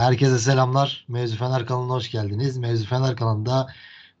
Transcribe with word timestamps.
Herkese 0.00 0.38
selamlar. 0.38 1.04
Mevzu 1.08 1.36
Fener 1.36 1.66
kanalına 1.66 1.92
hoş 1.92 2.10
geldiniz. 2.10 2.58
Mevzu 2.58 2.86
Fener 2.86 3.16
kanalında 3.16 3.66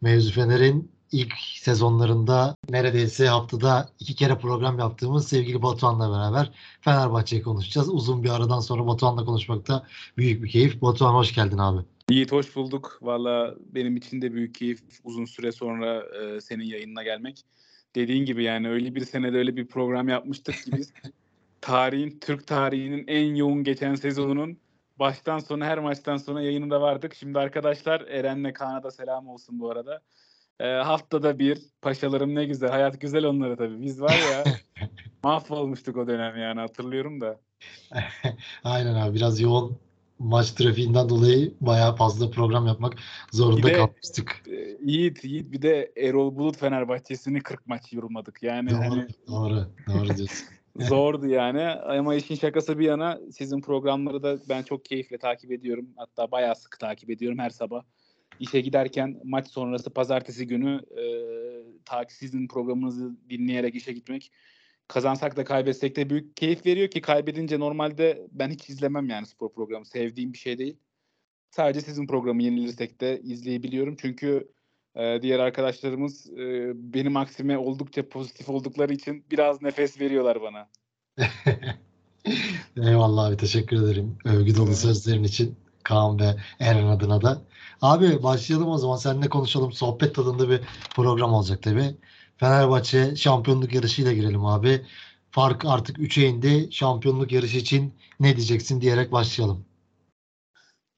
Mevzu 0.00 0.32
Fener'in 0.32 0.90
ilk 1.12 1.32
sezonlarında 1.38 2.54
neredeyse 2.70 3.28
haftada 3.28 3.88
iki 4.00 4.14
kere 4.14 4.38
program 4.38 4.78
yaptığımız 4.78 5.28
sevgili 5.28 5.62
Batuhan'la 5.62 6.10
beraber 6.10 6.50
Fenerbahçe'yi 6.80 7.42
konuşacağız. 7.42 7.88
Uzun 7.88 8.24
bir 8.24 8.28
aradan 8.28 8.60
sonra 8.60 8.86
Batuhan'la 8.86 9.24
konuşmakta 9.24 9.86
büyük 10.16 10.42
bir 10.42 10.48
keyif. 10.48 10.82
Batuhan 10.82 11.14
hoş 11.14 11.34
geldin 11.34 11.58
abi. 11.58 11.82
Yiğit 12.10 12.32
hoş 12.32 12.56
bulduk. 12.56 12.98
Valla 13.02 13.54
benim 13.74 13.96
için 13.96 14.22
de 14.22 14.32
büyük 14.32 14.54
keyif 14.54 14.80
uzun 15.04 15.24
süre 15.24 15.52
sonra 15.52 16.02
e, 16.02 16.40
senin 16.40 16.64
yayınına 16.64 17.02
gelmek. 17.02 17.44
Dediğin 17.94 18.24
gibi 18.24 18.44
yani 18.44 18.68
öyle 18.68 18.94
bir 18.94 19.04
senede 19.04 19.36
öyle 19.36 19.56
bir 19.56 19.66
program 19.66 20.08
yapmıştık 20.08 20.54
ki 20.64 20.72
biz 20.76 20.92
tarihin, 21.60 22.18
Türk 22.20 22.46
tarihinin 22.46 23.04
en 23.06 23.34
yoğun 23.34 23.64
geçen 23.64 23.94
sezonunun 23.94 24.58
baştan 24.98 25.38
sona 25.38 25.66
her 25.66 25.78
maçtan 25.78 26.16
sonra 26.16 26.42
yayınında 26.42 26.80
vardık. 26.80 27.14
Şimdi 27.14 27.38
arkadaşlar 27.38 28.00
Eren'le 28.00 28.52
Kaan'a 28.52 28.82
da 28.82 28.90
selam 28.90 29.28
olsun 29.28 29.60
bu 29.60 29.70
arada. 29.70 30.00
E, 30.60 30.66
haftada 30.68 31.38
bir 31.38 31.58
paşalarım 31.82 32.34
ne 32.34 32.44
güzel. 32.44 32.70
Hayat 32.70 33.00
güzel 33.00 33.24
onlara 33.24 33.56
tabii. 33.56 33.82
Biz 33.82 34.00
var 34.00 34.18
ya 34.18 34.44
mahvolmuştuk 35.22 35.96
o 35.96 36.06
dönem 36.06 36.36
yani 36.36 36.60
hatırlıyorum 36.60 37.20
da. 37.20 37.40
Aynen 38.64 38.94
abi 38.94 39.14
biraz 39.14 39.40
yoğun 39.40 39.78
maç 40.18 40.50
trafiğinden 40.50 41.08
dolayı 41.08 41.54
bayağı 41.60 41.96
fazla 41.96 42.30
program 42.30 42.66
yapmak 42.66 42.94
zorunda 43.32 43.56
Bir 43.56 43.72
de- 43.72 43.72
kalmıştık. 43.72 44.42
E, 44.46 44.78
Yiğit, 44.84 45.24
Yiğit 45.24 45.52
bir 45.52 45.62
de 45.62 45.92
Erol 45.96 46.36
Bulut 46.36 46.56
Fenerbahçe'sini 46.56 47.40
40 47.40 47.66
maç 47.66 47.92
yorumladık. 47.92 48.42
Yani 48.42 48.70
Doğru, 48.70 48.80
hani 48.80 49.06
doğru, 49.28 49.66
doğru 49.88 50.16
diyorsun. 50.16 50.48
Zordu 50.76 51.26
yani 51.26 51.64
ama 51.64 52.14
işin 52.14 52.34
şakası 52.34 52.78
bir 52.78 52.84
yana 52.84 53.20
sizin 53.32 53.60
programları 53.60 54.22
da 54.22 54.38
ben 54.48 54.62
çok 54.62 54.84
keyifle 54.84 55.18
takip 55.18 55.52
ediyorum. 55.52 55.88
Hatta 55.96 56.30
bayağı 56.30 56.56
sık 56.56 56.78
takip 56.80 57.10
ediyorum 57.10 57.38
her 57.38 57.50
sabah. 57.50 57.82
İşe 58.40 58.60
giderken 58.60 59.20
maç 59.24 59.48
sonrası 59.48 59.90
pazartesi 59.90 60.46
günü 60.46 60.80
e, 60.90 61.04
takip 61.84 62.12
sizin 62.12 62.48
programınızı 62.48 63.16
dinleyerek 63.30 63.74
işe 63.74 63.92
gitmek 63.92 64.32
kazansak 64.88 65.36
da 65.36 65.44
kaybetsek 65.44 65.96
de 65.96 66.10
büyük 66.10 66.36
keyif 66.36 66.66
veriyor 66.66 66.88
ki 66.88 67.00
kaybedince 67.00 67.60
normalde 67.60 68.26
ben 68.32 68.50
hiç 68.50 68.70
izlemem 68.70 69.08
yani 69.08 69.26
spor 69.26 69.52
programı. 69.52 69.86
Sevdiğim 69.86 70.32
bir 70.32 70.38
şey 70.38 70.58
değil. 70.58 70.76
Sadece 71.50 71.80
sizin 71.80 72.06
programı 72.06 72.42
yenilirsek 72.42 73.00
de 73.00 73.20
izleyebiliyorum. 73.20 73.96
Çünkü 74.00 74.48
e, 74.98 75.22
diğer 75.22 75.38
arkadaşlarımız 75.38 76.30
e, 76.30 76.72
benim 76.74 77.16
aksime 77.16 77.58
oldukça 77.58 78.08
pozitif 78.08 78.48
oldukları 78.48 78.92
için 78.92 79.24
biraz 79.30 79.62
nefes 79.62 80.00
veriyorlar 80.00 80.38
bana. 80.42 80.68
Eyvallah 82.76 83.26
abi 83.26 83.36
teşekkür 83.36 83.82
ederim. 83.82 84.18
Övgü 84.24 84.56
dolu 84.56 84.66
Evet. 84.66 84.78
sözlerin 84.78 85.24
için 85.24 85.56
Kaan 85.82 86.18
ve 86.20 86.36
Eren 86.60 86.86
adına 86.86 87.22
da. 87.22 87.42
Abi 87.82 88.22
başlayalım 88.22 88.68
o 88.68 88.78
zaman. 88.78 88.96
Seninle 88.96 89.28
konuşalım. 89.28 89.72
Sohbet 89.72 90.14
tadında 90.14 90.50
bir 90.50 90.60
program 90.94 91.32
olacak 91.32 91.62
tabii. 91.62 91.94
Fenerbahçe 92.36 93.16
şampiyonluk 93.16 93.74
yarışıyla 93.74 94.12
girelim 94.12 94.44
abi. 94.44 94.82
Fark 95.30 95.64
artık 95.64 95.98
3'e 95.98 96.26
indi. 96.28 96.68
Şampiyonluk 96.72 97.32
yarışı 97.32 97.58
için 97.58 97.94
ne 98.20 98.36
diyeceksin 98.36 98.80
diyerek 98.80 99.12
başlayalım. 99.12 99.64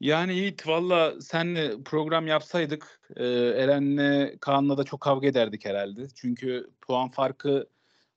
Yani 0.00 0.34
Yiğit 0.34 0.66
valla 0.66 1.20
senle 1.20 1.82
program 1.84 2.26
yapsaydık 2.26 3.00
e, 3.16 3.24
Eren'le 3.26 4.38
Kaan'la 4.40 4.78
da 4.78 4.84
çok 4.84 5.00
kavga 5.00 5.26
ederdik 5.28 5.64
herhalde. 5.64 6.08
Çünkü 6.14 6.70
puan 6.80 7.10
farkı 7.10 7.68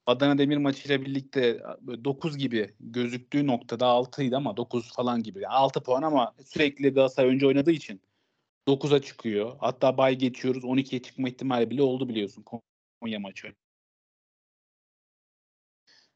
Adana 0.06 0.38
Demir 0.38 0.58
maçıyla 0.58 1.02
birlikte 1.02 1.64
9 2.04 2.38
gibi 2.38 2.74
gözüktüğü 2.80 3.48
noktada 3.48 3.86
6'ydı 3.86 4.36
ama 4.38 4.58
9 4.58 4.94
falan 4.94 5.24
gibi. 5.24 5.48
6 5.48 5.84
puan 5.84 6.04
ama 6.04 6.36
sürekli 6.46 6.90
Galatasaray 6.94 7.30
önce 7.30 7.48
oynadığı 7.48 7.72
için 7.72 8.02
9'a 8.68 9.02
çıkıyor. 9.02 9.58
Hatta 9.60 9.98
bay 9.98 10.16
geçiyoruz 10.16 10.64
12'ye 10.64 11.02
çıkma 11.02 11.30
ihtimali 11.30 11.70
bile 11.70 11.82
oldu 11.84 12.10
biliyorsun 12.10 12.46
Konya 13.02 13.20
maçı. 13.20 13.56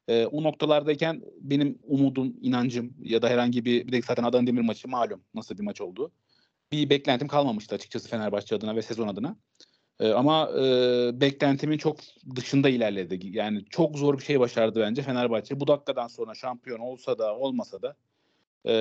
Ee, 0.08 0.26
o 0.26 0.42
noktalardayken 0.42 1.22
benim 1.40 1.78
umudum, 1.82 2.36
inancım 2.40 2.94
ya 3.02 3.22
da 3.22 3.28
herhangi 3.28 3.64
bir 3.64 3.86
bir 3.86 3.92
de 3.92 4.02
zaten 4.02 4.24
Adana 4.24 4.46
Demir 4.46 4.60
maçı 4.60 4.88
malum 4.88 5.20
nasıl 5.34 5.58
bir 5.58 5.62
maç 5.62 5.80
oldu. 5.80 6.12
Bir 6.72 6.90
beklentim 6.90 7.28
kalmamıştı 7.28 7.74
açıkçası 7.74 8.08
Fenerbahçe 8.08 8.56
adına 8.56 8.76
ve 8.76 8.82
sezon 8.82 9.08
adına. 9.08 9.36
Ee, 10.00 10.08
ama 10.08 10.50
e, 10.50 10.62
beklentimin 11.20 11.78
çok 11.78 11.96
dışında 12.36 12.68
ilerledi. 12.68 13.36
Yani 13.36 13.64
çok 13.70 13.98
zor 13.98 14.18
bir 14.18 14.24
şey 14.24 14.40
başardı 14.40 14.80
bence 14.80 15.02
Fenerbahçe. 15.02 15.60
Bu 15.60 15.66
dakikadan 15.66 16.08
sonra 16.08 16.34
şampiyon 16.34 16.78
olsa 16.78 17.18
da 17.18 17.36
olmasa 17.36 17.82
da 17.82 17.96
e, 18.64 18.72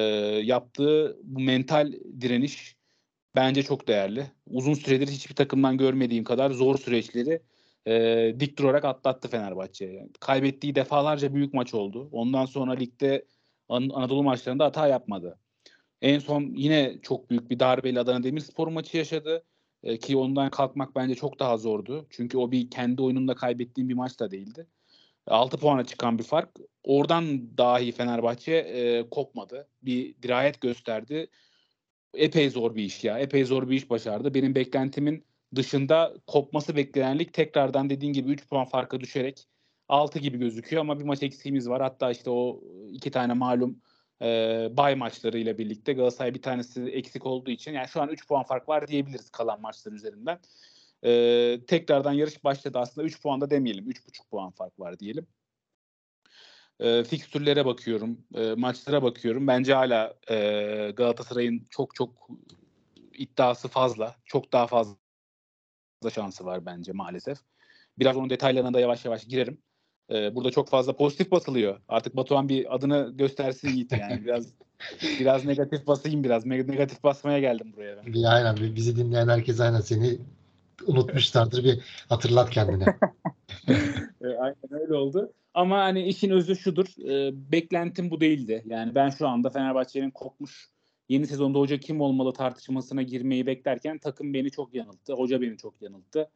yaptığı 0.44 1.18
bu 1.24 1.40
mental 1.40 1.94
direniş 2.22 2.76
bence 3.36 3.64
çok 3.64 3.88
değerli. 3.88 4.32
Uzun 4.48 4.74
süredir 4.74 5.08
hiçbir 5.08 5.36
takımdan 5.36 5.78
görmediğim 5.78 6.24
kadar 6.24 6.52
zor 6.52 6.78
süreçleri 6.78 7.42
e, 7.88 8.36
dik 8.40 8.60
durarak 8.60 8.86
atlattı 8.86 9.28
Fenerbahçe. 9.28 9.86
Yani 9.86 10.10
kaybettiği 10.20 10.76
defalarca 10.76 11.34
büyük 11.34 11.54
maç 11.54 11.74
oldu. 11.74 12.10
Ondan 12.12 12.46
sonra 12.46 12.72
ligde 12.74 13.26
An- 13.70 13.90
Anadolu 13.94 14.24
maçlarında 14.24 14.66
hata 14.66 14.88
yapmadı. 14.88 15.40
En 16.02 16.20
son 16.20 16.42
yine 16.42 17.00
çok 17.02 17.30
büyük 17.30 17.50
bir 17.50 17.60
darbeyle 17.60 18.00
Adana 18.00 18.24
Demirspor 18.24 18.68
maçı 18.68 18.98
yaşadı. 18.98 19.44
E, 19.84 19.98
ki 19.98 20.18
ondan 20.18 20.50
kalkmak 20.50 20.96
bence 20.96 21.16
çok 21.16 21.40
daha 21.40 21.58
zordu. 21.58 22.08
Çünkü 22.10 22.38
o 22.38 22.52
bir 22.52 22.70
kendi 22.70 23.02
oyununda 23.02 23.36
kaybettiğim 23.36 23.90
bir 23.90 23.94
maç 23.94 24.20
da 24.20 24.32
değildi. 24.32 24.68
6 25.28 25.58
puana 25.58 25.86
çıkan 25.86 26.18
bir 26.18 26.24
fark. 26.24 26.50
Oradan 26.84 27.58
dahi 27.58 27.92
Fenerbahçe 27.92 28.54
e, 28.54 29.10
kopmadı. 29.10 29.68
Bir 29.82 30.16
dirayet 30.22 30.62
gösterdi. 30.62 31.28
Epey 32.14 32.50
zor 32.50 32.76
bir 32.76 32.84
iş 32.84 33.04
ya. 33.04 33.20
Epey 33.20 33.46
zor 33.46 33.70
bir 33.70 33.76
iş 33.76 33.90
başardı. 33.90 34.34
Benim 34.34 34.56
beklentimin 34.56 35.24
dışında 35.56 36.14
kopması 36.28 36.76
beklenen 36.76 37.20
lig 37.20 37.34
tekrardan 37.34 37.90
dediğin 37.90 38.14
gibi 38.14 38.32
3 38.32 38.50
puan 38.50 38.66
farka 38.66 39.00
düşerek 39.00 39.48
6 39.90 40.20
gibi 40.20 40.38
gözüküyor 40.38 40.82
ama 40.82 41.00
bir 41.00 41.06
maç 41.06 41.24
eksiğimiz 41.24 41.70
var. 41.70 41.82
Hatta 41.82 42.12
işte 42.12 42.30
o 42.30 42.62
iki 42.92 43.12
tane 43.12 43.34
malum 43.34 43.82
e, 44.22 44.28
bay 44.72 44.96
maçlarıyla 44.96 45.58
birlikte 45.58 45.94
Galatasaray 45.94 46.34
bir 46.34 46.42
tanesi 46.42 46.84
eksik 46.84 47.26
olduğu 47.26 47.52
için 47.52 47.74
yani 47.74 47.88
şu 47.88 48.02
an 48.02 48.10
3 48.10 48.28
puan 48.28 48.44
fark 48.44 48.70
var 48.70 48.88
diyebiliriz 48.88 49.30
kalan 49.30 49.62
maçlar 49.62 49.92
üzerinden. 49.92 50.40
E, 51.04 51.60
tekrardan 51.68 52.14
yarış 52.14 52.44
başladı 52.44 52.80
aslında 52.80 53.08
3 53.08 53.22
puan 53.22 53.42
da 53.42 53.50
demeyelim 53.50 53.90
3,5 53.90 54.30
puan 54.32 54.52
fark 54.52 54.80
var 54.80 55.00
diyelim. 55.00 55.28
E, 56.80 57.04
fikstürlere 57.04 57.66
bakıyorum, 57.66 58.26
e, 58.36 58.54
maçlara 58.54 59.04
bakıyorum. 59.04 59.48
Bence 59.48 59.74
hala 59.74 60.14
e, 60.30 60.36
Galatasaray'ın 60.96 61.68
çok 61.70 61.96
çok 61.96 62.30
iddiası 63.14 63.68
fazla. 63.68 64.16
Çok 64.26 64.54
daha 64.54 64.68
fazla 64.68 64.96
şansı 66.14 66.46
var 66.46 66.66
bence 66.66 66.92
maalesef. 66.92 67.38
Biraz 68.00 68.18
onun 68.18 68.30
detaylarına 68.30 68.74
da 68.74 68.80
yavaş 68.80 69.06
yavaş 69.06 69.26
girerim. 69.26 69.62
Ee, 70.12 70.36
burada 70.36 70.52
çok 70.52 70.70
fazla 70.70 70.96
pozitif 70.96 71.32
basılıyor. 71.32 71.82
Artık 71.88 72.16
Batuhan 72.16 72.50
bir 72.50 72.76
adını 72.76 73.12
göstersin 73.16 73.70
Yiğit 73.70 73.92
yani. 73.92 74.22
Biraz 74.26 74.54
biraz 75.20 75.46
negatif 75.46 75.88
basayım 75.88 76.24
biraz. 76.24 76.46
Negatif 76.46 77.04
basmaya 77.04 77.40
geldim 77.40 77.74
buraya 77.76 77.98
ben. 77.98 78.14
Bir 78.14 78.36
aynen 78.36 78.76
bizi 78.76 78.96
dinleyen 78.96 79.28
herkes 79.28 79.60
aynen 79.60 79.82
seni 79.82 80.18
unutmuşlardır. 80.88 81.64
Bir 81.64 81.80
hatırlat 82.10 82.50
kendine. 82.50 82.86
E, 84.22 84.28
aynen 84.28 84.82
öyle 84.82 84.94
oldu. 84.94 85.34
Ama 85.54 85.78
hani 85.80 86.04
işin 86.04 86.30
özü 86.30 86.56
şudur. 86.56 86.86
E, 87.10 87.32
beklentim 87.52 88.12
bu 88.12 88.22
değildi. 88.22 88.64
Yani 88.66 88.96
ben 88.96 89.10
şu 89.10 89.28
anda 89.28 89.50
Fenerbahçe'nin 89.50 90.12
kopmuş 90.12 90.70
yeni 91.10 91.28
sezonda 91.28 91.60
hoca 91.60 91.80
kim 91.80 92.02
olmalı 92.02 92.34
tartışmasına 92.34 93.02
girmeyi 93.02 93.46
beklerken 93.46 93.98
takım 93.98 94.34
beni 94.34 94.52
çok 94.52 94.74
yanılttı. 94.74 95.14
Hoca 95.14 95.42
beni 95.42 95.58
çok 95.58 95.82
yanılttı. 95.82 96.30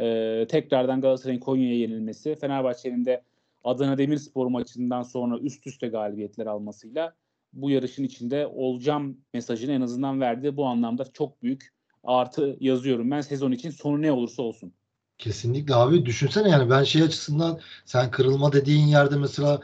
E, 0.00 0.46
tekrardan 0.48 1.00
Galatasaray'ın 1.00 1.40
Konya'ya 1.40 1.78
yenilmesi, 1.78 2.34
Fenerbahçe'nin 2.34 3.04
de 3.04 3.22
Adana 3.64 3.98
Demirspor 3.98 4.46
maçından 4.46 5.02
sonra 5.02 5.38
üst 5.38 5.66
üste 5.66 5.88
galibiyetler 5.88 6.46
almasıyla 6.46 7.14
bu 7.52 7.70
yarışın 7.70 8.04
içinde 8.04 8.46
olacağım 8.46 9.18
mesajını 9.34 9.72
en 9.72 9.80
azından 9.80 10.20
verdi. 10.20 10.56
Bu 10.56 10.66
anlamda 10.66 11.04
çok 11.12 11.42
büyük 11.42 11.72
artı 12.04 12.56
yazıyorum 12.60 13.10
ben 13.10 13.20
sezon 13.20 13.52
için 13.52 13.70
sonu 13.70 14.02
ne 14.02 14.12
olursa 14.12 14.42
olsun. 14.42 14.72
Kesinlikle 15.18 15.74
abi 15.74 16.06
düşünsene 16.06 16.48
yani 16.48 16.70
ben 16.70 16.84
şey 16.84 17.02
açısından 17.02 17.60
sen 17.84 18.10
kırılma 18.10 18.52
dediğin 18.52 18.86
yerde 18.86 19.16
mesela 19.16 19.60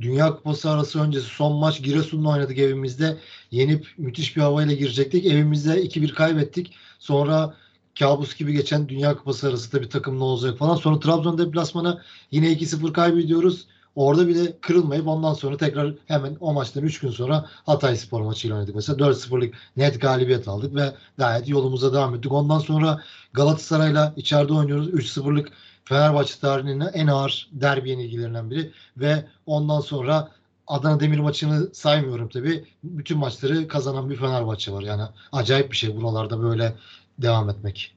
Dünya 0.00 0.34
Kupası 0.36 0.70
arası 0.70 1.00
öncesi 1.00 1.26
son 1.26 1.52
maç 1.52 1.82
Giresun'la 1.82 2.28
oynadık 2.28 2.58
evimizde. 2.58 3.18
Yenip 3.50 3.86
müthiş 3.98 4.36
bir 4.36 4.42
havayla 4.42 4.74
girecektik. 4.74 5.26
Evimizde 5.26 5.84
2-1 5.84 6.14
kaybettik. 6.14 6.74
Sonra 6.98 7.54
kabus 7.98 8.36
gibi 8.36 8.52
geçen 8.52 8.88
Dünya 8.88 9.16
Kupası 9.16 9.48
arası 9.48 9.72
da 9.72 9.82
bir 9.82 9.90
takım 9.90 10.18
ne 10.18 10.24
olacak 10.24 10.58
falan. 10.58 10.76
Sonra 10.76 11.00
Trabzon 11.00 11.38
deplasmanı 11.38 12.00
yine 12.30 12.52
2-0 12.52 12.92
kaybediyoruz. 12.92 13.66
Orada 13.94 14.28
bile 14.28 14.60
kırılmayıp 14.60 15.08
ondan 15.08 15.34
sonra 15.34 15.56
tekrar 15.56 15.94
hemen 16.06 16.36
o 16.40 16.52
maçtan 16.52 16.82
3 16.82 17.00
gün 17.00 17.10
sonra 17.10 17.46
Hatay 17.66 17.96
Spor 17.96 18.20
maçıyla 18.20 18.56
oynadık. 18.56 18.74
Mesela 18.74 18.98
4-0'lık 18.98 19.54
net 19.76 20.00
galibiyet 20.00 20.48
aldık 20.48 20.74
ve 20.74 20.94
gayet 21.18 21.48
yolumuza 21.48 21.92
devam 21.92 22.14
ettik. 22.14 22.32
Ondan 22.32 22.58
sonra 22.58 23.02
Galatasaray'la 23.32 24.14
içeride 24.16 24.52
oynuyoruz. 24.52 24.88
3-0'lık 24.88 25.52
Fenerbahçe 25.90 26.40
tarihinin 26.40 26.80
en 26.80 27.06
ağır 27.06 27.48
derbi 27.52 27.90
yenilgilerinden 27.90 28.50
biri 28.50 28.72
ve 28.96 29.24
ondan 29.46 29.80
sonra 29.80 30.30
Adana 30.66 31.00
Demir 31.00 31.18
maçını 31.18 31.74
saymıyorum 31.74 32.28
tabii. 32.28 32.64
Bütün 32.84 33.18
maçları 33.18 33.68
kazanan 33.68 34.10
bir 34.10 34.16
Fenerbahçe 34.16 34.72
var. 34.72 34.82
Yani 34.82 35.02
acayip 35.32 35.70
bir 35.70 35.76
şey 35.76 35.96
buralarda 35.96 36.42
böyle 36.42 36.74
devam 37.18 37.50
etmek. 37.50 37.96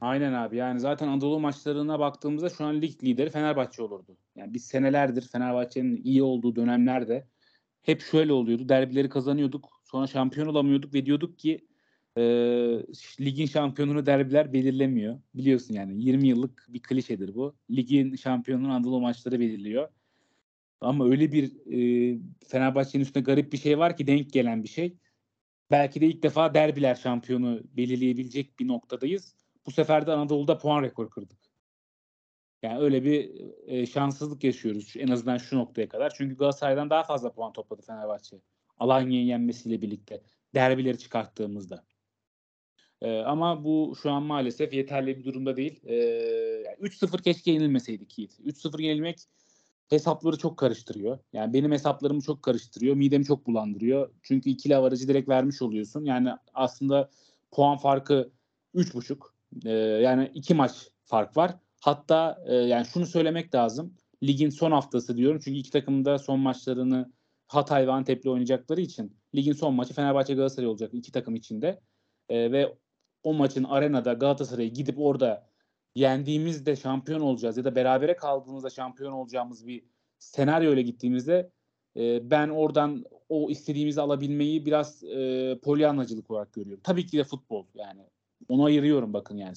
Aynen 0.00 0.32
abi. 0.32 0.56
Yani 0.56 0.80
zaten 0.80 1.08
Anadolu 1.08 1.40
maçlarına 1.40 1.98
baktığımızda 1.98 2.50
şu 2.50 2.64
an 2.64 2.82
lig 2.82 3.04
lideri 3.04 3.30
Fenerbahçe 3.30 3.82
olurdu. 3.82 4.16
Yani 4.36 4.54
biz 4.54 4.64
senelerdir 4.64 5.28
Fenerbahçe'nin 5.28 6.00
iyi 6.04 6.22
olduğu 6.22 6.56
dönemlerde 6.56 7.26
hep 7.82 8.00
şöyle 8.00 8.32
oluyordu. 8.32 8.68
Derbileri 8.68 9.08
kazanıyorduk. 9.08 9.68
Sonra 9.84 10.06
şampiyon 10.06 10.46
olamıyorduk 10.46 10.94
ve 10.94 11.06
diyorduk 11.06 11.38
ki 11.38 11.66
e, 12.16 12.22
ligin 13.20 13.46
şampiyonunu 13.46 14.06
derbiler 14.06 14.52
belirlemiyor. 14.52 15.20
Biliyorsun 15.34 15.74
yani 15.74 16.04
20 16.04 16.28
yıllık 16.28 16.66
bir 16.68 16.82
klişedir 16.82 17.34
bu. 17.34 17.56
Ligin 17.70 18.16
şampiyonunu 18.16 18.72
Anadolu 18.72 19.00
maçları 19.00 19.40
belirliyor. 19.40 19.88
Ama 20.80 21.06
öyle 21.08 21.32
bir 21.32 21.52
e, 21.66 22.18
Fenerbahçe'nin 22.48 23.02
üstünde 23.02 23.24
garip 23.24 23.52
bir 23.52 23.58
şey 23.58 23.78
var 23.78 23.96
ki 23.96 24.06
denk 24.06 24.32
gelen 24.32 24.62
bir 24.62 24.68
şey. 24.68 24.96
Belki 25.70 26.00
de 26.00 26.06
ilk 26.06 26.22
defa 26.22 26.54
derbiler 26.54 26.94
şampiyonu 26.94 27.62
belirleyebilecek 27.76 28.58
bir 28.58 28.68
noktadayız. 28.68 29.34
Bu 29.66 29.70
sefer 29.70 30.06
de 30.06 30.12
Anadolu'da 30.12 30.58
puan 30.58 30.82
rekoru 30.82 31.10
kırdık. 31.10 31.38
Yani 32.62 32.78
öyle 32.78 33.04
bir 33.04 33.30
e, 33.66 33.86
şanssızlık 33.86 34.44
yaşıyoruz 34.44 34.94
en 34.98 35.08
azından 35.08 35.38
şu 35.38 35.56
noktaya 35.56 35.88
kadar. 35.88 36.12
Çünkü 36.16 36.36
Galatasaray'dan 36.36 36.90
daha 36.90 37.02
fazla 37.02 37.32
puan 37.32 37.52
topladı 37.52 37.82
Fenerbahçe. 37.82 38.36
Alanya'yı 38.78 39.26
yenmesiyle 39.26 39.82
birlikte. 39.82 40.22
Derbileri 40.54 40.98
çıkarttığımızda. 40.98 41.84
E, 43.02 43.18
ama 43.18 43.64
bu 43.64 43.94
şu 44.02 44.10
an 44.10 44.22
maalesef 44.22 44.74
yeterli 44.74 45.18
bir 45.18 45.24
durumda 45.24 45.56
değil. 45.56 45.80
E, 45.84 45.94
yani 46.66 46.76
3-0 46.80 47.22
keşke 47.22 47.52
yenilmeseydik 47.52 48.18
Yiğit. 48.18 48.40
3-0 48.40 48.82
yenilmek 48.82 49.18
hesapları 49.88 50.38
çok 50.38 50.56
karıştırıyor. 50.56 51.18
Yani 51.32 51.52
benim 51.52 51.72
hesaplarımı 51.72 52.20
çok 52.20 52.42
karıştırıyor. 52.42 52.96
Midemi 52.96 53.24
çok 53.24 53.46
bulandırıyor. 53.46 54.10
Çünkü 54.22 54.50
ikili 54.50 54.76
avarajı 54.76 55.08
direkt 55.08 55.28
vermiş 55.28 55.62
oluyorsun. 55.62 56.04
Yani 56.04 56.30
aslında 56.54 57.10
puan 57.50 57.78
farkı 57.78 58.30
3.5. 58.74 59.18
Ee, 59.64 59.70
yani 60.02 60.30
iki 60.34 60.54
maç 60.54 60.88
fark 61.04 61.36
var. 61.36 61.54
Hatta 61.80 62.44
e, 62.46 62.54
yani 62.54 62.86
şunu 62.86 63.06
söylemek 63.06 63.54
lazım. 63.54 63.94
Ligin 64.22 64.50
son 64.50 64.72
haftası 64.72 65.16
diyorum. 65.16 65.40
Çünkü 65.44 65.58
iki 65.58 65.70
takım 65.70 66.04
da 66.04 66.18
son 66.18 66.40
maçlarını 66.40 67.12
Hatay 67.46 67.86
ve 67.86 67.92
Antep'le 67.92 68.26
oynayacakları 68.26 68.80
için 68.80 69.16
ligin 69.34 69.52
son 69.52 69.74
maçı 69.74 69.94
Fenerbahçe 69.94 70.34
Galatasaray 70.34 70.68
olacak 70.68 70.90
iki 70.94 71.12
takım 71.12 71.34
içinde. 71.34 71.80
E, 72.28 72.52
ve 72.52 72.76
o 73.26 73.34
maçın 73.34 73.64
arenada 73.64 74.12
Galatasaray'a 74.12 74.68
gidip 74.68 74.98
orada 74.98 75.46
yendiğimizde 75.94 76.76
şampiyon 76.76 77.20
olacağız 77.20 77.56
ya 77.56 77.64
da 77.64 77.74
berabere 77.74 78.16
kaldığımızda 78.16 78.70
şampiyon 78.70 79.12
olacağımız 79.12 79.66
bir 79.66 79.84
senaryo 80.18 80.72
ile 80.72 80.82
gittiğimizde 80.82 81.50
e, 81.96 82.30
ben 82.30 82.48
oradan 82.48 83.04
o 83.28 83.50
istediğimizi 83.50 84.00
alabilmeyi 84.00 84.66
biraz 84.66 85.04
e, 85.04 85.58
polyanlacılık 85.62 86.30
olarak 86.30 86.52
görüyorum. 86.52 86.80
Tabii 86.84 87.06
ki 87.06 87.18
de 87.18 87.24
futbol 87.24 87.66
yani. 87.74 88.00
Onu 88.48 88.64
ayırıyorum 88.64 89.12
bakın 89.12 89.36
yani. 89.36 89.54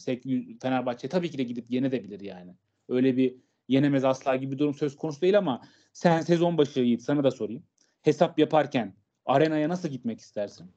Fenerbahçe 0.62 1.10
tabii 1.10 1.32
ki 1.32 1.38
de 1.38 1.44
gidip 1.44 1.72
yenebilir 1.72 2.20
yani. 2.20 2.56
Öyle 2.88 3.18
bir 3.18 3.36
yenemez 3.68 4.04
asla 4.04 4.36
gibi 4.36 4.52
bir 4.52 4.58
durum 4.58 4.74
söz 4.74 4.96
konusu 4.96 5.22
değil 5.22 5.38
ama 5.38 5.62
sen 5.94 6.22
sezon 6.22 6.58
başı 6.58 6.80
Yiğit 6.80 7.02
sana 7.02 7.24
da 7.24 7.32
sorayım. 7.32 7.64
Hesap 8.02 8.40
yaparken 8.40 8.96
arenaya 9.26 9.70
nasıl 9.70 9.90
gitmek 9.90 10.20
istersin? 10.20 10.72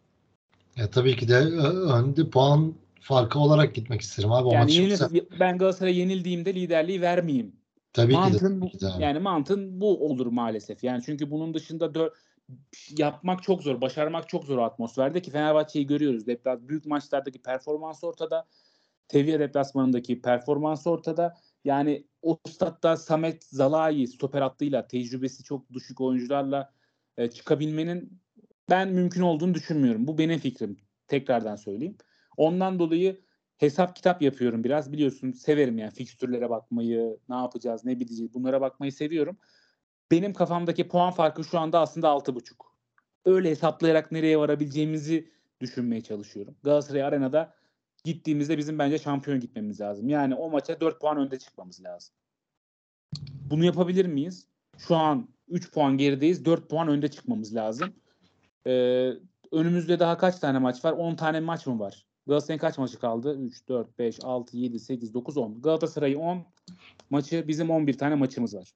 Ya 0.77 0.91
tabii 0.91 1.17
ki 1.17 1.29
de 1.29 1.37
önde 1.37 2.31
puan 2.31 2.75
farkı 3.03 3.39
olarak 3.39 3.75
gitmek 3.75 4.01
isterim 4.01 4.33
abi. 4.33 4.49
O 4.49 4.53
yani 4.53 4.75
yenil, 4.75 4.91
yoksa... 4.91 5.11
ben 5.41 5.59
Galatasaray'a 5.59 5.97
yenildiğimde 5.97 6.55
liderliği 6.55 7.01
vermeyeyim. 7.01 7.57
Tabii 7.93 8.13
mantın, 8.13 8.39
ki 8.39 8.45
de. 8.45 8.61
Tabii 8.61 8.71
ki 8.71 8.81
de 8.81 9.05
yani 9.05 9.19
mantın 9.19 9.81
bu 9.81 10.07
olur 10.09 10.27
maalesef. 10.27 10.85
Yani 10.85 11.03
çünkü 11.07 11.31
bunun 11.31 11.55
dışında 11.55 11.95
dör, 11.95 12.11
yapmak 12.99 13.43
çok 13.43 13.63
zor, 13.63 13.81
başarmak 13.81 14.29
çok 14.29 14.45
zor 14.45 14.59
atmosferde 14.59 15.23
ki 15.23 15.31
Fenerbahçe'yi 15.31 15.87
görüyoruz. 15.87 16.27
Deplas, 16.27 16.61
büyük 16.63 16.87
maçlardaki 16.87 17.43
performans 17.43 18.05
ortada. 18.05 18.47
Teviye 19.09 19.41
deplasmanındaki 19.41 20.23
performans 20.23 20.87
ortada. 20.87 21.37
Yani 21.65 22.07
o 22.23 22.39
statta 22.49 22.97
Samet 22.97 23.45
Zalai 23.45 24.07
stoper 24.07 24.43
hattıyla 24.43 24.87
tecrübesi 24.87 25.45
çok 25.45 25.73
düşük 25.73 26.01
oyuncularla 26.01 26.73
e, 27.17 27.31
çıkabilmenin 27.31 28.21
ben 28.71 28.89
mümkün 28.89 29.23
olduğunu 29.23 29.55
düşünmüyorum. 29.55 30.07
Bu 30.07 30.19
benim 30.19 30.39
fikrim. 30.39 30.77
Tekrardan 31.09 31.57
söyleyeyim. 31.57 31.97
Ondan 32.37 32.79
dolayı 32.79 33.21
hesap 33.57 33.97
kitap 33.97 34.23
yapıyorum 34.23 34.65
biraz. 34.65 34.93
Biliyorsun 34.93 35.33
severim 35.33 35.79
yani 35.79 35.91
fikstürlere 35.91 36.51
bakmayı, 36.51 37.19
ne 37.29 37.35
yapacağız, 37.35 37.85
ne 37.85 38.01
bileceğiz 38.01 38.35
bunlara 38.35 38.61
bakmayı 38.61 38.93
seviyorum. 38.93 39.37
Benim 40.11 40.33
kafamdaki 40.33 40.89
puan 40.89 41.13
farkı 41.13 41.45
şu 41.45 41.59
anda 41.59 41.81
aslında 41.81 42.09
6.5. 42.09 42.55
Öyle 43.25 43.51
hesaplayarak 43.51 44.13
nereye 44.13 44.39
varabileceğimizi 44.39 45.33
düşünmeye 45.61 46.01
çalışıyorum. 46.01 46.57
Galatasaray 46.63 47.03
Arena'da 47.03 47.55
gittiğimizde 48.05 48.59
bizim 48.59 48.79
bence 48.79 48.99
şampiyon 48.99 49.41
gitmemiz 49.41 49.81
lazım. 49.81 50.09
Yani 50.09 50.35
o 50.35 50.51
maça 50.51 50.81
4 50.81 51.01
puan 51.01 51.17
önde 51.17 51.39
çıkmamız 51.39 51.85
lazım. 51.85 52.15
Bunu 53.51 53.65
yapabilir 53.65 54.07
miyiz? 54.07 54.47
Şu 54.79 54.97
an 54.97 55.29
3 55.49 55.73
puan 55.73 55.97
gerideyiz. 55.97 56.45
4 56.45 56.71
puan 56.71 56.89
önde 56.89 57.11
çıkmamız 57.11 57.55
lazım. 57.55 57.95
Ee, 58.67 59.13
önümüzde 59.53 59.99
daha 59.99 60.19
kaç 60.19 60.39
tane 60.39 60.59
maç 60.59 60.85
var? 60.85 60.93
10 60.93 61.15
tane 61.15 61.41
maç 61.41 61.67
mı 61.67 61.79
var? 61.79 62.07
Galatasaray'ın 62.27 62.61
kaç 62.61 62.79
maçı 62.79 62.99
kaldı? 62.99 63.39
3, 63.39 63.69
4, 63.69 63.99
5, 63.99 64.25
6, 64.25 64.57
7, 64.57 64.79
8, 64.79 65.15
9, 65.15 65.37
10. 65.37 65.63
Galatasaray 65.63 66.17
10 66.17 66.45
maçı 67.11 67.49
bizim 67.49 67.71
11 67.71 67.99
tane 67.99 68.15
maçımız 68.15 68.55
var. 68.55 68.73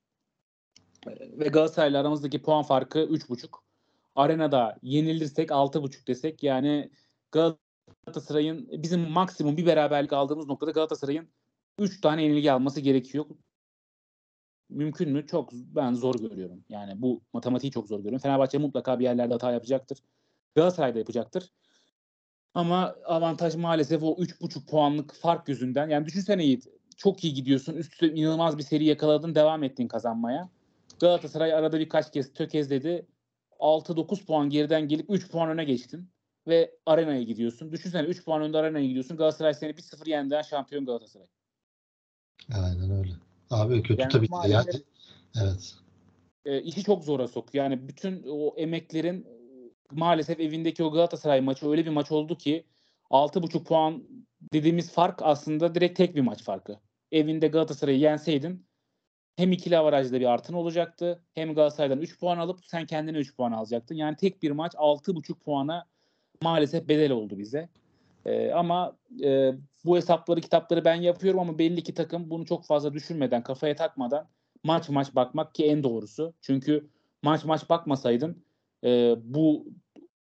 Ve 1.20 1.48
Galatasaray'la 1.48 2.00
aramızdaki 2.00 2.42
puan 2.42 2.62
farkı 2.62 2.98
3.5. 2.98 3.48
Arenada 4.16 4.78
yenilirsek 4.82 5.50
6.5 5.50 6.06
desek 6.06 6.42
yani 6.42 6.90
Galatasaray'ın 7.32 8.68
bizim 8.72 9.10
maksimum 9.10 9.56
bir 9.56 9.66
beraberlik 9.66 10.12
aldığımız 10.12 10.46
noktada 10.46 10.70
Galatasaray'ın 10.70 11.28
3 11.78 12.00
tane 12.00 12.22
yenilgi 12.22 12.52
alması 12.52 12.80
gerekiyor. 12.80 13.26
Mümkün 14.68 15.12
mü? 15.12 15.26
Çok 15.26 15.52
ben 15.52 15.94
zor 15.94 16.14
görüyorum. 16.14 16.64
Yani 16.68 17.02
bu 17.02 17.22
matematiği 17.32 17.72
çok 17.72 17.88
zor 17.88 17.98
görüyorum. 17.98 18.18
Fenerbahçe 18.18 18.58
mutlaka 18.58 18.98
bir 18.98 19.04
yerlerde 19.04 19.32
hata 19.32 19.52
yapacaktır. 19.52 19.98
Galatasaray 20.54 20.94
da 20.94 20.98
yapacaktır. 20.98 21.52
Ama 22.56 22.96
avantaj 23.04 23.54
maalesef 23.54 24.02
o 24.02 24.16
3.5 24.16 24.66
puanlık 24.66 25.14
fark 25.14 25.48
yüzünden. 25.48 25.88
Yani 25.88 26.06
düşünsene 26.06 26.44
Yiğit. 26.44 26.66
Çok 26.96 27.24
iyi 27.24 27.34
gidiyorsun. 27.34 27.74
Üst 27.74 27.92
üste 27.92 28.14
inanılmaz 28.14 28.58
bir 28.58 28.62
seri 28.62 28.84
yakaladın. 28.84 29.34
Devam 29.34 29.62
ettin 29.62 29.88
kazanmaya. 29.88 30.48
Galatasaray 31.00 31.54
arada 31.54 31.80
birkaç 31.80 32.12
kez 32.12 32.32
tökezledi. 32.32 33.06
6-9 33.58 34.24
puan 34.24 34.50
geriden 34.50 34.88
gelip 34.88 35.06
3 35.10 35.30
puan 35.30 35.50
öne 35.50 35.64
geçtin. 35.64 36.10
Ve 36.46 36.70
arenaya 36.86 37.22
gidiyorsun. 37.22 37.72
Düşünsene 37.72 38.06
3 38.06 38.24
puan 38.24 38.42
önde 38.42 38.58
arenaya 38.58 38.86
gidiyorsun. 38.86 39.16
Galatasaray 39.16 39.54
seni 39.54 39.70
1-0 39.70 40.10
yendiğinden 40.10 40.42
şampiyon 40.42 40.86
Galatasaray. 40.86 41.26
Aynen 42.54 42.90
öyle. 42.90 43.12
Abi 43.50 43.82
kötü 43.82 44.02
yani 44.02 44.12
tabii 44.12 44.28
ki. 44.28 44.34
Yani, 44.48 44.70
evet. 45.42 45.74
E, 46.44 46.62
işi 46.62 46.84
çok 46.84 47.04
zora 47.04 47.28
sok. 47.28 47.54
Yani 47.54 47.88
bütün 47.88 48.24
o 48.28 48.54
emeklerin 48.56 49.35
maalesef 49.92 50.40
evindeki 50.40 50.84
o 50.84 50.92
Galatasaray 50.92 51.40
maçı 51.40 51.70
öyle 51.70 51.84
bir 51.84 51.90
maç 51.90 52.12
oldu 52.12 52.38
ki 52.38 52.64
6.5 53.10 53.64
puan 53.64 54.04
dediğimiz 54.52 54.92
fark 54.92 55.22
aslında 55.22 55.74
direkt 55.74 55.96
tek 55.98 56.16
bir 56.16 56.20
maç 56.20 56.42
farkı. 56.42 56.78
Evinde 57.12 57.48
Galatasaray'ı 57.48 57.98
yenseydin 57.98 58.66
hem 59.36 59.52
ikili 59.52 59.78
avarajda 59.78 60.20
bir 60.20 60.26
artın 60.26 60.54
olacaktı 60.54 61.22
hem 61.34 61.54
Galatasaray'dan 61.54 61.98
3 61.98 62.20
puan 62.20 62.38
alıp 62.38 62.64
sen 62.64 62.86
kendine 62.86 63.18
3 63.18 63.36
puan 63.36 63.52
alacaktın. 63.52 63.94
Yani 63.94 64.16
tek 64.16 64.42
bir 64.42 64.50
maç 64.50 64.74
6.5 64.74 65.34
puana 65.34 65.86
maalesef 66.42 66.88
bedel 66.88 67.12
oldu 67.12 67.38
bize. 67.38 67.68
Ee, 68.26 68.52
ama 68.52 68.96
e, 69.24 69.52
bu 69.84 69.96
hesapları 69.96 70.40
kitapları 70.40 70.84
ben 70.84 70.94
yapıyorum 70.94 71.40
ama 71.40 71.58
belli 71.58 71.82
ki 71.82 71.94
takım 71.94 72.30
bunu 72.30 72.46
çok 72.46 72.64
fazla 72.64 72.94
düşünmeden 72.94 73.42
kafaya 73.42 73.76
takmadan 73.76 74.28
maç 74.64 74.88
maç 74.88 75.14
bakmak 75.14 75.54
ki 75.54 75.66
en 75.66 75.82
doğrusu. 75.82 76.34
Çünkü 76.40 76.88
maç 77.22 77.44
maç 77.44 77.70
bakmasaydın 77.70 78.45
e, 78.86 79.14
bu 79.24 79.66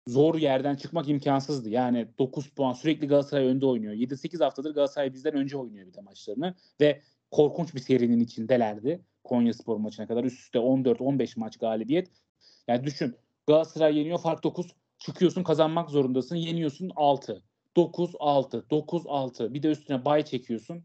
zor 0.09 0.35
yerden 0.35 0.75
çıkmak 0.75 1.09
imkansızdı. 1.09 1.71
Yani 1.71 2.09
9 2.19 2.49
puan 2.49 2.73
sürekli 2.73 3.09
Galatasaray 3.09 3.47
önde 3.47 3.67
oynuyor. 3.67 3.95
7-8 3.95 4.45
haftadır 4.45 4.75
Galatasaray 4.75 5.15
bizden 5.15 5.35
önce 5.35 5.57
oynuyor 5.57 5.87
bir 5.87 5.95
de 5.95 6.01
maçlarını 6.01 6.55
ve 6.81 7.03
korkunç 7.31 7.75
bir 7.75 7.81
serinin 7.81 8.21
içindelerdi. 8.21 9.03
Konya 9.25 9.55
Spor 9.55 9.77
maçına 9.77 10.07
kadar 10.07 10.25
üst 10.25 10.41
üste 10.41 10.59
14-15 10.59 11.41
maç 11.41 11.57
galibiyet. 11.57 12.09
Yani 12.69 12.85
düşün 12.85 13.17
Galatasaray 13.47 13.99
yeniyor 13.99 14.19
fark 14.19 14.45
9 14.45 14.67
çıkıyorsun 14.99 15.43
kazanmak 15.43 15.91
zorundasın 15.91 16.37
yeniyorsun 16.37 16.91
6 16.97 17.43
9 17.77 18.13
6 18.21 18.71
9 18.71 19.03
6 19.07 19.55
bir 19.55 19.63
de 19.63 19.69
üstüne 19.69 20.05
bay 20.05 20.25
çekiyorsun. 20.25 20.85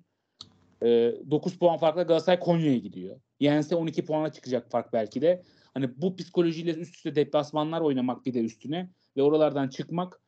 E, 0.81 0.87
9 1.31 1.59
puan 1.59 1.77
farkla 1.77 2.03
Galatasaray 2.03 2.39
Konya'ya 2.39 2.77
gidiyor. 2.77 3.19
Yense 3.39 3.75
12 3.75 4.05
puana 4.05 4.31
çıkacak 4.31 4.71
fark 4.71 4.93
belki 4.93 5.21
de. 5.21 5.43
Hani 5.77 5.89
bu 5.97 6.15
psikolojiyle 6.15 6.73
üst 6.73 6.95
üste 6.95 7.15
deplasmanlar 7.15 7.81
oynamak 7.81 8.25
bir 8.25 8.33
de 8.33 8.39
üstüne 8.39 8.89
ve 9.17 9.21
oralardan 9.21 9.67
çıkmak 9.67 10.21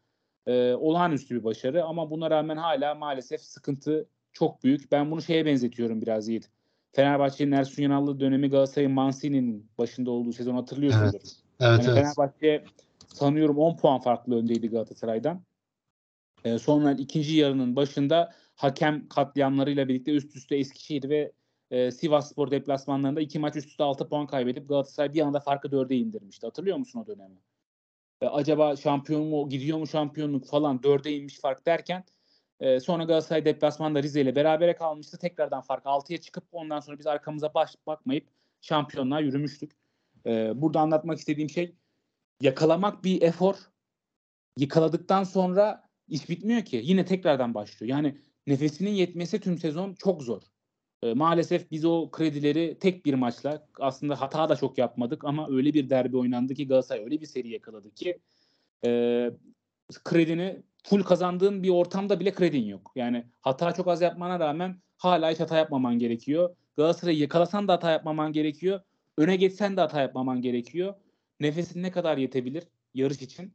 e, 0.48 0.74
olağanüstü 0.74 1.36
bir 1.36 1.44
başarı 1.44 1.84
ama 1.86 2.12
buna 2.12 2.32
rağmen 2.32 2.58
hala 2.58 2.96
maalesef 2.96 3.42
sıkıntı 3.42 4.10
çok 4.34 4.64
büyük. 4.64 4.92
Ben 4.92 5.12
bunu 5.12 5.22
şeye 5.22 5.46
benzetiyorum 5.46 6.02
biraz 6.02 6.28
Yiğit. 6.28 6.50
Fenerbahçe'nin 6.92 7.52
Ersun 7.52 7.84
Yanallı 7.84 8.20
dönemi 8.20 8.50
Galatasaray'ın 8.50 8.92
Mancini'nin 8.92 9.70
başında 9.78 10.12
olduğu 10.12 10.34
sezon 10.34 10.56
hatırlıyorsunuz. 10.56 11.12
Evet. 11.14 11.36
Evet 11.60 11.72
Yani 11.72 11.84
evet. 11.86 11.96
Fenerbahçe 11.96 12.64
sanıyorum 13.08 13.58
10 13.58 13.78
puan 13.78 14.00
farklı 14.00 14.36
öndeydi 14.36 14.70
Galatasaray'dan. 14.70 15.42
Ee, 16.46 16.60
sonra 16.60 16.92
ikinci 16.92 17.36
yarının 17.36 17.76
başında 17.76 18.34
hakem 18.56 19.08
katliamlarıyla 19.08 19.88
birlikte 19.88 20.12
üst 20.12 20.36
üste 20.36 20.56
Eskişehir 20.56 21.10
ve 21.10 21.32
e, 21.72 21.92
Sivas 21.92 22.32
Spor 22.32 22.52
deplasmanlarında 22.52 23.22
iki 23.22 23.40
maç 23.40 23.56
üst 23.56 23.68
üste 23.68 23.84
6 23.84 24.10
puan 24.10 24.28
kaybedip 24.28 24.70
Galatasaray 24.70 25.14
bir 25.14 25.22
anda 25.22 25.40
farkı 25.40 25.68
4'e 25.68 25.98
indirmişti. 25.98 26.46
Hatırlıyor 26.48 26.78
musun 26.78 27.00
o 27.00 27.08
dönemi? 27.08 27.38
E, 28.22 28.28
acaba 28.28 28.76
şampiyon 28.76 29.28
mu 29.28 29.50
gidiyor 29.50 29.78
mu 29.78 29.88
şampiyonluk 29.88 30.46
falan 30.46 30.78
4'e 30.78 31.12
inmiş 31.12 31.40
fark 31.40 31.66
derken 31.66 32.04
e, 32.60 32.80
sonra 32.80 33.04
Galatasaray 33.04 33.46
deplasmanda 33.46 34.04
Rize 34.04 34.22
ile 34.22 34.36
berabere 34.36 34.76
kalmıştı. 34.76 35.18
Tekrardan 35.18 35.62
fark 35.62 35.86
6'ya 35.86 36.22
çıkıp 36.22 36.44
ondan 36.52 36.80
sonra 36.80 37.00
biz 37.00 37.08
arkamıza 37.08 37.54
baş 37.54 37.76
bakmayıp 37.88 38.28
şampiyonluğa 38.62 39.20
yürümüştük. 39.20 39.72
E, 40.26 40.62
burada 40.62 40.80
anlatmak 40.80 41.18
istediğim 41.18 41.50
şey 41.50 41.76
yakalamak 42.42 43.04
bir 43.04 43.22
efor. 43.22 43.56
Yakaladıktan 44.58 45.24
sonra 45.24 45.90
iş 46.08 46.30
bitmiyor 46.30 46.66
ki. 46.66 46.82
Yine 46.84 47.06
tekrardan 47.06 47.54
başlıyor. 47.54 47.90
Yani 47.90 48.18
nefesinin 48.48 48.92
yetmesi 48.92 49.40
tüm 49.40 49.58
sezon 49.58 49.94
çok 49.94 50.24
zor. 50.24 50.42
E, 51.04 51.14
maalesef 51.14 51.72
biz 51.72 51.86
o 51.86 52.12
kredileri 52.12 52.78
tek 52.80 53.06
bir 53.06 53.14
maçla 53.14 53.68
aslında 53.80 54.22
hata 54.22 54.50
da 54.50 54.56
çok 54.56 54.78
yapmadık 54.78 55.26
ama 55.26 55.48
öyle 55.50 55.74
bir 55.74 55.90
derbi 55.90 56.18
oynandı 56.18 56.54
ki 56.54 56.68
Galatasaray 56.68 57.04
öyle 57.04 57.22
bir 57.22 57.26
seri 57.26 57.50
yakaladı 57.50 57.94
ki 57.94 58.20
e, 58.86 59.32
kredini 60.04 60.64
full 60.84 61.04
kazandığın 61.04 61.64
bir 61.64 61.70
ortamda 61.70 62.20
bile 62.20 62.34
kredin 62.34 62.64
yok. 62.64 62.92
Yani 62.96 63.26
hata 63.42 63.72
çok 63.74 63.88
az 63.88 64.02
yapmana 64.02 64.40
rağmen 64.40 64.82
hala 64.98 65.32
hiç 65.32 65.40
hata 65.40 65.58
yapmaman 65.58 66.00
gerekiyor. 66.00 66.56
Galatasaray'ı 66.78 67.20
yakalasan 67.20 67.68
da 67.68 67.74
hata 67.74 67.92
yapmaman 67.92 68.34
gerekiyor. 68.34 68.82
Öne 69.18 69.36
geçsen 69.36 69.78
de 69.78 69.82
hata 69.82 70.02
yapmaman 70.02 70.42
gerekiyor. 70.42 70.94
Nefesin 71.40 71.84
ne 71.84 71.92
kadar 71.92 72.18
yetebilir 72.18 72.64
yarış 72.94 73.22
için? 73.22 73.54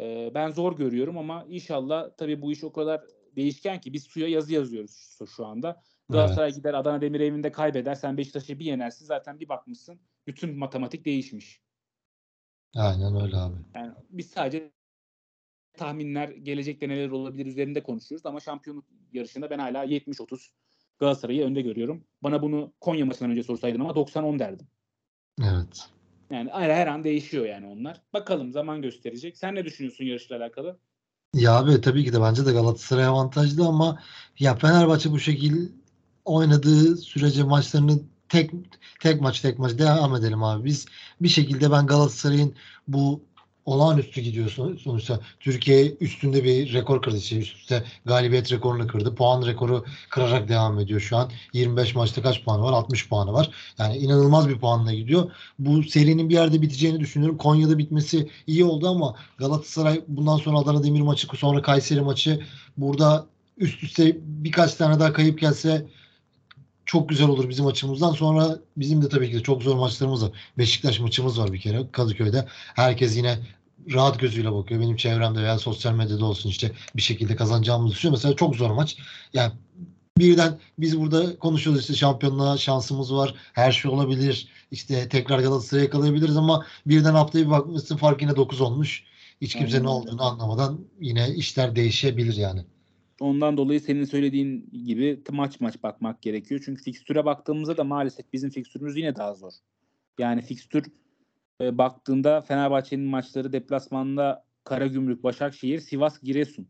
Ee, 0.00 0.30
ben 0.34 0.50
zor 0.50 0.76
görüyorum 0.76 1.18
ama 1.18 1.46
inşallah 1.48 2.10
tabii 2.16 2.42
bu 2.42 2.52
iş 2.52 2.64
o 2.64 2.72
kadar 2.72 3.00
değişken 3.36 3.80
ki 3.80 3.92
biz 3.92 4.04
suya 4.04 4.28
yazı 4.28 4.54
yazıyoruz 4.54 5.16
şu, 5.18 5.26
şu 5.26 5.46
anda. 5.46 5.82
Galatasaray 6.08 6.52
gider 6.52 6.74
Adana 6.74 7.00
Demir 7.00 7.20
evinde 7.20 7.52
kaybeder. 7.52 7.94
Sen 7.94 8.16
Beşiktaş'ı 8.16 8.58
bir 8.58 8.64
yenersin. 8.64 9.04
Zaten 9.04 9.40
bir 9.40 9.48
bakmışsın. 9.48 10.00
Bütün 10.26 10.58
matematik 10.58 11.04
değişmiş. 11.04 11.60
Aynen 12.76 13.22
öyle 13.22 13.36
abi. 13.36 13.56
Yani 13.74 13.92
biz 14.10 14.30
sadece 14.30 14.72
tahminler 15.72 16.28
gelecekte 16.28 16.88
neler 16.88 17.10
olabilir 17.10 17.46
üzerinde 17.46 17.82
konuşuyoruz 17.82 18.26
ama 18.26 18.40
şampiyonluk 18.40 18.84
yarışında 19.12 19.50
ben 19.50 19.58
hala 19.58 19.84
70-30 19.84 20.50
Galatasaray'ı 20.98 21.44
önde 21.44 21.62
görüyorum. 21.62 22.04
Bana 22.22 22.42
bunu 22.42 22.72
Konya 22.80 23.06
maçından 23.06 23.30
önce 23.30 23.42
sorsaydın 23.42 23.80
ama 23.80 23.90
90-10 23.90 24.38
derdim. 24.38 24.66
Evet. 25.40 25.88
Yani 26.30 26.50
her 26.50 26.86
an 26.86 27.04
değişiyor 27.04 27.46
yani 27.46 27.66
onlar. 27.66 28.02
Bakalım 28.12 28.52
zaman 28.52 28.82
gösterecek. 28.82 29.36
Sen 29.36 29.54
ne 29.54 29.64
düşünüyorsun 29.64 30.04
yarışla 30.04 30.36
alakalı? 30.36 30.78
Ya 31.34 31.52
abi 31.52 31.80
tabii 31.80 32.04
ki 32.04 32.12
de 32.12 32.20
bence 32.20 32.46
de 32.46 32.52
Galatasaray 32.52 33.04
avantajlı 33.04 33.66
ama 33.66 34.02
ya 34.38 34.56
Fenerbahçe 34.56 35.10
bu 35.10 35.18
şekil 35.18 35.68
oynadığı 36.24 36.96
sürece 36.96 37.42
maçlarını 37.42 37.98
tek 38.28 38.50
tek 39.00 39.20
maç 39.20 39.40
tek 39.40 39.58
maç 39.58 39.78
devam 39.78 40.16
edelim 40.16 40.42
abi. 40.42 40.64
Biz 40.64 40.86
bir 41.20 41.28
şekilde 41.28 41.70
ben 41.70 41.86
Galatasaray'ın 41.86 42.54
bu 42.88 43.22
olağanüstü 43.64 44.20
gidiyorsun 44.20 44.76
sonuçta 44.76 45.20
Türkiye 45.40 45.94
üstünde 46.00 46.44
bir 46.44 46.72
rekor 46.72 47.02
kırdı. 47.02 47.20
Şey, 47.20 47.38
üst 47.38 47.56
üste 47.56 47.84
galibiyet 48.04 48.52
rekorunu 48.52 48.86
kırdı. 48.86 49.14
Puan 49.14 49.46
rekoru 49.46 49.84
kırarak 50.10 50.48
devam 50.48 50.78
ediyor 50.80 51.00
şu 51.00 51.16
an. 51.16 51.30
25 51.52 51.94
maçta 51.94 52.22
kaç 52.22 52.44
puanı 52.44 52.62
var? 52.62 52.72
60 52.72 53.08
puanı 53.08 53.32
var. 53.32 53.50
Yani 53.78 53.96
inanılmaz 53.96 54.48
bir 54.48 54.58
puanla 54.58 54.92
gidiyor. 54.92 55.30
Bu 55.58 55.82
serinin 55.82 56.28
bir 56.28 56.34
yerde 56.34 56.62
biteceğini 56.62 57.00
düşünüyorum. 57.00 57.38
Konya'da 57.38 57.78
bitmesi 57.78 58.30
iyi 58.46 58.64
oldu 58.64 58.88
ama 58.88 59.14
Galatasaray 59.38 60.00
bundan 60.08 60.36
sonra 60.36 60.58
Adana 60.58 60.84
Demir 60.84 61.00
maçı 61.00 61.26
sonra 61.36 61.62
Kayseri 61.62 62.00
maçı 62.00 62.40
burada 62.76 63.26
üst 63.56 63.82
üste 63.82 64.16
birkaç 64.22 64.74
tane 64.74 65.00
daha 65.00 65.12
kayıp 65.12 65.40
gelse 65.40 65.86
çok 66.92 67.08
güzel 67.08 67.28
olur 67.28 67.48
bizim 67.48 67.66
açımızdan. 67.66 68.12
Sonra 68.12 68.58
bizim 68.76 69.02
de 69.02 69.08
tabii 69.08 69.30
ki 69.30 69.36
de 69.36 69.42
çok 69.42 69.62
zor 69.62 69.76
maçlarımız 69.76 70.24
var. 70.24 70.30
Beşiktaş 70.58 71.00
maçımız 71.00 71.40
var 71.40 71.52
bir 71.52 71.60
kere 71.60 71.90
Kadıköy'de. 71.92 72.46
Herkes 72.74 73.16
yine 73.16 73.38
rahat 73.92 74.20
gözüyle 74.20 74.52
bakıyor. 74.52 74.80
Benim 74.80 74.96
çevremde 74.96 75.42
veya 75.42 75.58
sosyal 75.58 75.94
medyada 75.94 76.24
olsun 76.24 76.50
işte 76.50 76.72
bir 76.96 77.02
şekilde 77.02 77.36
kazanacağımızı 77.36 77.94
düşünüyor. 77.94 78.12
Mesela 78.12 78.36
çok 78.36 78.56
zor 78.56 78.70
maç. 78.70 78.96
Yani 79.34 79.52
birden 80.18 80.58
biz 80.78 81.00
burada 81.00 81.38
konuşuyoruz 81.38 81.82
işte 81.82 81.94
şampiyonluğa 81.94 82.58
şansımız 82.58 83.14
var. 83.14 83.34
Her 83.52 83.72
şey 83.72 83.90
olabilir. 83.90 84.48
İşte 84.70 85.08
tekrar 85.08 85.38
Galatasaray'ı 85.38 85.84
yakalayabiliriz 85.84 86.36
ama 86.36 86.66
birden 86.86 87.14
haftaya 87.14 87.46
bir 87.46 87.50
bakmışsın 87.50 87.96
fark 87.96 88.22
yine 88.22 88.36
9 88.36 88.60
olmuş. 88.60 89.04
Hiç 89.40 89.54
kimse 89.54 89.82
ne 89.82 89.88
olduğunu 89.88 90.22
anlamadan 90.22 90.80
yine 91.00 91.34
işler 91.34 91.76
değişebilir 91.76 92.36
yani. 92.36 92.64
Ondan 93.22 93.56
dolayı 93.56 93.80
senin 93.80 94.04
söylediğin 94.04 94.70
gibi 94.84 95.22
maç 95.30 95.60
maç 95.60 95.82
bakmak 95.82 96.22
gerekiyor. 96.22 96.62
Çünkü 96.64 96.82
fikstüre 96.82 97.24
baktığımızda 97.24 97.76
da 97.76 97.84
maalesef 97.84 98.32
bizim 98.32 98.50
fikstürümüz 98.50 98.96
yine 98.96 99.16
daha 99.16 99.34
zor. 99.34 99.52
Yani 100.18 100.42
fikstür 100.42 100.84
e, 101.60 101.78
baktığında 101.78 102.40
Fenerbahçe'nin 102.40 103.04
maçları 103.04 103.52
deplasmanda 103.52 104.44
Karagümrük, 104.64 105.24
Başakşehir, 105.24 105.80
Sivas, 105.80 106.20
Giresun 106.22 106.68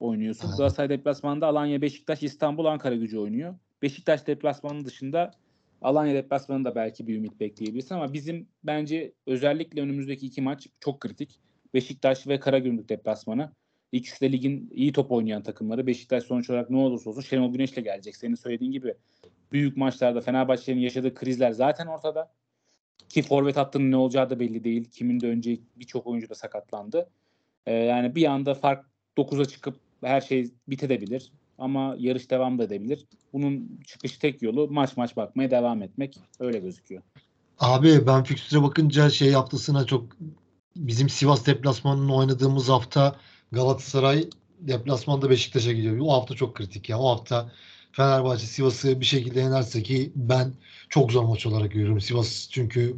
oynuyorsun. 0.00 0.46
Aynen. 0.46 0.56
Galatasaray 0.56 0.88
deplasmanda 0.88 1.46
Alanya, 1.46 1.82
Beşiktaş, 1.82 2.22
İstanbul, 2.22 2.64
Ankara 2.64 2.94
gücü 2.94 3.18
oynuyor. 3.18 3.54
Beşiktaş 3.82 4.26
deplasmanı 4.26 4.84
dışında 4.84 5.30
Alanya 5.82 6.14
deplasmanında 6.14 6.74
belki 6.74 7.06
bir 7.06 7.16
ümit 7.16 7.40
bekleyebilirsin 7.40 7.94
ama 7.94 8.12
bizim 8.12 8.48
bence 8.64 9.12
özellikle 9.26 9.80
önümüzdeki 9.80 10.26
iki 10.26 10.42
maç 10.42 10.68
çok 10.80 11.00
kritik. 11.00 11.40
Beşiktaş 11.74 12.26
ve 12.26 12.40
Karagümrük 12.40 12.88
deplasmanı. 12.88 13.52
İkisi 13.94 14.20
de 14.20 14.32
ligin 14.32 14.70
iyi 14.74 14.92
top 14.92 15.12
oynayan 15.12 15.42
takımları. 15.42 15.86
Beşiktaş 15.86 16.24
sonuç 16.24 16.50
olarak 16.50 16.70
ne 16.70 16.76
olursa 16.76 17.10
olsun 17.10 17.20
Şenol 17.20 17.52
Güneş'le 17.52 17.74
gelecek. 17.74 18.16
Senin 18.16 18.34
söylediğin 18.34 18.72
gibi 18.72 18.94
büyük 19.52 19.76
maçlarda 19.76 20.20
Fenerbahçe'nin 20.20 20.80
yaşadığı 20.80 21.14
krizler 21.14 21.52
zaten 21.52 21.86
ortada. 21.86 22.32
Ki 23.08 23.22
forvet 23.22 23.56
hattının 23.56 23.90
ne 23.90 23.96
olacağı 23.96 24.30
da 24.30 24.40
belli 24.40 24.64
değil. 24.64 24.90
Kimin 24.90 25.20
döneceği 25.20 25.62
birçok 25.76 26.06
oyuncu 26.06 26.28
da 26.28 26.34
sakatlandı. 26.34 27.10
Ee, 27.66 27.72
yani 27.72 28.14
bir 28.14 28.24
anda 28.24 28.54
fark 28.54 28.86
9'a 29.16 29.44
çıkıp 29.44 29.76
her 30.00 30.20
şey 30.20 30.50
bitebilir. 30.68 31.32
Ama 31.58 31.96
yarış 31.98 32.30
devam 32.30 32.58
da 32.58 32.64
edebilir. 32.64 33.06
Bunun 33.32 33.80
çıkış 33.86 34.18
tek 34.18 34.42
yolu 34.42 34.68
maç 34.70 34.96
maç 34.96 35.16
bakmaya 35.16 35.50
devam 35.50 35.82
etmek. 35.82 36.18
Öyle 36.40 36.58
gözüküyor. 36.58 37.02
Abi 37.58 38.06
ben 38.06 38.24
fikstüre 38.24 38.62
bakınca 38.62 39.10
şey 39.10 39.32
haftasına 39.32 39.84
çok 39.84 40.06
bizim 40.76 41.08
Sivas 41.08 41.46
deplasmanını 41.46 42.16
oynadığımız 42.16 42.68
hafta 42.68 43.16
Galatasaray 43.54 44.28
deplasmanda 44.60 45.30
Beşiktaş'a 45.30 45.72
gidiyor. 45.72 45.98
O 46.00 46.12
hafta 46.12 46.34
çok 46.34 46.54
kritik 46.54 46.88
ya. 46.88 46.98
O 46.98 47.08
hafta 47.08 47.52
Fenerbahçe 47.92 48.46
Sivas'ı 48.46 49.00
bir 49.00 49.04
şekilde 49.04 49.40
yenerse 49.40 49.82
ki 49.82 50.12
ben 50.16 50.52
çok 50.88 51.12
zor 51.12 51.24
maç 51.24 51.46
olarak 51.46 51.72
görüyorum. 51.72 52.00
Sivas 52.00 52.48
çünkü 52.50 52.96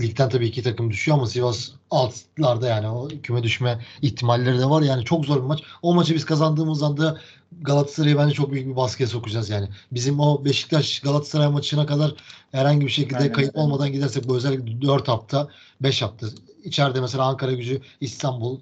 ligden 0.00 0.28
tabii 0.28 0.46
iki 0.46 0.62
takım 0.62 0.90
düşüyor 0.90 1.16
ama 1.18 1.26
Sivas 1.26 1.70
altlarda 1.90 2.68
yani 2.68 2.88
o 2.88 3.08
küme 3.22 3.42
düşme 3.42 3.78
ihtimalleri 4.02 4.58
de 4.58 4.66
var. 4.66 4.82
Yani 4.82 5.04
çok 5.04 5.24
zor 5.24 5.36
bir 5.36 5.46
maç. 5.46 5.62
O 5.82 5.94
maçı 5.94 6.14
biz 6.14 6.24
kazandığımız 6.24 6.82
anda 6.82 7.20
Galatasaray'ı 7.62 8.18
bence 8.18 8.34
çok 8.34 8.52
büyük 8.52 8.66
bir 8.66 8.76
baskıya 8.76 9.08
sokacağız 9.08 9.50
yani. 9.50 9.68
Bizim 9.92 10.20
o 10.20 10.44
Beşiktaş 10.44 11.00
Galatasaray 11.00 11.48
maçına 11.48 11.86
kadar 11.86 12.14
herhangi 12.52 12.86
bir 12.86 12.90
şekilde 12.90 13.18
Aynen 13.18 13.32
kayıp 13.32 13.56
olmadan 13.56 13.92
gidersek 13.92 14.28
bu 14.28 14.36
özellikle 14.36 14.82
4 14.82 15.08
hafta 15.08 15.48
5 15.80 16.02
hafta 16.02 16.26
içeride 16.64 17.00
mesela 17.00 17.24
Ankara 17.24 17.52
gücü 17.52 17.80
İstanbul 18.00 18.60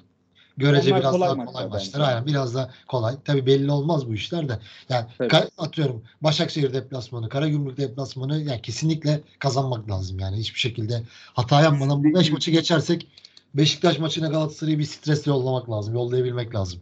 görece 0.59 0.91
Onlar 0.91 1.01
biraz 1.01 1.13
kolay 1.13 1.29
daha 1.29 1.37
maçlar 1.37 1.53
kolay 1.53 1.69
maçlar. 1.69 2.01
bence. 2.01 2.11
Aynen 2.13 2.27
biraz 2.27 2.55
daha 2.55 2.71
kolay. 2.89 3.15
Tabii 3.25 3.47
belli 3.47 3.71
olmaz 3.71 4.09
bu 4.09 4.15
işler 4.15 4.49
de. 4.49 4.59
Yani 4.89 5.07
ka- 5.19 5.51
atıyorum 5.59 6.03
Başakşehir 6.21 6.73
deplasmanı, 6.73 7.29
Karagümrük 7.29 7.77
deplasmanı 7.77 8.43
yani 8.43 8.63
kesinlikle 8.63 9.21
kazanmak 9.39 9.91
lazım 9.91 10.19
yani. 10.19 10.37
Hiçbir 10.37 10.61
şekilde 10.61 11.03
hata 11.33 11.63
yapmadan 11.63 12.05
bu 12.05 12.15
5 12.19 12.31
maçı 12.33 12.51
geçersek 12.51 13.07
Beşiktaş 13.55 13.99
maçına 13.99 14.29
Galatasaray'ı 14.29 14.79
bir 14.79 14.85
stresle 14.85 15.31
yollamak 15.31 15.71
lazım. 15.71 15.95
Yollayabilmek 15.95 16.55
lazım. 16.55 16.81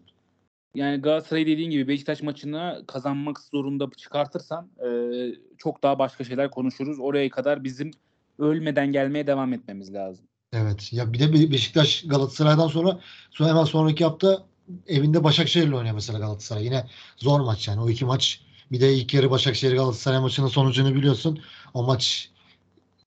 Yani 0.75 1.02
Galatasaray 1.02 1.47
dediğin 1.47 1.71
gibi 1.71 1.88
Beşiktaş 1.88 2.23
maçını 2.23 2.85
kazanmak 2.87 3.40
zorunda 3.40 3.88
çıkartırsan 3.97 4.68
e, 4.78 4.88
çok 5.59 5.83
daha 5.83 5.99
başka 5.99 6.25
şeyler 6.25 6.50
konuşuruz. 6.50 7.00
Oraya 7.00 7.30
kadar 7.30 7.64
bizim 7.64 7.90
ölmeden 8.38 8.92
gelmeye 8.92 9.26
devam 9.26 9.52
etmemiz 9.52 9.95
lazım. 9.95 10.26
Evet. 10.56 10.92
Ya 10.92 11.12
bir 11.12 11.18
de 11.18 11.32
Be- 11.32 11.50
Beşiktaş 11.50 12.02
Galatasaray'dan 12.06 12.68
sonra 12.68 13.00
sonra 13.30 13.48
hemen 13.48 13.64
sonraki 13.64 14.04
hafta 14.04 14.46
evinde 14.86 15.25
Başakşehir'le 15.25 15.72
oynuyor 15.72 15.94
mesela 15.94 16.18
Galatasaray. 16.18 16.64
Yine 16.64 16.86
zor 17.16 17.40
maç 17.40 17.68
yani. 17.68 17.80
O 17.80 17.90
iki 17.90 18.04
maç 18.04 18.40
bir 18.72 18.80
de 18.80 18.94
ilk 18.94 19.14
yarı 19.14 19.30
Başakşehir 19.30 19.76
Galatasaray 19.76 20.20
maçının 20.20 20.48
sonucunu 20.48 20.94
biliyorsun. 20.94 21.40
O 21.75 21.82
maç 21.82 22.30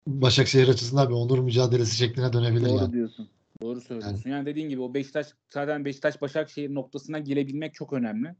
Başakşehir 0.07 0.67
açısından 0.67 1.09
bir 1.09 1.13
onur 1.13 1.39
mücadelesi 1.39 1.97
şekline 1.97 2.33
dönebilir 2.33 2.69
Doğru 2.69 2.77
yani. 2.77 2.93
diyorsun. 2.93 3.29
Doğru 3.61 3.81
söylüyorsun. 3.81 4.29
Yani 4.29 4.45
dediğin 4.45 4.69
gibi 4.69 4.81
o 4.81 4.93
Beşiktaş 4.93 5.27
zaten 5.49 5.85
Beşiktaş 5.85 6.21
Başakşehir 6.21 6.73
noktasına 6.75 7.19
gelebilmek 7.19 7.73
çok 7.73 7.93
önemli. 7.93 8.35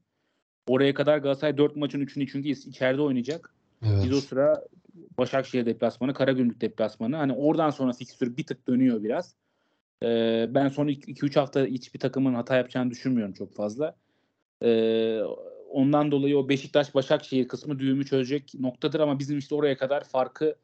Oraya 0.68 0.94
kadar 0.94 1.18
Galatasaray 1.18 1.58
4 1.58 1.76
maçın 1.76 2.02
3'ünü 2.02 2.28
çünkü 2.32 2.50
içeride 2.50 3.02
oynayacak. 3.02 3.54
Evet. 3.86 4.04
Biz 4.04 4.14
o 4.14 4.22
sıra 4.22 4.64
Başakşehir 5.18 5.66
deplasmanı, 5.66 6.14
Karagümrük 6.14 6.62
deplasmanı. 6.62 7.16
Hani 7.16 7.34
oradan 7.34 7.70
sonra 7.70 7.94
fikstür 7.94 8.38
bir 8.38 8.46
tık 8.46 8.68
dönüyor 8.68 9.04
biraz. 9.04 9.36
Ee, 10.04 10.48
ben 10.50 10.70
son 10.70 10.88
2-3 10.88 11.40
hafta 11.40 11.66
hiçbir 11.66 12.00
takımın 12.00 12.34
hata 12.34 12.56
yapacağını 12.56 12.92
düşünmüyorum 12.92 13.34
çok 13.34 13.56
fazla. 13.56 13.96
Ee, 14.64 15.22
ondan 15.70 16.12
dolayı 16.12 16.38
o 16.38 16.50
Beşiktaş-Başakşehir 16.50 17.48
kısmı 17.48 17.80
düğümü 17.80 18.06
çözecek 18.06 18.54
noktadır 18.60 19.00
ama 19.00 19.20
bizim 19.20 19.38
işte 19.38 19.56
oraya 19.56 19.78
kadar 19.78 20.04
farkı 20.04 20.56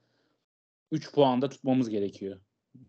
3 0.92 1.14
puanda 1.14 1.50
tutmamız 1.50 1.90
gerekiyor. 1.90 2.40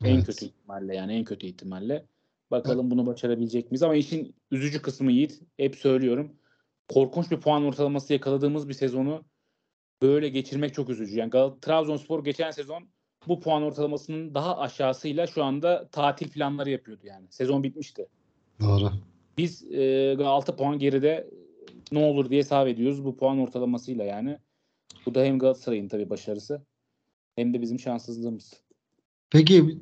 En 0.04 0.14
Evet. 0.14 0.26
kötü 0.26 0.44
ihtimalle 0.44 0.96
yani 0.96 1.12
en 1.12 1.24
kötü 1.24 1.46
ihtimalle. 1.46 2.06
Bakalım 2.50 2.90
bunu 2.90 3.06
başarabilecek 3.06 3.70
miyiz? 3.70 3.82
Ama 3.82 3.94
işin 3.94 4.34
üzücü 4.50 4.82
kısmı 4.82 5.12
Yiğit. 5.12 5.42
Hep 5.56 5.76
söylüyorum. 5.76 6.32
Korkunç 6.88 7.30
bir 7.30 7.40
puan 7.40 7.64
ortalaması 7.64 8.12
yakaladığımız 8.12 8.68
bir 8.68 8.74
sezonu 8.74 9.24
böyle 10.02 10.28
geçirmek 10.28 10.74
çok 10.74 10.90
üzücü. 10.90 11.16
Yani 11.18 11.30
Gal- 11.30 11.60
Trabzonspor 11.60 12.24
geçen 12.24 12.50
sezon 12.50 12.88
bu 13.28 13.40
puan 13.40 13.62
ortalamasının 13.62 14.34
daha 14.34 14.58
aşağısıyla 14.58 15.26
şu 15.26 15.44
anda 15.44 15.88
tatil 15.88 16.28
planları 16.28 16.70
yapıyordu 16.70 17.02
yani. 17.04 17.26
Sezon 17.30 17.62
bitmişti. 17.62 18.06
Doğru. 18.60 18.92
Biz 19.38 19.72
e, 19.72 20.16
6 20.24 20.56
puan 20.56 20.78
geride 20.78 21.30
ne 21.92 21.98
olur 21.98 22.30
diye 22.30 22.40
hesap 22.40 22.68
ediyoruz 22.68 23.04
bu 23.04 23.16
puan 23.16 23.38
ortalamasıyla 23.38 24.04
yani. 24.04 24.38
Bu 25.06 25.14
da 25.14 25.24
hem 25.24 25.38
Galatasaray'ın 25.38 25.88
tabii 25.88 26.10
başarısı 26.10 26.62
hem 27.36 27.54
de 27.54 27.62
bizim 27.62 27.78
şanssızlığımız. 27.78 28.52
Peki 29.30 29.78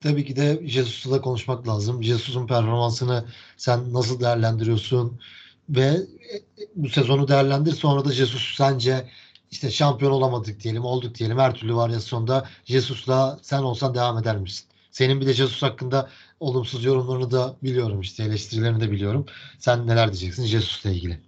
tabii 0.00 0.24
ki 0.24 0.36
de 0.36 0.60
Jesus'la 0.64 1.16
da 1.16 1.20
konuşmak 1.20 1.68
lazım. 1.68 2.02
Jesus'un 2.02 2.46
performansını 2.46 3.24
sen 3.56 3.92
nasıl 3.92 4.20
değerlendiriyorsun? 4.20 5.20
Ve 5.68 5.82
e, 5.82 6.34
bu 6.74 6.88
sezonu 6.88 7.28
değerlendir. 7.28 7.72
Sonra 7.72 8.04
da 8.04 8.12
Jesus 8.12 8.54
sence 8.56 9.08
işte 9.54 9.70
şampiyon 9.70 10.12
olamadık 10.12 10.60
diyelim, 10.60 10.84
olduk 10.84 11.14
diyelim. 11.14 11.38
Her 11.38 11.54
türlü 11.54 11.74
varyasyonda 11.74 12.48
Jesus'la 12.64 13.38
sen 13.42 13.62
olsan 13.62 13.94
devam 13.94 14.18
eder 14.18 14.36
misin? 14.36 14.68
Senin 14.90 15.20
bir 15.20 15.26
de 15.26 15.32
Jesus 15.32 15.62
hakkında 15.62 16.10
olumsuz 16.40 16.84
yorumlarını 16.84 17.30
da 17.30 17.56
biliyorum 17.62 18.00
işte 18.00 18.24
eleştirilerini 18.24 18.80
de 18.80 18.90
biliyorum. 18.90 19.26
Sen 19.58 19.86
neler 19.86 20.06
diyeceksin 20.06 20.44
Jesus'la 20.44 20.90
ilgili? 20.90 21.20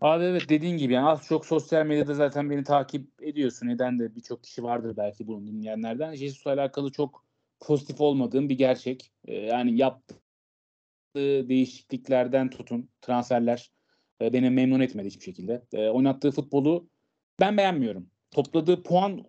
Abi 0.00 0.24
evet 0.24 0.48
dediğin 0.48 0.76
gibi 0.76 0.92
yani 0.92 1.08
az 1.08 1.26
çok 1.26 1.46
sosyal 1.46 1.86
medyada 1.86 2.14
zaten 2.14 2.50
beni 2.50 2.64
takip 2.64 3.22
ediyorsun. 3.22 3.68
Eden 3.68 3.98
de 3.98 4.16
birçok 4.16 4.44
kişi 4.44 4.62
vardır 4.62 4.96
belki 4.96 5.26
bunu 5.26 5.46
dinleyenlerden. 5.46 6.14
Jesus'la 6.14 6.52
alakalı 6.52 6.92
çok 6.92 7.24
pozitif 7.60 8.00
olmadığım 8.00 8.48
bir 8.48 8.58
gerçek. 8.58 9.12
Ee, 9.24 9.34
yani 9.34 9.76
yaptığı 9.76 10.14
değişikliklerden 11.48 12.50
tutun 12.50 12.88
transferler 13.00 13.70
e, 14.22 14.32
beni 14.32 14.50
memnun 14.50 14.80
etmedi 14.80 15.06
hiçbir 15.08 15.24
şekilde. 15.24 15.62
E, 15.72 15.88
oynattığı 15.88 16.30
futbolu 16.30 16.88
ben 17.40 17.56
beğenmiyorum. 17.56 18.06
Topladığı 18.30 18.82
puan 18.82 19.24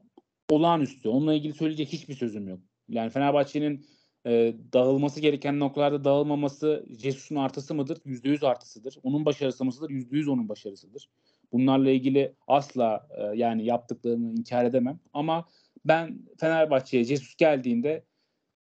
olağanüstü. 0.49 1.09
Onunla 1.09 1.33
ilgili 1.33 1.53
söyleyecek 1.53 1.87
hiçbir 1.87 2.15
sözüm 2.15 2.47
yok. 2.47 2.59
Yani 2.89 3.09
Fenerbahçe'nin 3.09 3.85
e, 4.25 4.55
dağılması 4.73 5.19
gereken 5.19 5.59
noktalarda 5.59 6.03
dağılmaması 6.03 6.85
Jesus'un 6.99 7.35
artısı 7.35 7.75
mıdır? 7.75 7.97
%100 8.05 8.45
artısıdır. 8.45 8.97
Onun 9.03 9.25
başarısı 9.25 9.65
mıdır? 9.65 9.89
%100 9.89 10.29
onun 10.29 10.49
başarısıdır. 10.49 11.09
Bunlarla 11.51 11.89
ilgili 11.89 12.35
asla 12.47 13.07
e, 13.17 13.37
yani 13.37 13.65
yaptıklarını 13.65 14.31
inkar 14.31 14.65
edemem. 14.65 14.99
Ama 15.13 15.45
ben 15.85 16.19
Fenerbahçe'ye 16.39 17.03
Jesus 17.03 17.35
geldiğinde 17.35 18.03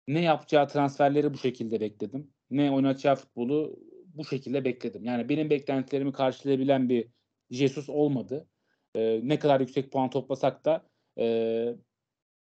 ne 0.08 0.22
yapacağı 0.22 0.68
transferleri 0.68 1.34
bu 1.34 1.38
şekilde 1.38 1.82
bekledim. 1.82 2.32
Ne 2.52 2.72
oynatacağı 2.72 3.16
futbolu 3.16 3.80
bu 4.14 4.26
şekilde 4.26 4.66
bekledim. 4.66 5.06
Yani 5.06 5.30
benim 5.30 5.50
beklentilerimi 5.50 6.12
karşılayabilen 6.12 6.90
bir 6.90 7.08
Jesus 7.52 7.90
olmadı. 7.90 8.48
E, 8.96 9.20
ne 9.24 9.40
kadar 9.40 9.60
yüksek 9.60 9.92
puan 9.92 10.10
toplasak 10.10 10.66
da 10.66 10.86
e, 11.20 11.76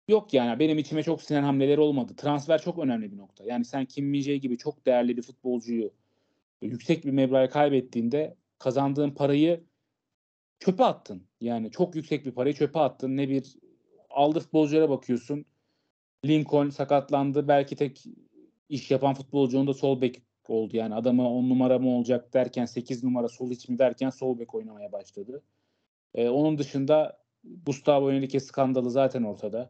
Yok 0.07 0.33
yani 0.33 0.59
benim 0.59 0.77
içime 0.77 1.03
çok 1.03 1.21
sinen 1.21 1.43
hamleler 1.43 1.77
olmadı. 1.77 2.15
Transfer 2.17 2.61
çok 2.61 2.79
önemli 2.79 3.11
bir 3.11 3.17
nokta. 3.17 3.43
Yani 3.43 3.65
sen 3.65 3.85
Kim 3.85 4.05
min 4.05 4.21
gibi 4.21 4.57
çok 4.57 4.85
değerli 4.85 5.17
bir 5.17 5.21
futbolcuyu 5.21 5.93
yüksek 6.61 7.05
bir 7.05 7.11
meblağa 7.11 7.49
kaybettiğinde 7.49 8.35
kazandığın 8.59 9.11
parayı 9.11 9.63
çöpe 10.59 10.83
attın. 10.83 11.27
Yani 11.41 11.71
çok 11.71 11.95
yüksek 11.95 12.25
bir 12.25 12.31
parayı 12.31 12.55
çöpe 12.55 12.79
attın. 12.79 13.17
Ne 13.17 13.29
bir 13.29 13.55
aldı 14.09 14.39
futbolculara 14.39 14.89
bakıyorsun. 14.89 15.45
Lincoln 16.25 16.69
sakatlandı. 16.69 17.47
Belki 17.47 17.75
tek 17.75 18.03
iş 18.69 18.91
yapan 18.91 19.13
futbolcu 19.13 19.59
onda 19.59 19.73
sol 19.73 20.01
bek 20.01 20.21
oldu. 20.49 20.77
Yani 20.77 20.95
adamı 20.95 21.29
10 21.29 21.49
numara 21.49 21.79
mı 21.79 21.89
olacak 21.89 22.33
derken 22.33 22.65
8 22.65 23.03
numara 23.03 23.27
sol 23.27 23.51
iç 23.51 23.69
mi 23.69 23.79
derken 23.79 24.09
sol 24.09 24.39
bek 24.39 24.55
oynamaya 24.55 24.91
başladı. 24.91 25.43
Ee, 26.15 26.29
onun 26.29 26.57
dışında 26.57 27.19
Gustavo 27.65 28.11
Henrique 28.11 28.39
skandalı 28.39 28.91
zaten 28.91 29.23
ortada. 29.23 29.69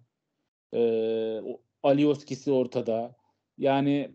Ee, 0.74 1.42
Alioski'si 1.84 2.52
ortada. 2.52 3.16
Yani 3.58 4.12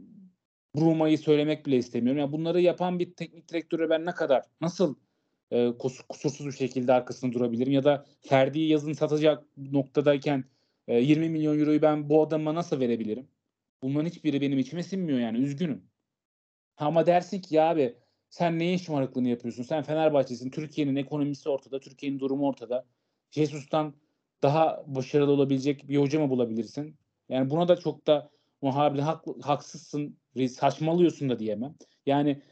Bruma'yı 0.77 1.19
söylemek 1.19 1.67
bile 1.67 1.77
istemiyorum. 1.77 2.21
Yani 2.21 2.33
bunları 2.33 2.61
yapan 2.61 2.99
bir 2.99 3.15
teknik 3.15 3.49
direktöre 3.49 3.91
ben 3.91 4.07
ne 4.07 4.15
kadar 4.15 4.43
nasıl 4.61 4.95
e, 5.51 5.73
kusursuz 6.09 6.47
bir 6.47 6.53
şekilde 6.53 6.93
arkasında 6.93 7.33
durabilirim 7.33 7.73
ya 7.73 7.85
da 7.85 8.07
Ferdi'yi 8.21 8.69
yazın 8.69 8.93
satacak 8.93 9.45
noktadayken 9.57 10.45
e, 10.89 10.99
20 11.01 11.29
milyon 11.29 11.59
euroyu 11.59 11.83
ben 11.83 12.09
bu 12.09 12.23
adama 12.23 12.55
nasıl 12.55 12.81
verebilirim? 12.81 13.29
Bunların 13.83 14.07
hiçbiri 14.09 14.41
benim 14.41 14.59
içime 14.59 14.83
sinmiyor 14.83 15.19
yani 15.19 15.39
üzgünüm. 15.39 15.83
Ama 16.77 17.07
dersin 17.07 17.41
ki 17.41 17.55
ya 17.55 17.71
abi 17.71 17.97
sen 18.31 18.59
neyin 18.59 18.77
şımarıklığını 18.77 19.29
yapıyorsun? 19.29 19.63
Sen 19.63 19.83
Fenerbahçe'sin. 19.83 20.51
Türkiye'nin 20.51 20.97
ekonomisi 20.97 21.49
ortada. 21.49 21.81
Türkiye'nin 21.81 22.21
durumu 22.21 22.49
ortada. 22.49 22.87
Jesus'tan 23.31 23.95
daha 24.43 24.85
başarılı 24.87 25.33
olabilecek 25.33 25.89
bir 25.89 25.97
hoca 25.97 26.21
mı 26.21 26.31
bulabilirsin? 26.31 26.97
Yani 27.29 27.51
buna 27.51 27.69
da 27.69 27.77
çok 27.77 28.07
da 28.07 28.31
muhabirle 28.63 29.03
hak, 29.03 29.25
haksızsın, 29.43 30.19
saçmalıyorsun 30.51 31.29
da 31.29 31.39
diyemem. 31.39 31.75
Yani 32.07 32.43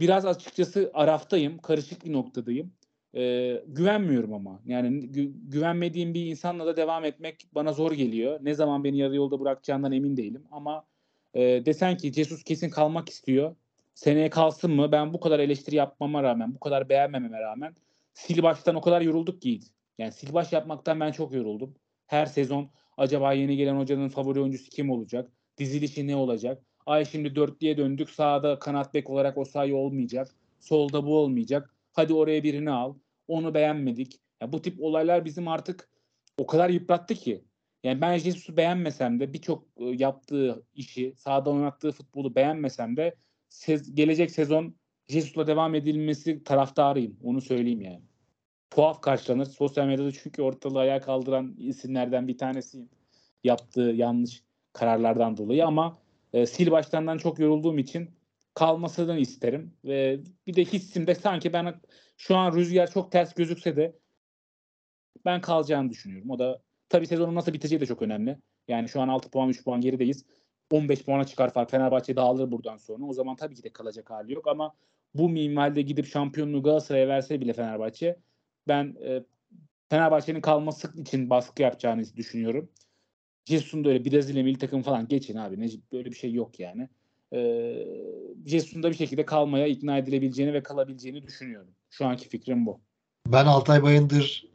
biraz 0.00 0.26
açıkçası 0.26 0.90
araftayım, 0.94 1.58
karışık 1.58 2.04
bir 2.04 2.12
noktadayım. 2.12 2.72
Ee, 3.14 3.64
güvenmiyorum 3.66 4.34
ama. 4.34 4.62
Yani 4.66 4.88
gü- 4.88 5.50
güvenmediğim 5.50 6.14
bir 6.14 6.26
insanla 6.26 6.66
da 6.66 6.76
devam 6.76 7.04
etmek 7.04 7.46
bana 7.52 7.72
zor 7.72 7.92
geliyor. 7.92 8.38
Ne 8.42 8.54
zaman 8.54 8.84
beni 8.84 8.98
yarı 8.98 9.16
yolda 9.16 9.40
bırakacağından 9.40 9.92
emin 9.92 10.16
değilim. 10.16 10.44
Ama 10.50 10.86
e, 11.34 11.40
desen 11.66 11.96
ki 11.96 12.12
Jesus 12.12 12.44
kesin 12.44 12.70
kalmak 12.70 13.08
istiyor. 13.08 13.56
Seneye 13.94 14.30
kalsın 14.30 14.70
mı? 14.70 14.92
Ben 14.92 15.12
bu 15.12 15.20
kadar 15.20 15.38
eleştiri 15.38 15.76
yapmama 15.76 16.22
rağmen, 16.22 16.54
bu 16.54 16.60
kadar 16.60 16.88
beğenmememe 16.88 17.40
rağmen 17.40 17.74
sil 18.20 18.38
baştan 18.42 18.74
o 18.74 18.80
kadar 18.80 19.00
yorulduk 19.00 19.42
ki 19.42 19.60
yani 19.98 20.12
silbaş 20.12 20.52
yapmaktan 20.52 21.00
ben 21.00 21.12
çok 21.12 21.34
yoruldum. 21.34 21.74
Her 22.06 22.26
sezon 22.26 22.70
acaba 22.96 23.32
yeni 23.32 23.56
gelen 23.56 23.76
hocanın 23.76 24.08
favori 24.08 24.40
oyuncusu 24.40 24.70
kim 24.70 24.90
olacak? 24.90 25.30
Dizilişi 25.58 26.06
ne 26.06 26.16
olacak? 26.16 26.62
Ay 26.86 27.04
şimdi 27.04 27.34
dörtlüye 27.34 27.76
döndük. 27.76 28.10
Sağda 28.10 28.58
kanat 28.58 28.94
bek 28.94 29.10
olarak 29.10 29.38
o 29.38 29.44
sayı 29.44 29.76
olmayacak. 29.76 30.34
Solda 30.60 31.06
bu 31.06 31.18
olmayacak. 31.18 31.74
Hadi 31.92 32.14
oraya 32.14 32.42
birini 32.42 32.70
al. 32.70 32.94
Onu 33.28 33.54
beğenmedik. 33.54 34.20
Ya 34.40 34.52
bu 34.52 34.62
tip 34.62 34.82
olaylar 34.82 35.24
bizim 35.24 35.48
artık 35.48 35.88
o 36.38 36.46
kadar 36.46 36.70
yıprattı 36.70 37.14
ki. 37.14 37.44
Yani 37.84 38.00
ben 38.00 38.16
Jesus'u 38.18 38.56
beğenmesem 38.56 39.20
de 39.20 39.32
birçok 39.32 39.66
yaptığı 39.78 40.62
işi, 40.74 41.14
sahada 41.16 41.50
oynattığı 41.50 41.92
futbolu 41.92 42.34
beğenmesem 42.34 42.96
de 42.96 43.14
sez, 43.48 43.94
gelecek 43.94 44.30
sezon 44.30 44.74
Jesus'la 45.08 45.46
devam 45.46 45.74
edilmesi 45.74 46.44
taraftarıyım. 46.44 47.16
Onu 47.22 47.40
söyleyeyim 47.40 47.80
yani 47.80 48.02
tuhaf 48.70 49.02
karşılanır. 49.02 49.44
Sosyal 49.44 49.86
medyada 49.86 50.12
çünkü 50.12 50.42
ortalığı 50.42 50.78
ayağa 50.78 51.00
kaldıran 51.00 51.54
isimlerden 51.58 52.28
bir 52.28 52.38
tanesiyim. 52.38 52.88
Yaptığı 53.44 53.80
yanlış 53.80 54.42
kararlardan 54.72 55.36
dolayı 55.36 55.66
ama 55.66 55.98
e, 56.32 56.46
sil 56.52 56.68
baştandan 56.70 57.18
çok 57.18 57.38
yorulduğum 57.38 57.78
için 57.78 58.10
kalmasını 58.54 59.18
isterim. 59.18 59.74
Ve 59.84 60.20
bir 60.46 60.54
de 60.54 60.64
hissimde 60.64 61.14
sanki 61.14 61.52
ben 61.52 61.80
şu 62.16 62.36
an 62.36 62.52
rüzgar 62.52 62.90
çok 62.90 63.12
ters 63.12 63.34
gözükse 63.34 63.76
de 63.76 63.98
ben 65.24 65.40
kalacağını 65.40 65.90
düşünüyorum. 65.90 66.30
O 66.30 66.38
da 66.38 66.62
tabii 66.90 67.06
sezonun 67.06 67.34
nasıl 67.34 67.52
biteceği 67.52 67.80
de 67.80 67.86
çok 67.86 68.02
önemli. 68.02 68.38
Yani 68.68 68.88
şu 68.88 69.00
an 69.00 69.08
6 69.08 69.30
puan 69.30 69.48
3 69.48 69.64
puan 69.64 69.80
gerideyiz. 69.80 70.24
15 70.70 71.04
puana 71.04 71.24
çıkar 71.24 71.52
fark. 71.52 71.70
Fenerbahçe 71.70 72.16
dağılır 72.16 72.52
buradan 72.52 72.76
sonra. 72.76 73.04
O 73.04 73.12
zaman 73.12 73.36
tabii 73.36 73.54
ki 73.54 73.62
de 73.62 73.72
kalacak 73.72 74.10
hali 74.10 74.32
yok 74.32 74.48
ama 74.48 74.74
bu 75.14 75.28
minvalde 75.28 75.82
gidip 75.82 76.06
şampiyonluğu 76.06 76.62
Galatasaray'a 76.62 77.08
verse 77.08 77.40
bile 77.40 77.52
Fenerbahçe 77.52 78.16
ben 78.68 78.96
e, 79.04 79.22
Fenerbahçe'nin 79.88 80.40
kalması 80.40 81.00
için 81.00 81.30
baskı 81.30 81.62
yapacağını 81.62 82.04
düşünüyorum. 82.16 82.70
Jesus'un 83.44 83.84
da 83.84 83.88
öyle 83.88 84.04
Brezilya 84.04 84.42
milli 84.42 84.58
takım 84.58 84.82
falan 84.82 85.08
geçin 85.08 85.36
abi. 85.36 85.60
Ne, 85.60 85.68
böyle 85.92 86.10
bir 86.10 86.16
şey 86.16 86.32
yok 86.32 86.60
yani. 86.60 86.88
E, 87.32 87.40
Jesus'un 88.46 88.82
da 88.82 88.90
bir 88.90 88.96
şekilde 88.96 89.24
kalmaya 89.24 89.66
ikna 89.66 89.98
edilebileceğini 89.98 90.52
ve 90.52 90.62
kalabileceğini 90.62 91.22
düşünüyorum. 91.22 91.74
Şu 91.90 92.06
anki 92.06 92.28
fikrim 92.28 92.66
bu. 92.66 92.80
Ben 93.26 93.46
Altay 93.46 93.82
Bayındır 93.82 94.49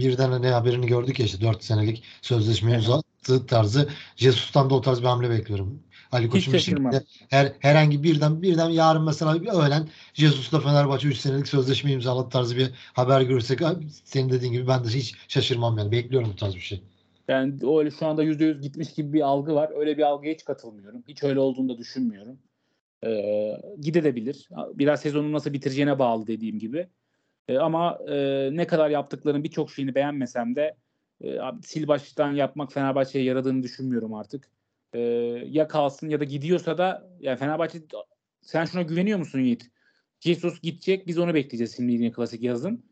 birden 0.00 0.42
ne 0.42 0.50
haberini 0.50 0.86
gördük 0.86 1.20
ya 1.20 1.26
işte 1.26 1.40
4 1.40 1.64
senelik 1.64 2.02
sözleşmeyi 2.22 2.74
Evet. 2.74 2.84
uzat, 2.88 3.04
yaptığı 3.20 3.46
tarzı 3.46 3.88
Jesus'tan 4.16 4.70
da 4.70 4.74
o 4.74 4.80
tarz 4.80 5.00
bir 5.00 5.06
hamle 5.06 5.30
bekliyorum. 5.30 5.82
Ali 6.12 6.28
Koç'un 6.28 6.54
bir 6.54 6.58
şekilde 6.58 7.02
her, 7.30 7.52
herhangi 7.58 8.02
birden 8.02 8.42
birden 8.42 8.68
yarın 8.68 9.04
mesela 9.04 9.42
bir 9.42 9.48
öğlen 9.48 9.88
Jesus'la 10.14 10.60
Fenerbahçe 10.60 11.08
3 11.08 11.16
senelik 11.16 11.48
sözleşme 11.48 11.92
imzaladı 11.92 12.28
tarzı 12.28 12.56
bir 12.56 12.70
haber 12.92 13.20
görürsek 13.20 13.60
senin 14.04 14.30
dediğin 14.30 14.52
gibi 14.52 14.68
ben 14.68 14.84
de 14.84 14.88
hiç 14.88 15.14
şaşırmam 15.28 15.78
yani. 15.78 15.92
Bekliyorum 15.92 16.30
bu 16.32 16.36
tarz 16.36 16.54
bir 16.54 16.60
şey. 16.60 16.82
Yani 17.28 17.66
o 17.66 17.78
öyle 17.78 17.90
şu 17.90 18.06
anda 18.06 18.24
%100 18.24 18.60
gitmiş 18.60 18.92
gibi 18.92 19.12
bir 19.12 19.20
algı 19.20 19.54
var. 19.54 19.70
Öyle 19.76 19.98
bir 19.98 20.02
algıya 20.02 20.34
hiç 20.34 20.44
katılmıyorum. 20.44 21.02
Hiç 21.08 21.22
öyle 21.22 21.40
olduğunu 21.40 21.68
da 21.68 21.78
düşünmüyorum. 21.78 22.38
Ee, 23.06 23.52
gidebilir. 23.80 24.48
Biraz 24.74 25.00
sezonu 25.00 25.32
nasıl 25.32 25.52
bitireceğine 25.52 25.98
bağlı 25.98 26.26
dediğim 26.26 26.58
gibi. 26.58 26.88
Ee, 27.50 27.58
ama 27.58 27.98
e, 28.08 28.48
ne 28.52 28.66
kadar 28.66 28.90
yaptıklarının 28.90 29.44
birçok 29.44 29.70
şeyini 29.70 29.94
beğenmesem 29.94 30.56
de 30.56 30.76
e, 31.24 31.38
sil 31.68 31.84
baştan 31.88 32.32
yapmak 32.32 32.72
Fenerbahçe'ye 32.72 33.24
yaradığını 33.24 33.62
düşünmüyorum 33.62 34.14
artık. 34.14 34.50
Ee, 34.92 35.00
ya 35.46 35.68
kalsın 35.68 36.08
ya 36.08 36.20
da 36.20 36.24
gidiyorsa 36.24 36.78
da 36.78 37.10
yani 37.20 37.38
Fenerbahçe 37.38 37.78
sen 38.42 38.64
şuna 38.64 38.82
güveniyor 38.82 39.18
musun 39.18 39.40
Yiğit? 39.40 39.70
Jesus 40.20 40.60
gidecek 40.60 41.06
biz 41.06 41.18
onu 41.18 41.34
bekleyeceğiz 41.34 41.76
şimdi 41.76 41.92
yine 41.92 42.12
klasik 42.12 42.42
yazın. 42.42 42.84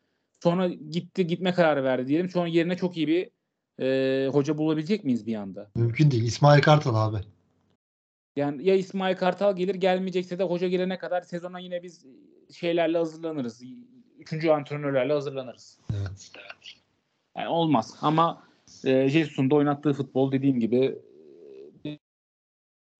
Sonra 0.42 0.68
gitti 0.68 1.26
gitme 1.26 1.52
kararı 1.52 1.84
verdi 1.84 2.08
diyelim. 2.08 2.28
Sonra 2.28 2.48
yerine 2.48 2.76
çok 2.76 2.96
iyi 2.96 3.08
bir 3.08 3.30
e, 3.84 4.28
hoca 4.28 4.58
bulabilecek 4.58 5.04
miyiz 5.04 5.26
bir 5.26 5.34
anda? 5.34 5.70
Mümkün 5.74 6.10
değil. 6.10 6.24
İsmail 6.24 6.62
Kartal 6.62 6.94
abi. 6.94 7.16
Yani 8.36 8.64
ya 8.64 8.74
İsmail 8.74 9.16
Kartal 9.16 9.56
gelir 9.56 9.74
gelmeyecekse 9.74 10.38
de 10.38 10.42
hoca 10.42 10.68
gelene 10.68 10.98
kadar 10.98 11.22
sezona 11.22 11.58
yine 11.58 11.82
biz 11.82 12.06
şeylerle 12.54 12.98
hazırlanırız. 12.98 13.62
Üçüncü 14.18 14.50
antrenörlerle 14.50 15.12
hazırlanırız. 15.12 15.78
Evet. 15.92 16.32
Yani 17.36 17.48
olmaz 17.48 17.96
ama 18.00 18.42
e, 18.84 19.08
Jesus'un 19.08 19.50
da 19.50 19.54
oynattığı 19.54 19.92
futbol 19.92 20.32
dediğim 20.32 20.60
gibi 20.60 20.98
e, 21.86 21.98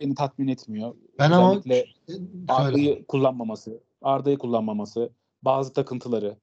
beni 0.01 0.15
tatmin 0.15 0.49
etmiyor. 0.49 0.95
Ben 1.19 1.31
ama 1.31 1.51
Özellikle 1.51 1.87
Söyle. 2.07 2.23
Arda'yı 2.49 3.07
kullanmaması, 3.07 3.81
Arda'yı 4.03 4.39
kullanmaması, 4.39 5.11
bazı 5.43 5.73
takıntıları, 5.73 6.37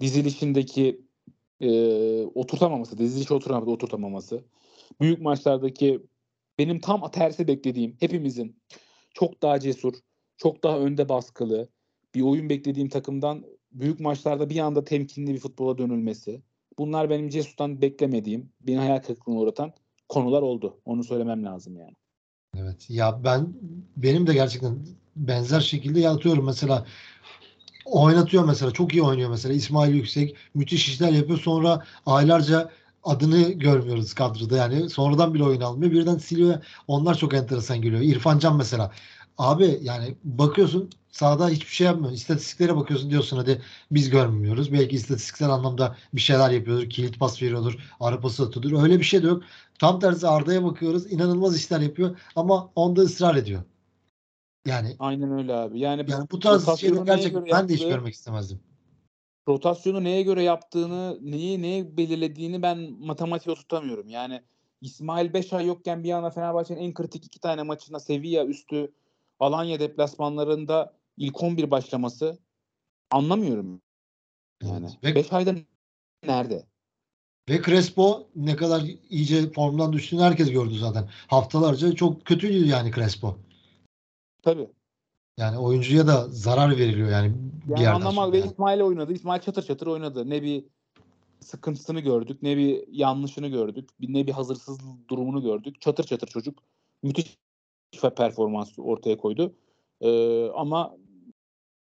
dizilişindeki 0.00 1.00
e, 1.60 1.70
oturtamaması, 2.24 2.98
dizilişi 2.98 3.34
oturamadı, 3.34 3.70
oturtamaması, 3.70 4.44
büyük 5.00 5.20
maçlardaki 5.20 6.02
benim 6.58 6.80
tam 6.80 7.10
tersi 7.10 7.48
beklediğim, 7.48 7.96
hepimizin 8.00 8.56
çok 9.14 9.42
daha 9.42 9.60
cesur, 9.60 9.94
çok 10.36 10.64
daha 10.64 10.78
önde 10.78 11.08
baskılı 11.08 11.68
bir 12.14 12.22
oyun 12.22 12.48
beklediğim 12.48 12.88
takımdan 12.88 13.44
büyük 13.74 14.00
maçlarda 14.00 14.50
bir 14.50 14.58
anda 14.58 14.84
temkinli 14.84 15.34
bir 15.34 15.40
futbola 15.40 15.78
dönülmesi. 15.78 16.42
Bunlar 16.78 17.10
benim 17.10 17.28
Cesus'tan 17.28 17.82
beklemediğim, 17.82 18.52
beni 18.60 18.78
hayal 18.78 18.98
kırıklığına 18.98 19.38
uğratan 19.38 19.72
konular 20.08 20.42
oldu. 20.42 20.80
Onu 20.84 21.04
söylemem 21.04 21.44
lazım 21.44 21.76
yani. 21.76 21.94
Evet. 22.56 22.90
Ya 22.90 23.24
ben 23.24 23.48
benim 23.96 24.26
de 24.26 24.34
gerçekten 24.34 24.78
benzer 25.16 25.60
şekilde 25.60 26.00
yatıyorum 26.00 26.44
mesela 26.44 26.86
oynatıyor 27.84 28.44
mesela 28.44 28.70
çok 28.70 28.92
iyi 28.94 29.02
oynuyor 29.02 29.30
mesela 29.30 29.54
İsmail 29.54 29.94
Yüksek 29.94 30.36
müthiş 30.54 30.88
işler 30.88 31.12
yapıyor 31.12 31.38
sonra 31.38 31.84
aylarca 32.06 32.70
adını 33.02 33.52
görmüyoruz 33.52 34.14
kadroda 34.14 34.56
yani 34.56 34.90
sonradan 34.90 35.34
bile 35.34 35.44
oyun 35.44 35.60
almıyor 35.60 35.92
birden 35.92 36.18
siliyor 36.18 36.64
onlar 36.88 37.14
çok 37.14 37.34
enteresan 37.34 37.82
geliyor 37.82 38.02
İrfan 38.02 38.38
Can 38.38 38.56
mesela 38.56 38.92
abi 39.38 39.78
yani 39.82 40.14
bakıyorsun 40.24 40.90
sahada 41.10 41.48
hiçbir 41.48 41.72
şey 41.74 41.86
yapmıyor 41.86 42.12
istatistiklere 42.12 42.76
bakıyorsun 42.76 43.10
diyorsun 43.10 43.36
hadi 43.36 43.62
biz 43.90 44.10
görmüyoruz 44.10 44.72
belki 44.72 44.96
istatistiksel 44.96 45.50
anlamda 45.50 45.96
bir 46.14 46.20
şeyler 46.20 46.50
yapıyordur 46.50 46.90
kilit 46.90 47.18
pas 47.18 47.42
veriyordur 47.42 47.78
ara 48.00 48.20
pası 48.20 48.42
atıyordur 48.44 48.82
öyle 48.82 48.98
bir 48.98 49.04
şey 49.04 49.22
de 49.22 49.26
yok 49.26 49.42
tam 49.78 50.00
tersi 50.00 50.28
Arda'ya 50.28 50.64
bakıyoruz 50.64 51.12
inanılmaz 51.12 51.56
işler 51.56 51.80
yapıyor 51.80 52.18
ama 52.36 52.70
onda 52.76 53.02
ısrar 53.02 53.34
ediyor 53.34 53.62
yani 54.66 54.96
Aynen 54.98 55.32
öyle 55.32 55.54
abi. 55.54 55.80
Yani, 55.80 56.04
yani 56.08 56.26
bu 56.30 56.38
tarz 56.38 56.78
şeyleri 56.78 57.04
gerçekten 57.04 57.46
ben 57.46 57.68
de 57.68 57.74
hiç 57.74 57.82
görmek 57.82 58.14
istemezdim. 58.14 58.60
rotasyonu 59.48 60.04
neye 60.04 60.22
göre 60.22 60.42
yaptığını, 60.42 61.18
neyi 61.22 61.62
neye 61.62 61.96
belirlediğini 61.96 62.62
ben 62.62 62.78
matematiğe 63.00 63.56
tutamıyorum. 63.56 64.08
Yani 64.08 64.42
İsmail 64.80 65.32
5 65.32 65.52
ay 65.52 65.66
yokken 65.66 66.04
bir 66.04 66.12
anda 66.12 66.30
Fenerbahçe'nin 66.30 66.80
en 66.80 66.94
kritik 66.94 67.26
iki 67.26 67.40
tane 67.40 67.62
maçında 67.62 68.00
Sevilla 68.00 68.46
üstü 68.46 68.92
Alanya 69.40 69.80
deplasmanlarında 69.80 70.92
ilk 71.16 71.42
11 71.42 71.70
başlaması 71.70 72.38
anlamıyorum. 73.10 73.82
Yani 74.62 74.88
Ve, 75.04 75.14
5 75.14 75.32
ayda 75.32 75.54
nerede? 76.26 76.66
ve 77.48 77.62
Crespo 77.62 78.28
ne 78.36 78.56
kadar 78.56 78.82
iyice 79.10 79.50
formdan 79.52 79.92
düştüğünü 79.92 80.20
herkes 80.20 80.50
gördü 80.50 80.78
zaten. 80.78 81.08
Haftalarca 81.26 81.94
çok 81.94 82.24
kötüydü 82.24 82.66
yani 82.66 82.92
Crespo. 82.92 83.38
Tabii. 84.42 84.68
Yani 85.38 85.58
oyuncuya 85.58 86.06
da 86.06 86.28
zarar 86.28 86.70
veriliyor 86.70 87.10
yani, 87.10 87.32
bir 87.34 87.70
Yani 87.70 87.82
yerden 87.82 87.94
anlamak 87.94 88.32
ve 88.32 88.38
yani. 88.38 88.50
İsmail 88.50 88.80
oynadı. 88.80 89.12
İsmail 89.12 89.40
çatır 89.40 89.62
çatır 89.62 89.86
oynadı. 89.86 90.30
Ne 90.30 90.42
bir 90.42 90.64
sıkıntısını 91.40 92.00
gördük, 92.00 92.42
ne 92.42 92.56
bir 92.56 92.84
yanlışını 92.88 93.48
gördük, 93.48 93.88
ne 94.00 94.26
bir 94.26 94.32
hazırsız 94.32 94.78
durumunu 95.08 95.42
gördük. 95.42 95.80
Çatır 95.80 96.04
çatır 96.04 96.26
çocuk 96.26 96.62
müthiş 97.02 97.38
performans 98.00 98.78
ortaya 98.78 99.16
koydu. 99.16 99.54
Ee, 100.00 100.48
ama 100.48 100.96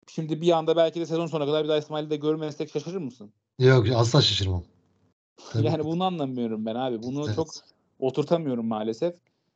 şimdi 0.07 0.41
bir 0.41 0.51
anda 0.51 0.75
belki 0.75 0.99
de 0.99 1.05
sezon 1.05 1.27
sonuna 1.27 1.45
kadar 1.45 1.63
bir 1.63 1.69
daha 1.69 1.77
İsmail'i 1.77 2.09
de 2.09 2.15
görmezsek 2.15 2.71
şaşırır 2.71 2.97
mısın? 2.97 3.31
Yok 3.59 3.87
asla 3.95 4.21
şaşırmam. 4.21 4.63
Tabii 5.51 5.65
yani 5.65 5.83
bunu 5.83 6.03
anlamıyorum 6.03 6.65
ben 6.65 6.75
abi. 6.75 7.03
Bunu 7.03 7.25
Evet. 7.25 7.35
çok 7.35 7.47
oturtamıyorum 7.99 8.67
maalesef. 8.67 9.15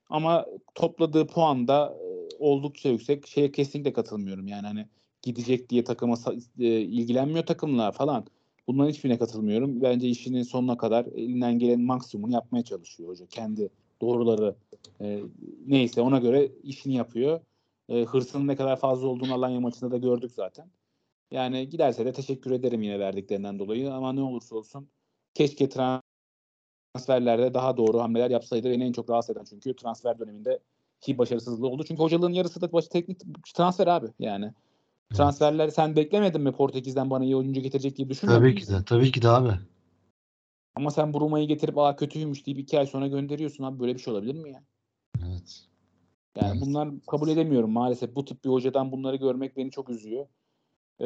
Ama 0.10 0.46
topladığı 0.76 1.28
puan 1.28 1.68
da 1.68 1.98
e, 2.02 2.36
oldukça 2.40 2.90
yüksek. 2.90 3.28
Şeye 3.28 3.52
kesinlikle 3.52 3.94
katılmıyorum. 3.94 4.48
Yani 4.48 4.68
hani 4.68 4.88
gidecek 5.22 5.70
diye 5.70 5.84
takıma 5.84 6.16
e, 6.60 6.82
ilgilenmiyor 6.82 7.46
takımlar 7.46 7.92
falan. 7.92 8.26
Bunların 8.68 8.90
hiçbirine 8.90 9.18
katılmıyorum. 9.18 9.82
Bence 9.82 10.08
işinin 10.08 10.44
sonuna 10.44 10.78
kadar 10.78 11.06
elinden 11.06 11.60
gelen 11.60 11.82
maksimumunu 11.82 12.34
yapmaya 12.34 12.64
çalışıyor 12.64 13.10
hoca. 13.10 13.26
Kendi 13.26 13.70
doğruları 14.02 14.56
e, 15.02 15.20
neyse 15.68 16.02
ona 16.02 16.20
göre 16.20 16.52
işini 16.64 16.94
yapıyor. 16.94 17.40
E, 17.90 18.04
hırsının 18.04 18.48
ne 18.48 18.56
kadar 18.56 18.76
fazla 18.76 19.08
olduğunu 19.08 19.34
Alanya 19.34 19.60
maçında 19.60 19.92
da 19.92 19.98
gördük 19.98 20.32
zaten. 20.32 20.70
Yani 21.32 21.70
giderse 21.70 22.06
de 22.06 22.14
teşekkür 22.14 22.52
ederim 22.52 22.82
yine 22.82 23.00
verdiklerinden 23.00 23.60
dolayı 23.60 23.94
ama 23.94 24.14
ne 24.14 24.22
olursa 24.22 24.56
olsun 24.56 24.90
keşke 25.34 25.70
transferlerde 25.70 27.54
daha 27.54 27.78
doğru 27.78 28.00
hamleler 28.00 28.30
yapsaydı. 28.30 28.70
Beni 28.72 28.84
en 28.84 28.92
çok 28.92 29.10
rahatsız 29.10 29.36
eden 29.36 29.46
çünkü 29.50 29.76
transfer 29.76 30.20
döneminde 30.20 30.60
ki 31.02 31.18
başarısızlığı 31.18 31.68
oldu. 31.68 31.84
Çünkü 31.88 32.04
hocalığın 32.04 32.34
yarısı 32.34 32.62
da 32.62 32.72
baş 32.74 32.88
teknik 32.88 33.22
transfer 33.56 33.88
abi 33.88 34.08
yani. 34.20 34.54
Transferler 35.14 35.70
sen 35.70 35.96
beklemedin 35.96 36.42
mi 36.42 36.52
Portekiz'den 36.52 37.10
bana 37.10 37.24
iyi 37.24 37.36
oyuncu 37.36 37.62
getirecek 37.62 37.98
diye 37.98 38.10
düşünmüyor 38.10 38.42
Tabii 38.42 38.56
ki 38.56 38.68
de. 38.68 38.86
Tabii 38.86 39.12
ki 39.12 39.22
de 39.22 39.30
abi. 39.30 39.52
Ama 40.76 40.92
sen 40.92 41.14
Bruma'yı 41.14 41.48
getirip 41.48 41.78
aa 41.78 41.96
kötüymüş 41.96 42.46
deyip 42.46 42.60
iki 42.60 42.80
ay 42.80 42.88
sonra 42.88 43.08
gönderiyorsun 43.08 43.64
abi. 43.64 43.80
Böyle 43.80 43.94
bir 43.94 44.00
şey 44.00 44.14
olabilir 44.14 44.36
mi 44.36 44.52
ya? 44.52 44.64
Evet. 45.36 45.66
Yani 46.38 46.52
Evet. 46.52 46.62
bunlar 46.62 46.90
kabul 47.08 47.30
edemiyorum 47.30 47.72
maalesef. 47.72 48.16
Bu 48.16 48.26
tip 48.26 48.44
bir 48.44 48.50
hocadan 48.50 48.92
bunları 48.92 49.16
görmek 49.16 49.58
beni 49.58 49.72
çok 49.72 49.90
üzüyor. 49.90 50.26
Ee, 51.00 51.06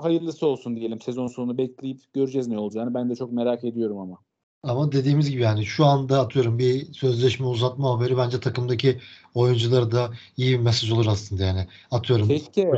hayırlısı 0.00 0.46
olsun 0.46 0.76
diyelim. 0.76 1.00
Sezon 1.00 1.26
sonu 1.26 1.58
bekleyip 1.58 2.12
göreceğiz 2.12 2.48
ne 2.48 2.58
olacağını. 2.58 2.94
Ben 2.94 3.10
de 3.10 3.16
çok 3.16 3.32
merak 3.32 3.64
ediyorum 3.64 3.98
ama. 3.98 4.18
Ama 4.62 4.92
dediğimiz 4.92 5.30
gibi 5.30 5.42
yani 5.42 5.64
şu 5.64 5.84
anda 5.86 6.20
atıyorum 6.20 6.58
bir 6.58 6.92
sözleşme 6.92 7.46
uzatma 7.46 7.90
haberi 7.90 8.16
bence 8.16 8.40
takımdaki 8.40 9.00
oyunculara 9.34 9.92
da 9.92 10.10
iyi 10.36 10.58
bir 10.58 10.62
mesaj 10.64 10.90
olur 10.90 11.06
aslında 11.06 11.44
yani. 11.44 11.66
Atıyorum 11.90 12.28
Keşke 12.28 12.70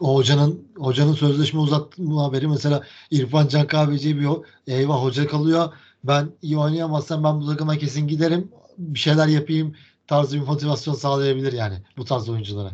o 0.00 0.14
hocanın 0.14 0.68
hocanın 0.76 1.12
sözleşme 1.12 1.60
uzatma 1.60 2.24
haberi 2.24 2.48
mesela 2.48 2.82
İrfan 3.10 3.48
Can 3.48 3.66
Kahveci'ye 3.66 4.16
bir 4.16 4.28
eyvah 4.66 5.02
hoca 5.02 5.26
kalıyor. 5.26 5.72
Ben 6.04 6.28
iyi 6.42 6.58
oynayamazsam 6.58 7.24
ben 7.24 7.40
bu 7.40 7.46
takıma 7.46 7.76
kesin 7.76 8.08
giderim. 8.08 8.52
Bir 8.78 8.98
şeyler 8.98 9.26
yapayım 9.26 9.74
tarzı 10.06 10.36
bir 10.40 10.46
motivasyon 10.46 10.94
sağlayabilir 10.94 11.52
yani 11.52 11.74
bu 11.96 12.04
tarz 12.04 12.28
oyunculara. 12.28 12.70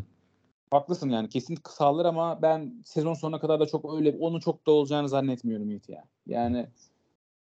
Haklısın 0.70 1.10
yani 1.10 1.28
kesin 1.28 1.58
sağlar 1.68 2.04
ama 2.04 2.42
ben 2.42 2.82
sezon 2.84 3.14
sonuna 3.14 3.40
kadar 3.40 3.60
da 3.60 3.66
çok 3.66 3.94
öyle 3.94 4.16
onun 4.20 4.40
çok 4.40 4.66
da 4.66 4.70
olacağını 4.70 5.08
zannetmiyorum 5.08 5.70
Yiğit 5.70 5.88
ya. 5.88 6.04
Yani 6.26 6.66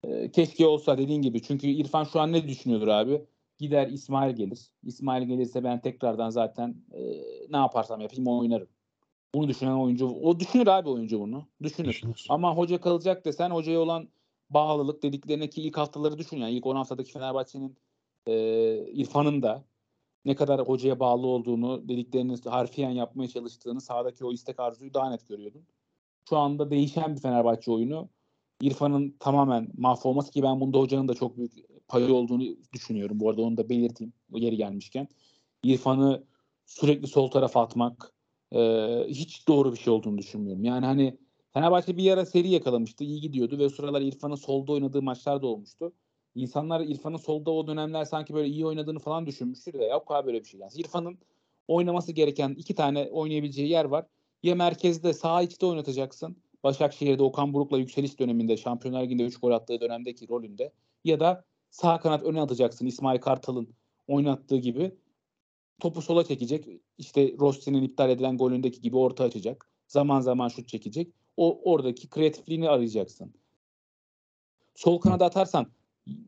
e, 0.04 0.32
keşke 0.32 0.68
olsa 0.68 0.98
dediğin 0.98 1.22
gibi. 1.22 1.42
Çünkü 1.42 1.68
İrfan 1.68 2.04
şu 2.04 2.20
an 2.20 2.34
ne 2.34 2.48
düşünüyordur 2.48 2.88
abi? 2.88 3.22
Gider 3.58 3.88
İsmail 3.88 4.36
gelir. 4.36 4.60
İsmail 4.84 5.28
gelirse 5.28 5.64
ben 5.64 5.82
tekrardan 5.82 6.30
zaten 6.30 6.76
e, 6.92 7.02
ne 7.50 7.58
yaparsam 7.58 8.02
yapayım 8.02 8.28
oynarım. 8.28 8.68
Bunu 9.36 9.48
düşünen 9.48 9.72
oyuncu 9.72 10.08
o 10.08 10.40
düşünür 10.40 10.68
abi 10.68 10.90
oyuncu 10.90 11.20
bunu. 11.20 11.48
Düşünür. 11.64 11.90
Düşünür. 11.90 12.26
Ama 12.30 12.58
hoca 12.58 12.82
kalacak 12.82 13.26
desen 13.26 13.50
hocaya 13.50 13.80
olan 13.80 14.10
bağlılık 14.50 15.04
dediklerine 15.04 15.50
ki 15.50 15.62
ilk 15.62 15.78
haftaları 15.78 16.18
düşün 16.18 16.38
yani 16.38 16.52
ilk 16.52 16.66
10 16.66 16.76
haftadaki 16.76 17.12
Fenerbahçe'nin 17.12 17.78
e, 18.28 18.34
İrfan'ın 18.94 19.42
da 19.42 19.64
ne 20.26 20.36
kadar 20.36 20.62
hocaya 20.62 21.00
bağlı 21.00 21.28
olduğunu 21.28 21.90
dediklerini 21.90 22.36
harfiyen 22.46 22.90
yapmaya 22.90 23.28
çalıştığını 23.28 23.82
sahadaki 23.82 24.26
o 24.26 24.34
istek 24.34 24.60
arzuyu 24.60 24.94
daha 24.94 25.10
net 25.10 25.28
görüyordun. 25.28 25.64
Şu 26.30 26.38
anda 26.38 26.72
değişen 26.72 27.16
bir 27.16 27.22
Fenerbahçe 27.22 27.72
oyunu. 27.72 28.10
İrfan'ın 28.62 29.16
tamamen 29.20 29.68
mahvolması 29.78 30.32
ki 30.32 30.44
ben 30.44 30.60
bunda 30.60 30.80
hocanın 30.80 31.08
da 31.08 31.14
çok 31.14 31.38
büyük 31.38 31.52
payı 31.88 32.14
olduğunu 32.14 32.44
düşünüyorum. 32.74 33.20
Bu 33.20 33.30
arada 33.30 33.42
onu 33.42 33.58
da 33.58 33.70
belirteyim. 33.70 34.14
Yeri 34.34 34.58
gelmişken. 34.58 35.08
İrfan'ı 35.64 36.24
sürekli 36.66 37.08
sol 37.08 37.28
tarafa 37.28 37.62
atmak 37.62 38.14
e, 38.52 38.60
hiç 39.08 39.48
doğru 39.48 39.74
bir 39.74 39.78
şey 39.78 39.94
olduğunu 39.94 40.18
düşünmüyorum. 40.18 40.64
Yani 40.64 40.86
hani 40.86 41.18
Fenerbahçe 41.54 41.98
bir 41.98 42.12
ara 42.12 42.26
seri 42.26 42.50
yakalamıştı. 42.50 43.04
iyi 43.04 43.22
gidiyordu 43.22 43.58
ve 43.58 43.70
sıralar 43.70 44.02
İrfan'ın 44.02 44.36
solda 44.36 44.72
oynadığı 44.72 45.02
maçlar 45.02 45.42
da 45.42 45.48
olmuştu. 45.48 45.94
İnsanlar 46.36 46.82
İrfan'ın 46.82 47.18
solda 47.18 47.52
o 47.52 47.68
dönemler 47.68 48.06
sanki 48.06 48.34
böyle 48.34 48.48
iyi 48.48 48.66
oynadığını 48.66 49.00
falan 49.00 49.26
düşünmüştür 49.26 49.74
de 49.74 49.86
yok 49.86 50.12
abi 50.12 50.28
böyle 50.28 50.40
bir 50.40 50.46
şey. 50.46 50.60
Yani 50.60 50.72
İrfan'ın 50.76 51.18
oynaması 51.68 52.12
gereken 52.12 52.50
iki 52.50 52.76
tane 52.76 53.10
oynayabileceği 53.12 53.70
yer 53.70 53.86
var. 53.86 54.06
Ya 54.44 54.56
merkezde 54.56 55.14
sağ 55.14 55.42
içte 55.42 55.66
oynatacaksın. 55.66 56.38
Başakşehir'de 56.64 57.24
Okan 57.24 57.54
Buruk'la 57.54 57.78
yükseliş 57.78 58.20
döneminde 58.20 58.58
Şampiyonlar 58.58 59.04
Ligi'nde 59.04 59.24
3 59.24 59.40
gol 59.40 59.52
attığı 59.52 59.82
dönemdeki 59.82 60.30
rolünde 60.30 60.74
ya 61.04 61.20
da 61.20 61.46
sağ 61.70 62.00
kanat 62.00 62.24
öne 62.24 62.42
atacaksın 62.42 62.86
İsmail 62.86 63.20
Kartal'ın 63.20 63.74
oynattığı 64.08 64.58
gibi. 64.58 64.96
Topu 65.80 66.02
sola 66.02 66.24
çekecek. 66.24 66.68
İşte 66.98 67.36
Rossi'nin 67.40 67.84
iptal 67.84 68.10
edilen 68.10 68.38
golündeki 68.38 68.82
gibi 68.82 68.98
orta 68.98 69.24
açacak. 69.24 69.70
Zaman 69.88 70.22
zaman 70.22 70.48
şut 70.48 70.68
çekecek. 70.68 71.14
O 71.38 71.72
oradaki 71.72 72.10
kreatifliğini 72.10 72.70
arayacaksın. 72.70 73.34
Sol 74.76 75.00
kanada 75.00 75.26
atarsan 75.26 75.68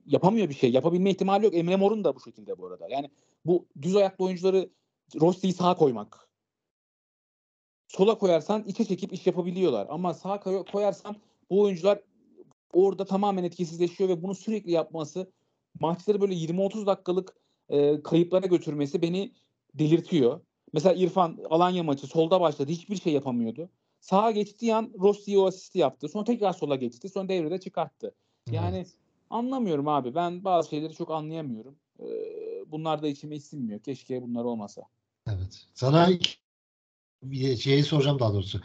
yapamıyor 0.05 0.49
bir 0.49 0.53
şey. 0.53 0.71
Yapabilme 0.71 1.11
ihtimali 1.11 1.45
yok. 1.45 1.55
Emre 1.55 1.75
Mor'un 1.75 2.03
da 2.03 2.15
bu 2.15 2.19
şekilde 2.19 2.57
bu 2.57 2.67
arada. 2.67 2.87
Yani 2.89 3.09
bu 3.45 3.65
düz 3.81 3.95
ayaklı 3.95 4.25
oyuncuları 4.25 4.69
Rossi'yi 5.21 5.53
sağa 5.53 5.75
koymak. 5.75 6.29
Sola 7.87 8.17
koyarsan 8.17 8.63
içe 8.67 8.85
çekip 8.85 9.13
iş 9.13 9.27
yapabiliyorlar. 9.27 9.87
Ama 9.89 10.13
sağa 10.13 10.39
koyarsan 10.63 11.15
bu 11.49 11.61
oyuncular 11.61 11.99
orada 12.73 13.05
tamamen 13.05 13.43
etkisizleşiyor 13.43 14.09
ve 14.09 14.23
bunu 14.23 14.35
sürekli 14.35 14.71
yapması 14.71 15.31
maçları 15.79 16.21
böyle 16.21 16.33
20-30 16.33 16.85
dakikalık 16.85 17.35
e, 17.69 18.01
kayıplara 18.03 18.47
götürmesi 18.47 19.01
beni 19.01 19.31
delirtiyor. 19.73 20.41
Mesela 20.73 20.95
İrfan 20.95 21.39
Alanya 21.49 21.83
maçı 21.83 22.07
solda 22.07 22.41
başladı. 22.41 22.71
Hiçbir 22.71 22.95
şey 22.95 23.13
yapamıyordu. 23.13 23.69
Sağa 23.99 24.31
geçtiği 24.31 24.75
an 24.75 24.93
Rossi 24.99 25.37
o 25.37 25.45
asisti 25.45 25.79
yaptı. 25.79 26.09
Sonra 26.09 26.23
tekrar 26.23 26.53
sola 26.53 26.75
geçti. 26.75 27.09
Sonra 27.09 27.29
devrede 27.29 27.59
çıkarttı. 27.59 28.15
Yani 28.51 28.75
evet. 28.75 28.87
Anlamıyorum 29.33 29.87
abi. 29.87 30.15
Ben 30.15 30.43
bazı 30.43 30.69
şeyleri 30.69 30.93
çok 30.93 31.11
anlayamıyorum. 31.11 31.75
Ee, 31.99 32.05
bunlar 32.67 33.01
da 33.01 33.07
içime 33.07 33.39
sinmiyor. 33.39 33.79
Keşke 33.79 34.21
bunlar 34.21 34.43
olmasa. 34.43 34.81
Evet. 35.27 35.67
Sana 35.73 36.09
bir 37.23 37.57
şeyi 37.57 37.83
soracağım 37.83 38.19
daha 38.19 38.33
doğrusu. 38.33 38.61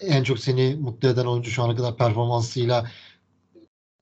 En 0.00 0.22
çok 0.22 0.38
seni 0.38 0.76
mutlu 0.76 1.08
eden 1.08 1.24
oyuncu 1.24 1.50
şu 1.50 1.62
ana 1.62 1.76
kadar 1.76 1.96
performansıyla 1.96 2.90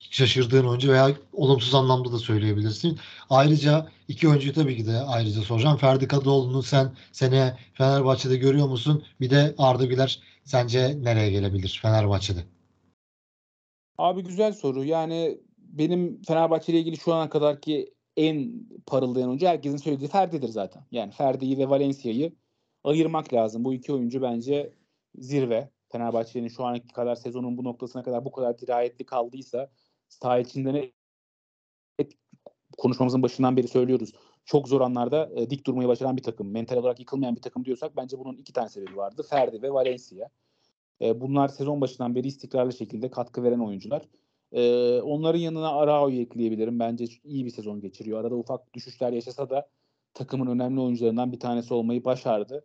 şaşırdığın 0.01 0.67
oyuncu 0.67 0.93
veya 0.93 1.11
olumsuz 1.33 1.75
anlamda 1.75 2.13
da 2.13 2.19
söyleyebilirsin. 2.19 2.99
Ayrıca 3.31 3.89
iki 4.09 4.29
oyuncuyu 4.29 4.55
tabii 4.55 4.77
ki 4.77 4.87
de 4.87 4.99
ayrıca 4.99 5.43
soracağım. 5.43 5.77
Ferdi 5.77 6.09
Kadıoğlu'nu 6.09 6.63
sen 6.63 6.97
sene 7.13 7.59
Fenerbahçe'de 7.75 8.37
görüyor 8.37 8.69
musun? 8.69 9.05
Bir 9.21 9.31
de 9.31 9.55
Arda 9.59 9.85
Güler 9.85 10.21
sence 10.45 10.99
nereye 11.03 11.31
gelebilir 11.31 11.79
Fenerbahçe'de? 11.83 12.45
Abi 13.99 14.23
güzel 14.23 14.53
soru. 14.53 14.85
Yani 14.85 15.41
benim 15.69 16.23
Fenerbahçe 16.23 16.73
ile 16.73 16.81
ilgili 16.81 16.97
şu 16.97 17.15
ana 17.15 17.29
kadar 17.29 17.61
ki 17.61 17.95
en 18.17 18.53
parıldayan 18.87 19.29
oyuncu 19.29 19.47
herkesin 19.47 19.77
söylediği 19.77 20.09
Ferdi'dir 20.09 20.49
zaten. 20.49 20.83
Yani 20.91 21.13
Ferdi'yi 21.13 21.59
ve 21.59 21.69
Valencia'yı 21.69 22.33
ayırmak 22.85 23.35
lazım. 23.35 23.65
Bu 23.65 23.75
iki 23.75 23.93
oyuncu 23.93 24.23
bence 24.23 24.73
zirve. 25.19 25.71
Fenerbahçe'nin 25.89 26.49
şu 26.49 26.65
anki 26.65 26.89
kadar 26.89 27.15
sezonun 27.15 27.59
bu 27.59 27.65
noktasına 27.65 28.03
kadar 28.03 28.25
bu 28.25 28.33
kadar 28.33 28.59
dirayetli 28.59 29.07
kaldıysa 29.07 29.71
saha 30.09 30.39
içinde 30.39 30.75
ne 30.75 30.91
konuşmamızın 32.79 33.23
başından 33.23 33.57
beri 33.57 33.69
söylüyoruz. 33.69 34.13
Çok 34.45 34.69
zor 34.69 34.81
anlarda 34.81 35.31
e, 35.35 35.51
dik 35.51 35.67
durmayı 35.67 35.89
başaran 35.89 36.17
bir 36.17 36.23
takım, 36.23 36.51
mental 36.51 36.77
olarak 36.77 37.01
yıkılmayan 37.01 37.37
bir 37.37 37.43
takım 37.43 37.65
diyorsak 37.65 37.97
bence 37.97 38.19
bunun 38.19 38.37
iki 38.37 38.53
tane 38.53 38.69
sebebi 38.69 38.97
vardı. 38.97 39.27
Ferdi 39.31 39.63
ve 39.63 39.73
Valencia. 39.73 40.29
E, 41.01 41.21
bunlar 41.21 41.49
sezon 41.49 41.81
başından 41.81 42.15
beri 42.15 42.29
istikrarlı 42.29 42.73
şekilde 42.73 43.11
katkı 43.11 43.43
veren 43.43 43.59
oyuncular. 43.59 44.03
E, 44.53 44.93
onların 45.01 45.39
yanına 45.39 45.73
Arao'yu 45.73 46.21
ekleyebilirim. 46.21 46.79
Bence 46.81 47.05
iyi 47.25 47.45
bir 47.45 47.51
sezon 47.51 47.81
geçiriyor. 47.81 48.21
Arada 48.21 48.35
ufak 48.37 48.75
düşüşler 48.75 49.13
yaşasa 49.13 49.51
da 49.51 49.69
takımın 50.15 50.47
önemli 50.47 50.81
oyuncularından 50.81 51.33
bir 51.33 51.41
tanesi 51.41 51.75
olmayı 51.75 52.05
başardı. 52.05 52.65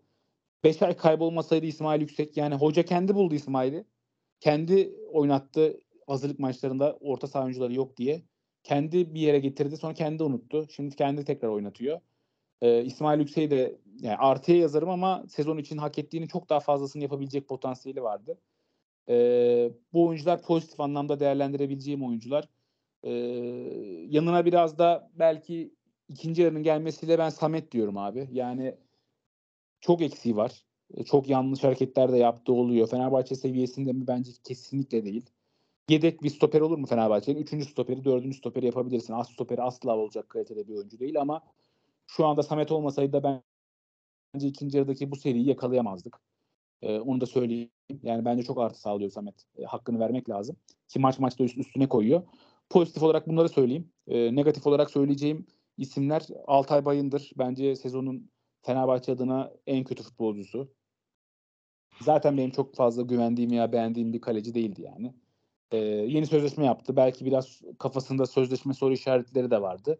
5 0.63 0.81
ay 0.81 0.97
kaybolmasaydı 0.97 1.65
İsmail 1.65 2.01
Yüksek 2.01 2.37
yani 2.37 2.55
hoca 2.55 2.83
kendi 2.85 3.15
buldu 3.15 3.35
İsmail'i. 3.35 3.85
Kendi 4.39 4.95
oynattı 5.11 5.81
hazırlık 6.07 6.39
maçlarında 6.39 6.97
orta 7.01 7.27
saha 7.27 7.43
oyuncuları 7.43 7.73
yok 7.73 7.97
diye. 7.97 8.21
Kendi 8.63 9.15
bir 9.15 9.21
yere 9.21 9.39
getirdi 9.39 9.77
sonra 9.77 9.93
kendi 9.93 10.23
unuttu. 10.23 10.67
Şimdi 10.69 10.95
kendi 10.95 11.25
tekrar 11.25 11.49
oynatıyor. 11.49 12.01
Ee, 12.61 12.83
İsmail 12.83 13.19
Yüksek'i 13.19 13.51
de 13.51 13.79
yani 13.99 14.17
artıya 14.17 14.57
yazarım 14.57 14.89
ama 14.89 15.23
sezon 15.29 15.57
için 15.57 15.77
hak 15.77 15.99
ettiğini 15.99 16.27
çok 16.27 16.49
daha 16.49 16.59
fazlasını 16.59 17.03
yapabilecek 17.03 17.47
potansiyeli 17.47 18.03
vardı. 18.03 18.37
Ee, 19.09 19.71
bu 19.93 20.07
oyuncular 20.07 20.41
pozitif 20.41 20.79
anlamda 20.79 21.19
değerlendirebileceğim 21.19 22.03
oyuncular. 22.03 22.49
Ee, 23.03 23.11
yanına 24.09 24.45
biraz 24.45 24.77
da 24.77 25.11
belki 25.13 25.73
ikinci 26.09 26.41
yarının 26.41 26.63
gelmesiyle 26.63 27.19
ben 27.19 27.29
Samet 27.29 27.71
diyorum 27.71 27.97
abi. 27.97 28.29
Yani 28.31 28.75
çok 29.81 30.01
eksiği 30.01 30.35
var. 30.35 30.65
Çok 31.05 31.29
yanlış 31.29 31.63
hareketler 31.63 32.11
de 32.11 32.17
yaptığı 32.17 32.53
oluyor. 32.53 32.87
Fenerbahçe 32.87 33.35
seviyesinde 33.35 33.93
mi? 33.93 34.07
Bence 34.07 34.31
kesinlikle 34.43 35.05
değil. 35.05 35.29
Yedek 35.89 36.23
bir 36.23 36.29
stoper 36.29 36.61
olur 36.61 36.77
mu 36.77 36.85
Fenerbahçe'nin? 36.85 37.41
Üçüncü 37.41 37.65
stoperi, 37.65 38.03
dördüncü 38.03 38.37
stoperi 38.37 38.65
yapabilirsin. 38.65 39.13
Az 39.13 39.29
stoperi 39.29 39.61
asla 39.61 39.97
olacak 39.97 40.29
kalitede 40.29 40.67
bir 40.67 40.73
oyuncu 40.73 40.99
değil 40.99 41.21
ama 41.21 41.41
şu 42.07 42.25
anda 42.25 42.43
Samet 42.43 42.71
olmasaydı 42.71 43.23
da 43.23 43.43
bence 44.33 44.47
ikinci 44.47 44.77
yarıdaki 44.77 45.11
bu 45.11 45.15
seriyi 45.15 45.47
yakalayamazdık. 45.49 46.19
Ee, 46.81 46.99
onu 46.99 47.21
da 47.21 47.25
söyleyeyim. 47.25 47.69
Yani 48.03 48.25
bence 48.25 48.43
çok 48.43 48.57
artı 48.59 48.79
sağlıyor 48.79 49.11
Samet. 49.11 49.45
E, 49.57 49.63
hakkını 49.63 49.99
vermek 49.99 50.29
lazım. 50.29 50.55
Ki 50.87 50.99
maç 50.99 51.19
maçta 51.19 51.43
üst, 51.43 51.57
üstüne 51.57 51.89
koyuyor. 51.89 52.23
Pozitif 52.69 53.03
olarak 53.03 53.27
bunları 53.27 53.49
söyleyeyim. 53.49 53.91
E, 54.07 54.35
negatif 54.35 54.67
olarak 54.67 54.91
söyleyeceğim 54.91 55.47
isimler 55.77 56.27
Altay 56.47 56.85
Bayındır. 56.85 57.31
Bence 57.37 57.75
sezonun 57.75 58.31
Fenerbahçe 58.61 59.11
adına 59.11 59.51
en 59.67 59.83
kötü 59.83 60.03
futbolcusu. 60.03 60.73
Zaten 62.01 62.37
benim 62.37 62.51
çok 62.51 62.75
fazla 62.75 63.01
güvendiğim 63.01 63.53
ya 63.53 63.71
beğendiğim 63.71 64.13
bir 64.13 64.21
kaleci 64.21 64.53
değildi 64.53 64.81
yani. 64.81 65.13
Ee, 65.71 65.77
yeni 65.77 66.25
sözleşme 66.25 66.65
yaptı. 66.65 66.95
Belki 66.95 67.25
biraz 67.25 67.61
kafasında 67.79 68.25
sözleşme 68.25 68.73
soru 68.73 68.93
işaretleri 68.93 69.51
de 69.51 69.61
vardı. 69.61 69.99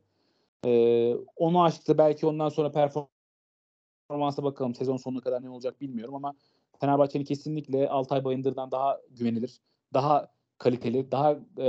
Ee, 0.65 1.15
onu 1.36 1.63
açtı. 1.63 1.98
Belki 1.98 2.26
ondan 2.26 2.50
sonra 2.50 2.72
performansa 2.72 4.44
bakalım. 4.44 4.76
Sezon 4.76 4.98
sonuna 4.98 5.22
kadar 5.22 5.44
ne 5.44 5.50
olacak 5.50 5.82
bilmiyorum 5.82 6.15
ama 6.15 6.34
Fenerbahçe'nin 6.82 7.24
kesinlikle 7.24 7.89
Altay 7.89 8.24
Bayındır'dan 8.24 8.72
daha 8.72 9.00
güvenilir, 9.10 9.62
daha 9.94 10.28
kaliteli, 10.58 11.12
daha 11.12 11.36
e, 11.58 11.67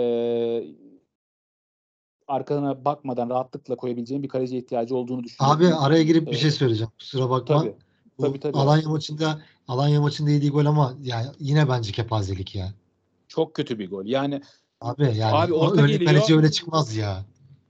arkana 2.28 2.84
bakmadan 2.84 3.30
rahatlıkla 3.30 3.76
koyabileceğin 3.76 4.22
bir 4.22 4.28
kaleci 4.28 4.58
ihtiyacı 4.58 4.96
olduğunu 4.96 5.24
düşünüyorum. 5.24 5.60
Abi 5.60 5.74
araya 5.74 6.02
girip 6.02 6.26
bir 6.26 6.36
şey 6.36 6.50
söyleyeceğim. 6.50 6.92
Kusura 6.98 7.30
bakma. 7.30 7.60
Tabii. 7.60 7.74
Tabii, 8.20 8.40
tabii. 8.40 8.58
Alanya 8.58 8.88
maçında 8.88 9.42
Alanya 9.68 10.00
maçında 10.00 10.30
yediği 10.30 10.50
gol 10.50 10.66
ama 10.66 10.94
yani 11.02 11.26
yine 11.38 11.68
bence 11.68 11.92
kepazelik 11.92 12.54
ya. 12.54 12.74
Çok 13.28 13.54
kötü 13.54 13.78
bir 13.78 13.90
gol. 13.90 14.04
Yani 14.04 14.42
abi 14.80 15.02
yani 15.16 15.34
abi 15.34 15.54
orta 15.54 15.82
öyle 15.82 15.92
geliyor. 15.92 16.12
kaleci 16.12 16.36
öyle 16.36 16.50
çıkmaz 16.50 16.96
ya. 16.96 17.24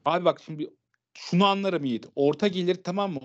Abi 0.04 0.24
bak 0.24 0.40
şimdi 0.46 0.70
şunu 1.14 1.46
anlarım 1.46 1.84
Yiğit. 1.84 2.06
Orta 2.16 2.48
gelir 2.48 2.78
tamam 2.84 3.12
mı? 3.12 3.20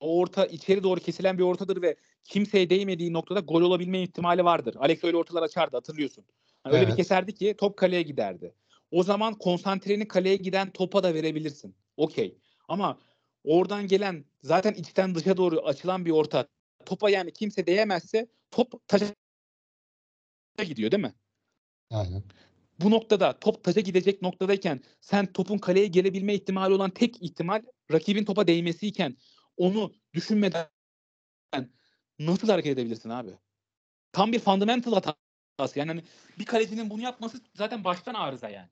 O 0.00 0.18
orta 0.18 0.46
içeri 0.46 0.82
doğru 0.82 1.00
kesilen 1.00 1.38
bir 1.38 1.42
ortadır 1.42 1.82
ve 1.82 1.96
kimseye 2.24 2.70
değmediği 2.70 3.12
noktada 3.12 3.40
gol 3.40 3.62
olabilme 3.62 4.02
ihtimali 4.02 4.44
vardır. 4.44 4.76
Alex 4.78 5.04
öyle 5.04 5.16
ortalar 5.16 5.42
açardı 5.42 5.76
hatırlıyorsun. 5.76 6.24
Yani 6.64 6.74
evet. 6.74 6.80
Öyle 6.80 6.90
bir 6.90 6.96
keserdi 6.96 7.34
ki 7.34 7.54
top 7.58 7.76
kaleye 7.76 8.02
giderdi. 8.02 8.54
O 8.90 9.02
zaman 9.02 9.34
konsantreni 9.34 10.08
kaleye 10.08 10.36
giden 10.36 10.70
topa 10.70 11.02
da 11.02 11.14
verebilirsin. 11.14 11.74
Okey. 11.96 12.38
Ama 12.68 12.98
oradan 13.44 13.86
gelen 13.86 14.24
zaten 14.42 14.74
içten 14.74 15.14
dışa 15.14 15.36
doğru 15.36 15.60
açılan 15.60 16.06
bir 16.06 16.10
orta 16.10 16.48
topa 16.86 17.10
yani 17.10 17.32
kimse 17.32 17.66
değemezse 17.66 18.26
top 18.50 18.88
taca 18.88 19.06
gidiyor 20.64 20.90
değil 20.90 21.02
mi? 21.02 21.14
Aynen. 21.90 22.22
Bu 22.80 22.90
noktada 22.90 23.38
top 23.40 23.64
taca 23.64 23.80
gidecek 23.80 24.22
noktadayken 24.22 24.80
sen 25.00 25.32
topun 25.32 25.58
kaleye 25.58 25.86
gelebilme 25.86 26.34
ihtimali 26.34 26.74
olan 26.74 26.90
tek 26.90 27.22
ihtimal 27.22 27.62
rakibin 27.92 28.24
topa 28.24 28.46
değmesiyken 28.46 29.16
onu 29.56 29.92
düşünmeden 30.14 30.66
nasıl 32.18 32.48
hareket 32.48 32.72
edebilirsin 32.72 33.10
abi? 33.10 33.30
Tam 34.12 34.32
bir 34.32 34.38
fundamental 34.38 34.92
hatası. 34.92 35.78
Yani 35.78 35.88
hani 35.88 36.02
bir 36.38 36.44
kalecinin 36.44 36.90
bunu 36.90 37.02
yapması 37.02 37.40
zaten 37.54 37.84
baştan 37.84 38.14
arıza 38.14 38.48
yani. 38.48 38.68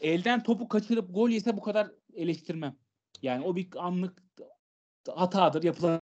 Elden 0.00 0.42
topu 0.42 0.68
kaçırıp 0.68 1.14
gol 1.14 1.30
yese 1.30 1.56
bu 1.56 1.60
kadar 1.60 1.90
eleştirmem. 2.14 2.76
Yani 3.22 3.44
o 3.44 3.56
bir 3.56 3.68
anlık 3.86 4.22
hatadır 5.14 5.62
yapılabilir 5.62 6.00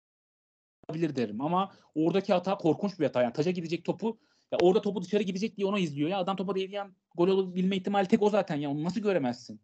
derim 1.17 1.41
ama 1.41 1.73
oradaki 1.95 2.33
hata 2.33 2.59
korkunç 2.59 2.99
bir 2.99 3.05
hata. 3.05 3.23
Yani 3.23 3.33
taca 3.33 3.51
gidecek 3.51 3.85
topu 3.85 4.19
Ya 4.53 4.59
orada 4.63 4.81
topu 4.81 5.03
dışarı 5.03 5.23
gidecek 5.23 5.57
diye 5.57 5.67
onu 5.67 5.79
izliyor. 5.79 6.11
Ya 6.11 6.19
adam 6.19 6.37
topa 6.37 6.55
değdiği 6.55 6.81
gol 7.15 7.29
olabilme 7.29 7.77
ihtimali 7.77 8.09
tek 8.09 8.23
o 8.23 8.31
zaten 8.31 8.57
ya. 8.57 8.71
Onu 8.71 8.85
nasıl 8.85 9.01
göremezsin? 9.01 9.61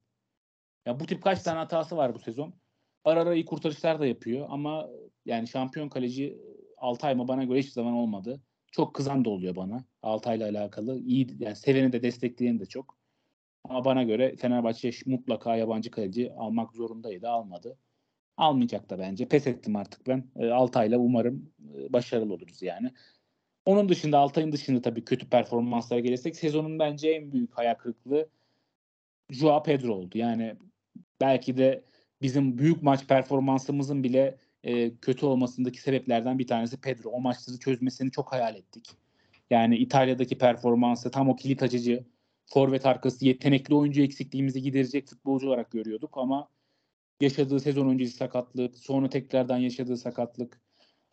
Ya 0.86 1.00
bu 1.00 1.06
tip 1.06 1.22
kaç 1.22 1.42
tane 1.42 1.58
hatası 1.58 1.96
var 1.96 2.14
bu 2.14 2.18
sezon. 2.18 2.54
Ara 3.04 3.20
ara 3.20 3.34
iyi 3.34 3.44
kurtarışlar 3.44 4.00
da 4.00 4.06
yapıyor 4.06 4.46
ama 4.50 4.88
yani 5.26 5.48
şampiyon 5.48 5.88
kaleci 5.88 6.38
Altay 6.78 7.14
mı 7.14 7.28
bana 7.28 7.44
göre 7.44 7.58
hiçbir 7.58 7.72
zaman 7.72 7.92
olmadı. 7.92 8.42
Çok 8.72 8.94
kızan 8.94 9.24
da 9.24 9.30
oluyor 9.30 9.56
bana 9.56 9.84
Altay'la 10.02 10.48
alakalı. 10.48 10.98
İyi 11.00 11.28
yani 11.38 11.56
seveni 11.56 11.92
de 11.92 12.02
destekleyeni 12.02 12.60
de 12.60 12.66
çok. 12.66 12.98
Ama 13.64 13.84
bana 13.84 14.02
göre 14.02 14.36
Fenerbahçe 14.36 14.90
mutlaka 15.06 15.56
yabancı 15.56 15.90
kaleci 15.90 16.32
almak 16.32 16.72
zorundaydı. 16.72 17.28
Almadı. 17.28 17.78
Almayacak 18.36 18.90
da 18.90 18.98
bence. 18.98 19.28
Pes 19.28 19.46
ettim 19.46 19.76
artık 19.76 20.06
ben. 20.06 20.30
E, 20.36 20.50
Altay'la 20.50 20.98
umarım 20.98 21.52
e, 21.74 21.92
başarılı 21.92 22.34
oluruz 22.34 22.62
yani. 22.62 22.90
Onun 23.64 23.88
dışında 23.88 24.18
Altay'ın 24.18 24.52
dışında 24.52 24.82
tabii 24.82 25.04
kötü 25.04 25.28
performanslara 25.28 26.00
gelirsek 26.00 26.36
sezonun 26.36 26.78
bence 26.78 27.10
en 27.10 27.32
büyük 27.32 27.58
hayal 27.58 27.74
kırıklığı 27.74 28.28
Joao 29.30 29.62
Pedro 29.62 29.94
oldu. 29.94 30.18
Yani 30.18 30.56
belki 31.20 31.56
de 31.56 31.84
bizim 32.22 32.58
büyük 32.58 32.82
maç 32.82 33.06
performansımızın 33.06 34.04
bile 34.04 34.38
e, 34.64 34.96
kötü 34.96 35.26
olmasındaki 35.26 35.80
sebeplerden 35.80 36.38
bir 36.38 36.46
tanesi 36.46 36.80
Pedro. 36.80 37.10
O 37.10 37.20
maçları 37.20 37.58
çözmesini 37.58 38.10
çok 38.10 38.32
hayal 38.32 38.56
ettik. 38.56 38.90
Yani 39.50 39.76
İtalya'daki 39.76 40.38
performansı 40.38 41.10
tam 41.10 41.28
o 41.28 41.36
kilit 41.36 41.62
açıcı 41.62 42.04
forvet 42.46 42.86
arkası 42.86 43.26
yetenekli 43.26 43.74
oyuncu 43.74 44.02
eksikliğimizi 44.02 44.62
giderecek 44.62 45.08
futbolcu 45.08 45.48
olarak 45.48 45.70
görüyorduk 45.70 46.18
ama 46.18 46.48
yaşadığı 47.20 47.60
sezon 47.60 47.88
öncesi 47.88 48.16
sakatlık, 48.16 48.78
sonra 48.78 49.08
tekrardan 49.10 49.58
yaşadığı 49.58 49.96
sakatlık 49.96 50.60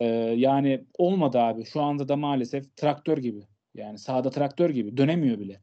e, 0.00 0.06
yani 0.36 0.84
olmadı 0.98 1.38
abi. 1.38 1.64
Şu 1.64 1.80
anda 1.82 2.08
da 2.08 2.16
maalesef 2.16 2.76
traktör 2.76 3.18
gibi. 3.18 3.46
Yani 3.74 3.98
sahada 3.98 4.30
traktör 4.30 4.70
gibi. 4.70 4.96
Dönemiyor 4.96 5.38
bile. 5.38 5.60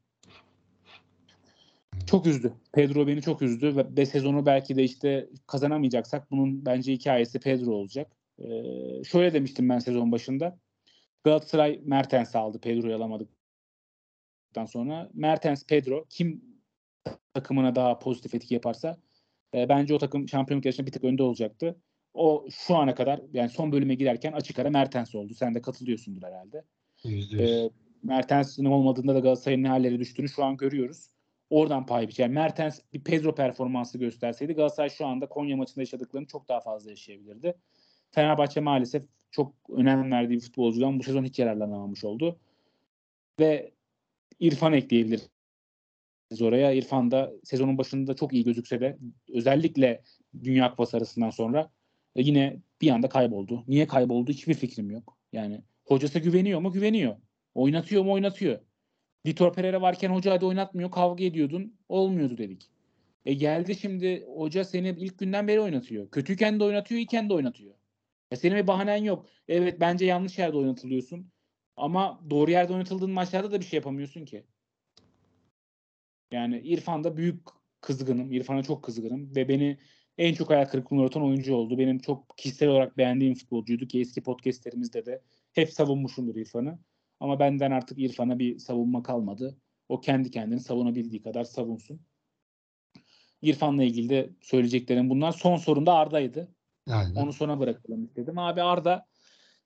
Çok 2.09 2.27
üzdü. 2.27 2.53
Pedro 2.73 3.07
beni 3.07 3.21
çok 3.21 3.41
üzdü 3.41 3.75
ve, 3.75 3.85
ve 3.97 4.05
sezonu 4.05 4.45
belki 4.45 4.75
de 4.75 4.83
işte 4.83 5.29
kazanamayacaksak 5.47 6.31
bunun 6.31 6.65
bence 6.65 6.93
hikayesi 6.93 7.39
Pedro 7.39 7.71
olacak. 7.71 8.11
Ee, 8.39 9.03
şöyle 9.03 9.33
demiştim 9.33 9.69
ben 9.69 9.79
sezon 9.79 10.11
başında. 10.11 10.57
Galatasaray 11.23 11.79
Mertens 11.83 12.35
aldı 12.35 12.59
Pedro'yu 12.59 12.95
alamadıktan 12.95 14.65
sonra. 14.67 15.09
Mertens, 15.13 15.65
Pedro 15.65 16.05
kim 16.09 16.43
takımına 17.33 17.75
daha 17.75 17.99
pozitif 17.99 18.35
etki 18.35 18.53
yaparsa 18.53 18.97
e, 19.53 19.69
bence 19.69 19.93
o 19.93 19.97
takım 19.97 20.27
şampiyonluk 20.27 20.65
yarışında 20.65 20.87
bir 20.87 20.91
tık 20.91 21.03
önde 21.03 21.23
olacaktı. 21.23 21.81
O 22.13 22.45
şu 22.49 22.75
ana 22.75 22.95
kadar 22.95 23.21
yani 23.33 23.49
son 23.49 23.71
bölüme 23.71 23.95
girerken 23.95 24.31
açık 24.31 24.59
ara 24.59 24.69
Mertens 24.69 25.15
oldu. 25.15 25.33
Sen 25.33 25.55
de 25.55 25.61
katılıyorsundur 25.61 26.23
herhalde. 26.23 26.63
E, 27.39 27.69
Mertens'in 28.03 28.65
olmadığında 28.65 29.15
da 29.15 29.19
Galatasaray'ın 29.19 29.63
ne 29.63 29.69
hallere 29.69 29.99
düştüğünü 29.99 30.29
şu 30.29 30.43
an 30.43 30.57
görüyoruz. 30.57 31.18
Oradan 31.49 31.85
pay 31.85 32.07
biçer. 32.07 32.23
Yani 32.23 32.33
Mertens 32.33 32.79
bir 32.93 33.03
Pedro 33.03 33.35
performansı 33.35 33.97
gösterseydi 33.97 34.53
Galatasaray 34.53 34.89
şu 34.89 35.05
anda 35.05 35.29
Konya 35.29 35.57
maçında 35.57 35.81
yaşadıklarını 35.81 36.27
çok 36.27 36.49
daha 36.49 36.59
fazla 36.59 36.89
yaşayabilirdi. 36.89 37.55
Fenerbahçe 38.11 38.59
maalesef 38.59 39.03
çok 39.31 39.53
önem 39.69 40.11
verdiği 40.11 40.35
bir 40.35 40.39
futbolcudan 40.39 40.99
bu 40.99 41.03
sezon 41.03 41.23
hiç 41.23 41.39
yararlanamamış 41.39 42.03
oldu. 42.03 42.39
Ve 43.39 43.71
İrfan 44.39 44.73
ekleyebiliriz 44.73 45.29
oraya. 46.41 46.71
İrfan 46.71 47.11
da 47.11 47.31
sezonun 47.43 47.77
başında 47.77 48.15
çok 48.15 48.33
iyi 48.33 48.43
gözükse 48.43 48.81
de 48.81 48.97
özellikle 49.33 50.01
Dünya 50.43 50.71
Kupası 50.71 50.97
arasından 50.97 51.29
sonra 51.29 51.71
e, 52.15 52.21
yine 52.21 52.57
bir 52.81 52.89
anda 52.89 53.09
kayboldu. 53.09 53.63
Niye 53.67 53.87
kayboldu 53.87 54.31
hiçbir 54.31 54.53
fikrim 54.53 54.91
yok. 54.91 55.17
Yani 55.33 55.61
hocası 55.85 56.19
güveniyor 56.19 56.59
mu? 56.59 56.71
Güveniyor. 56.71 57.15
Oynatıyor 57.55 58.03
mu? 58.03 58.11
Oynatıyor. 58.11 58.59
Vitor 59.25 59.53
Pereira 59.53 59.81
varken 59.81 60.09
hoca 60.09 60.31
hadi 60.31 60.45
oynatmıyor 60.45 60.91
kavga 60.91 61.23
ediyordun. 61.23 61.73
Olmuyordu 61.89 62.37
dedik. 62.37 62.69
E 63.25 63.33
geldi 63.33 63.75
şimdi 63.75 64.25
hoca 64.35 64.63
seni 64.63 64.89
ilk 64.89 65.19
günden 65.19 65.47
beri 65.47 65.59
oynatıyor. 65.61 66.11
Kötüyken 66.11 66.59
de 66.59 66.63
oynatıyor, 66.63 66.99
iyiken 66.99 67.29
de 67.29 67.33
oynatıyor. 67.33 67.73
E 68.31 68.35
senin 68.35 68.55
bir 68.55 68.67
bahanen 68.67 69.03
yok. 69.03 69.25
Evet 69.47 69.79
bence 69.79 70.05
yanlış 70.05 70.37
yerde 70.37 70.57
oynatılıyorsun. 70.57 71.31
Ama 71.77 72.21
doğru 72.29 72.51
yerde 72.51 72.73
oynatıldığın 72.73 73.11
maçlarda 73.11 73.51
da 73.51 73.59
bir 73.59 73.65
şey 73.65 73.77
yapamıyorsun 73.77 74.25
ki. 74.25 74.45
Yani 76.31 76.59
İrfan'da 76.59 77.17
büyük 77.17 77.41
kızgınım. 77.81 78.31
İrfan'a 78.31 78.63
çok 78.63 78.83
kızgınım. 78.83 79.35
Ve 79.35 79.49
beni 79.49 79.79
en 80.17 80.33
çok 80.33 80.51
ayak 80.51 80.71
kırıklığına 80.71 81.01
uğratan 81.01 81.23
oyuncu 81.23 81.55
oldu. 81.55 81.77
Benim 81.77 81.99
çok 81.99 82.37
kişisel 82.37 82.69
olarak 82.69 82.97
beğendiğim 82.97 83.35
futbolcuydu 83.35 83.87
ki 83.87 83.99
eski 83.99 84.23
podcastlerimizde 84.23 85.05
de 85.05 85.21
hep 85.53 85.73
savunmuşumdur 85.73 86.35
İrfan'ı. 86.35 86.79
Ama 87.19 87.39
benden 87.39 87.71
artık 87.71 87.99
İrfan'a 87.99 88.39
bir 88.39 88.59
savunma 88.59 89.03
kalmadı. 89.03 89.57
O 89.89 90.01
kendi 90.01 90.31
kendini 90.31 90.59
savunabildiği 90.59 91.21
kadar 91.21 91.43
savunsun. 91.43 92.01
İrfan'la 93.41 93.83
ilgili 93.83 94.09
de 94.09 94.29
söyleyeceklerim 94.41 95.09
bunlar. 95.09 95.31
Son 95.31 95.57
sorun 95.57 95.85
da 95.85 95.93
Arda'ydı. 95.93 96.55
Aynen. 96.89 97.15
Onu 97.15 97.33
sona 97.33 97.59
bırakalım 97.59 98.03
istedim. 98.03 98.37
Abi 98.37 98.61
Arda 98.61 99.05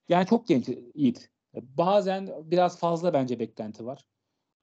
yani 0.10 0.28
çok 0.28 0.48
genç 0.48 0.70
Yiğit. 0.96 1.30
Bazen 1.54 2.30
biraz 2.44 2.80
fazla 2.80 3.14
bence 3.14 3.40
beklenti 3.40 3.86
var. 3.86 4.06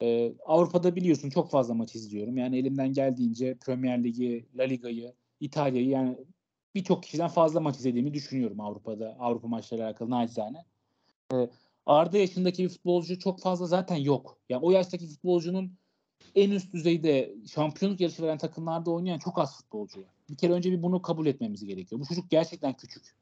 Ee, 0.03 0.33
Avrupa'da 0.46 0.96
biliyorsun 0.96 1.31
çok 1.31 1.50
fazla 1.50 1.74
maç 1.74 1.94
izliyorum. 1.94 2.37
Yani 2.37 2.59
elimden 2.59 2.92
geldiğince 2.92 3.59
Premier 3.59 4.05
Ligi, 4.05 4.48
La 4.59 4.62
Liga'yı, 4.62 5.14
İtalya'yı 5.40 5.88
yani 5.88 6.16
birçok 6.74 7.03
kişiden 7.03 7.29
fazla 7.29 7.61
maç 7.61 7.76
izlediğimi 7.76 8.14
düşünüyorum 8.14 8.61
Avrupa'da. 8.61 9.16
Avrupa 9.18 9.48
maçları 9.48 9.85
alakalı 9.85 10.11
naçizane. 10.11 10.64
Ee, 11.35 11.48
Arda 11.87 12.19
yaşındaki 12.19 12.64
bir 12.64 12.69
futbolcu 12.69 13.19
çok 13.19 13.40
fazla 13.40 13.66
zaten 13.66 13.97
yok. 13.97 14.38
Yani 14.49 14.64
o 14.64 14.71
yaştaki 14.71 15.07
futbolcunun 15.07 15.79
en 16.35 16.51
üst 16.51 16.73
düzeyde 16.73 17.35
şampiyonluk 17.55 18.01
yarışı 18.01 18.23
veren 18.23 18.38
takımlarda 18.38 18.90
oynayan 18.90 19.19
çok 19.19 19.38
az 19.38 19.57
futbolcu. 19.57 20.05
Bir 20.31 20.37
kere 20.37 20.53
önce 20.53 20.71
bir 20.73 20.83
bunu 20.83 21.03
kabul 21.03 21.27
etmemiz 21.27 21.64
gerekiyor. 21.64 22.01
Bu 22.01 22.07
çocuk 22.07 22.31
gerçekten 22.31 22.77
küçük. 22.77 23.14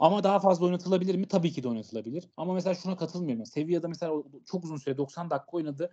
Ama 0.00 0.24
daha 0.24 0.38
fazla 0.40 0.66
oynatılabilir 0.66 1.14
mi? 1.14 1.26
Tabii 1.26 1.52
ki 1.52 1.62
de 1.62 1.68
oynatılabilir. 1.68 2.24
Ama 2.36 2.54
mesela 2.54 2.74
şuna 2.74 2.96
katılmıyorum. 2.96 3.46
Sevilla'da 3.46 3.88
mesela 3.88 4.12
çok 4.46 4.64
uzun 4.64 4.76
süre 4.76 4.96
90 4.96 5.30
dakika 5.30 5.56
oynadı. 5.56 5.90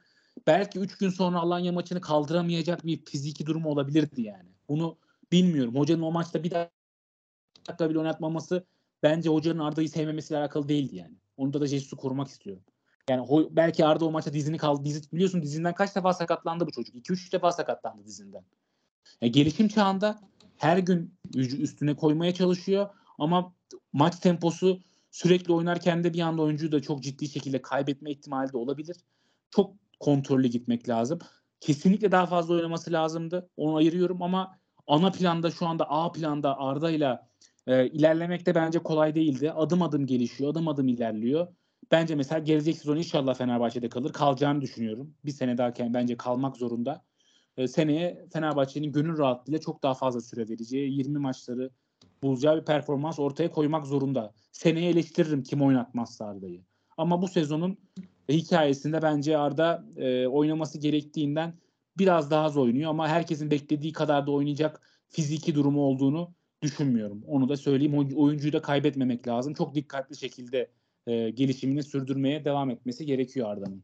Belki 0.48 0.80
3 0.80 0.98
gün 0.98 1.10
sonra 1.10 1.40
Alanya 1.40 1.72
maçını 1.72 2.02
kaldıramayacak 2.02 2.86
bir 2.86 3.06
fiziki 3.06 3.46
durumu 3.46 3.70
olabilirdi 3.70 4.22
yani. 4.22 4.50
Bunu 4.70 4.98
bilmiyorum. 5.32 5.76
Hocanın 5.76 6.02
o 6.02 6.12
maçta 6.12 6.44
bir 6.44 6.52
dakika 6.52 7.90
bile 7.90 8.00
oynatmaması 8.00 8.66
bence 9.06 9.30
hocanın 9.30 9.60
Arda'yı 9.60 9.90
sevmemesiyle 9.90 10.40
alakalı 10.40 10.70
değildi 10.70 10.96
yani. 10.96 11.16
Onda 11.38 11.62
da 11.62 11.68
Jesus'u 11.68 11.98
korumak 11.98 12.28
istiyorum. 12.28 12.64
Yani 13.10 13.28
belki 13.52 13.86
Arda 13.86 14.06
o 14.06 14.12
maçta 14.12 14.34
dizini 14.34 14.58
kaldı. 14.58 14.86
Dizi, 14.86 15.12
biliyorsun 15.14 15.42
dizinden 15.42 15.74
kaç 15.74 15.96
defa 15.96 16.14
sakatlandı 16.14 16.68
bu 16.68 16.72
çocuk? 16.72 16.96
2-3 16.96 17.32
defa 17.32 17.52
sakatlandı 17.52 18.06
dizinden. 18.06 18.44
Yani 19.22 19.32
gelişim 19.32 19.68
çağında 19.68 20.20
her 20.58 20.78
gün 20.78 21.14
üstüne 21.36 21.96
koymaya 21.96 22.34
çalışıyor 22.34 22.90
ama 23.18 23.54
maç 23.94 24.20
temposu 24.20 24.80
sürekli 25.12 25.54
oynarken 25.54 26.04
de 26.04 26.14
bir 26.14 26.20
anda 26.20 26.42
oyuncuyu 26.42 26.72
da 26.72 26.82
çok 26.82 27.04
ciddi 27.04 27.30
şekilde 27.30 27.62
kaybetme 27.62 28.12
ihtimali 28.12 28.54
de 28.54 28.58
olabilir. 28.58 28.98
Çok 29.50 29.74
kontrollü 30.00 30.48
gitmek 30.48 30.90
lazım. 30.90 31.20
Kesinlikle 31.60 32.12
daha 32.12 32.26
fazla 32.26 32.54
oynaması 32.54 32.92
lazımdı. 32.92 33.50
Onu 33.58 33.76
ayırıyorum 33.76 34.22
ama 34.22 34.60
ana 34.88 35.12
planda 35.12 35.52
şu 35.52 35.68
anda 35.68 35.90
A 35.90 36.12
planda 36.12 36.60
Arda 36.60 36.92
ile 36.92 37.20
e, 37.68 37.88
ilerlemek 37.88 38.46
de 38.46 38.56
bence 38.56 38.80
kolay 38.80 39.16
değildi. 39.16 39.52
Adım 39.52 39.82
adım 39.82 40.06
gelişiyor, 40.06 40.52
adım 40.52 40.68
adım 40.68 40.88
ilerliyor. 40.88 41.48
Bence 41.92 42.16
mesela 42.16 42.40
gelecek 42.40 42.78
sezon 42.78 42.98
inşallah 42.98 43.36
Fenerbahçe'de 43.36 43.90
kalır. 43.90 44.14
Kalacağını 44.14 44.62
düşünüyorum. 44.62 45.14
Bir 45.26 45.32
sene 45.32 45.58
daha 45.58 45.74
bence 45.80 46.18
kalmak 46.18 46.58
zorunda. 46.58 47.06
E, 47.58 47.68
seneye 47.68 48.26
Fenerbahçe'nin 48.34 48.92
gönül 48.92 49.18
rahatlığıyla 49.18 49.60
çok 49.60 49.84
daha 49.84 49.94
fazla 49.94 50.22
süre 50.22 50.50
vereceği, 50.50 50.98
20 50.98 51.20
maçları 51.20 51.70
bulacağı 52.24 52.58
bir 52.60 52.66
performans 52.66 53.20
ortaya 53.20 53.52
koymak 53.52 53.86
zorunda. 53.86 54.34
Seneye 54.52 54.90
eleştiririm 54.90 55.44
kim 55.44 55.62
oynatmazsa 55.62 56.26
Arda'yı. 56.26 56.62
Ama 56.98 57.22
bu 57.22 57.28
sezonun 57.28 57.78
hikayesinde 58.30 59.02
bence 59.02 59.38
Arda 59.38 59.86
e, 59.98 60.28
oynaması 60.28 60.78
gerektiğinden 60.78 61.54
biraz 61.98 62.32
daha 62.32 62.46
az 62.46 62.58
oynuyor 62.58 62.90
ama 62.90 63.08
herkesin 63.08 63.52
beklediği 63.52 63.94
kadar 63.94 64.28
da 64.28 64.32
oynayacak 64.32 64.82
fiziki 65.10 65.56
durumu 65.56 65.82
olduğunu 65.82 66.35
düşünmüyorum. 66.66 67.24
Onu 67.28 67.50
da 67.50 67.58
söyleyeyim. 67.58 67.98
Oyuncuyu 68.16 68.54
da 68.54 68.62
kaybetmemek 68.62 69.28
lazım. 69.28 69.54
Çok 69.54 69.76
dikkatli 69.76 70.18
şekilde 70.18 70.70
e, 71.08 71.30
gelişimini 71.30 71.84
sürdürmeye 71.84 72.46
devam 72.46 72.70
etmesi 72.70 73.06
gerekiyor 73.06 73.50
Arda'nın. 73.50 73.84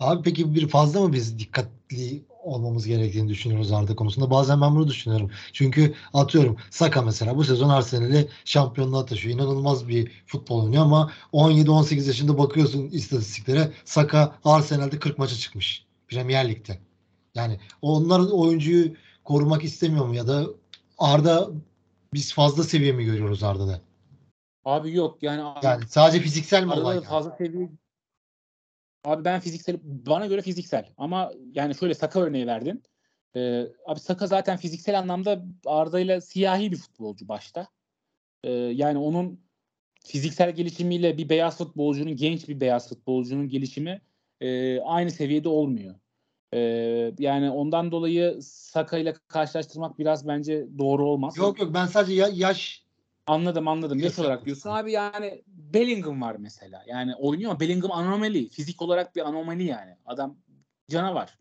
Abi 0.00 0.22
peki 0.22 0.54
bir 0.54 0.68
fazla 0.68 1.00
mı 1.00 1.12
biz 1.12 1.38
dikkatli 1.38 2.24
olmamız 2.42 2.86
gerektiğini 2.86 3.28
düşünüyoruz 3.28 3.72
Arda 3.72 3.96
konusunda? 3.96 4.30
Bazen 4.30 4.60
ben 4.60 4.74
bunu 4.74 4.88
düşünüyorum. 4.88 5.30
Çünkü 5.52 5.94
atıyorum 6.14 6.56
Saka 6.70 7.02
mesela 7.02 7.36
bu 7.36 7.44
sezon 7.44 7.68
Arsenal'i 7.68 8.28
şampiyonluğa 8.44 9.06
taşıyor. 9.06 9.34
İnanılmaz 9.34 9.88
bir 9.88 10.10
futbol 10.26 10.64
oynuyor 10.64 10.82
ama 10.82 11.12
17-18 11.32 12.06
yaşında 12.06 12.38
bakıyorsun 12.38 12.88
istatistiklere 12.88 13.72
Saka 13.84 14.38
Arsenal'de 14.44 14.98
40 14.98 15.18
maça 15.18 15.36
çıkmış. 15.36 15.84
Premier 16.08 16.48
Lig'de. 16.48 16.78
Yani 17.34 17.58
onlar 17.82 18.20
oyuncuyu 18.20 18.92
korumak 19.24 19.64
istemiyor 19.64 20.06
mu 20.06 20.14
ya 20.14 20.26
da 20.26 20.46
Arda 20.98 21.50
biz 22.14 22.34
fazla 22.34 22.62
seviye 22.62 22.92
mi 22.92 23.04
görüyoruz 23.04 23.42
Arda'da? 23.42 23.80
Abi 24.64 24.92
yok 24.92 25.22
yani 25.22 25.42
yani 25.62 25.84
sadece 25.88 26.20
fiziksel 26.20 26.64
mi 26.64 26.72
olay? 26.72 26.96
Yani? 26.96 27.04
Fazla 27.06 27.36
seviye 27.36 27.68
Abi 29.04 29.24
ben 29.24 29.40
fiziksel 29.40 29.76
bana 29.82 30.26
göre 30.26 30.42
fiziksel 30.42 30.88
ama 30.96 31.32
yani 31.54 31.74
şöyle 31.74 31.94
Saka 31.94 32.20
örneği 32.20 32.46
verdin. 32.46 32.82
Ee, 33.36 33.66
abi 33.86 34.00
Saka 34.00 34.26
zaten 34.26 34.56
fiziksel 34.56 34.98
anlamda 34.98 35.44
Arda 35.66 36.00
ile 36.00 36.20
siyahi 36.20 36.72
bir 36.72 36.76
futbolcu 36.76 37.28
başta. 37.28 37.68
Ee, 38.44 38.50
yani 38.52 38.98
onun 38.98 39.40
fiziksel 40.04 40.54
gelişimiyle 40.54 41.18
bir 41.18 41.28
beyaz 41.28 41.58
futbolcunun 41.58 42.16
genç 42.16 42.48
bir 42.48 42.60
beyaz 42.60 42.88
futbolcunun 42.88 43.48
gelişimi 43.48 44.00
e, 44.40 44.80
aynı 44.80 45.10
seviyede 45.10 45.48
olmuyor. 45.48 45.94
E, 46.54 46.60
yani 47.18 47.50
ondan 47.50 47.92
dolayı 47.92 48.42
Saka 48.42 48.98
ile 48.98 49.14
karşılaştırmak 49.28 49.98
biraz 49.98 50.28
bence 50.28 50.66
doğru 50.78 51.06
olmaz. 51.06 51.36
Yok 51.36 51.60
yok 51.60 51.74
ben 51.74 51.86
sadece 51.86 52.14
ya, 52.14 52.28
yaş 52.32 52.84
Anladım 53.26 53.68
anladım. 53.68 53.98
Yaş 53.98 54.18
olarak 54.18 54.44
diyorsun. 54.44 54.70
Abi 54.70 54.92
yani 54.92 55.42
Bellingham 55.46 56.22
var 56.22 56.36
mesela. 56.38 56.84
Yani 56.86 57.14
oynuyor 57.14 57.50
ama 57.50 57.60
Bellingham 57.60 57.92
anomali. 57.92 58.48
Fizik 58.48 58.82
olarak 58.82 59.16
bir 59.16 59.28
anomali 59.28 59.64
yani. 59.64 59.96
Adam 60.06 60.36
canavar. 60.90 61.38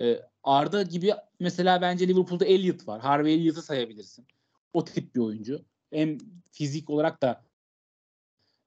Ee, 0.00 0.20
Arda 0.44 0.82
gibi 0.82 1.14
mesela 1.40 1.80
bence 1.80 2.08
Liverpool'da 2.08 2.44
Elliot 2.44 2.88
var. 2.88 3.00
Harvey 3.00 3.34
Elliott'ı 3.34 3.62
sayabilirsin. 3.62 4.26
O 4.72 4.84
tip 4.84 5.14
bir 5.14 5.20
oyuncu. 5.20 5.64
Hem 5.90 6.18
fizik 6.52 6.90
olarak 6.90 7.22
da 7.22 7.44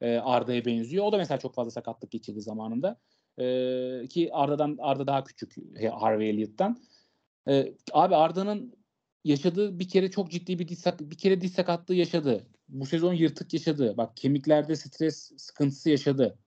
e, 0.02 0.18
Arda'ya 0.18 0.66
benziyor. 0.66 1.06
O 1.06 1.12
da 1.12 1.18
mesela 1.18 1.38
çok 1.40 1.56
fazla 1.56 1.72
sakatlık 1.72 2.12
geçirdi 2.12 2.42
zamanında. 2.42 2.98
E, 3.40 4.08
ki 4.10 4.30
Arda'dan 4.34 4.78
Arda 4.80 5.08
daha 5.08 5.24
küçük 5.24 5.56
Harvey 5.92 6.30
Elliott'tan. 6.30 6.78
E, 7.48 7.74
abi 7.94 8.16
Arda'nın 8.16 8.74
yaşadığı 9.24 9.80
bir 9.80 9.90
kere 9.90 10.12
çok 10.12 10.32
ciddi 10.32 10.60
bir 10.60 10.68
diz, 10.68 10.86
bir 11.00 11.18
kere 11.18 11.42
diz 11.42 11.54
sakatlığı 11.54 11.96
yaşadı. 11.96 12.48
Bu 12.70 12.86
sezon 12.86 13.14
yırtık 13.14 13.54
yaşadı. 13.54 13.98
Bak 13.98 14.18
kemiklerde 14.18 14.76
stres 14.76 15.32
sıkıntısı 15.38 15.90
yaşadı. 15.90 16.38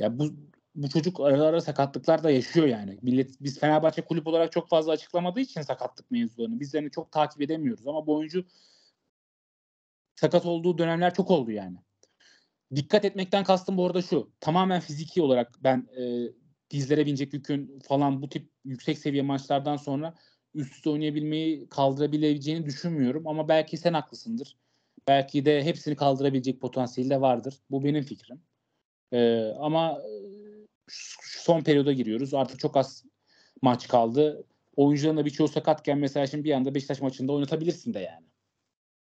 Ya 0.00 0.18
bu 0.18 0.34
bu 0.74 0.88
çocuk 0.88 1.20
ara 1.20 1.42
ara 1.42 1.60
sakatlıklar 1.60 2.24
da 2.24 2.30
yaşıyor 2.30 2.66
yani. 2.66 2.98
Millet 3.02 3.42
biz 3.42 3.60
Fenerbahçe 3.60 4.02
kulüp 4.02 4.26
olarak 4.26 4.52
çok 4.52 4.68
fazla 4.68 4.92
açıklamadığı 4.92 5.40
için 5.40 5.62
sakatlık 5.62 6.10
mevzularını 6.10 6.60
biz 6.60 6.74
yani 6.74 6.90
çok 6.90 7.12
takip 7.12 7.42
edemiyoruz 7.42 7.86
ama 7.86 8.06
bu 8.06 8.16
oyuncu 8.16 8.44
sakat 10.16 10.46
olduğu 10.46 10.78
dönemler 10.78 11.14
çok 11.14 11.30
oldu 11.30 11.50
yani. 11.50 11.76
Dikkat 12.76 13.04
etmekten 13.04 13.44
kastım 13.44 13.76
bu 13.76 13.86
arada 13.86 14.02
şu. 14.02 14.30
Tamamen 14.40 14.80
fiziki 14.80 15.22
olarak 15.22 15.58
ben 15.64 15.88
e, 15.98 16.02
dizlere 16.70 17.06
binecek 17.06 17.34
yükün 17.34 17.80
falan 17.88 18.22
bu 18.22 18.28
tip 18.28 18.50
yüksek 18.64 18.98
seviye 18.98 19.22
maçlardan 19.22 19.76
sonra 19.76 20.14
üst 20.54 20.74
üste 20.74 20.90
oynayabilmeyi 20.90 21.68
kaldırabileceğini 21.68 22.66
düşünmüyorum. 22.66 23.28
Ama 23.28 23.48
belki 23.48 23.76
sen 23.76 23.92
haklısındır. 23.92 24.56
Belki 25.08 25.44
de 25.44 25.64
hepsini 25.64 25.96
kaldırabilecek 25.96 26.60
potansiyeli 26.60 27.10
de 27.10 27.20
vardır. 27.20 27.54
Bu 27.70 27.84
benim 27.84 28.02
fikrim. 28.02 28.40
Ee, 29.12 29.52
ama 29.60 30.02
şu 30.88 31.42
son 31.42 31.60
periyoda 31.60 31.92
giriyoruz. 31.92 32.34
Artık 32.34 32.58
çok 32.58 32.76
az 32.76 33.04
maç 33.62 33.88
kaldı. 33.88 34.44
Oyuncuların 34.76 35.16
da 35.16 35.24
birçoğu 35.24 35.48
sakatken 35.48 35.98
mesela 35.98 36.26
şimdi 36.26 36.44
bir 36.44 36.52
anda 36.52 36.74
Beşiktaş 36.74 37.00
maçında 37.00 37.32
oynatabilirsin 37.32 37.94
de 37.94 38.00
yani. 38.00 38.26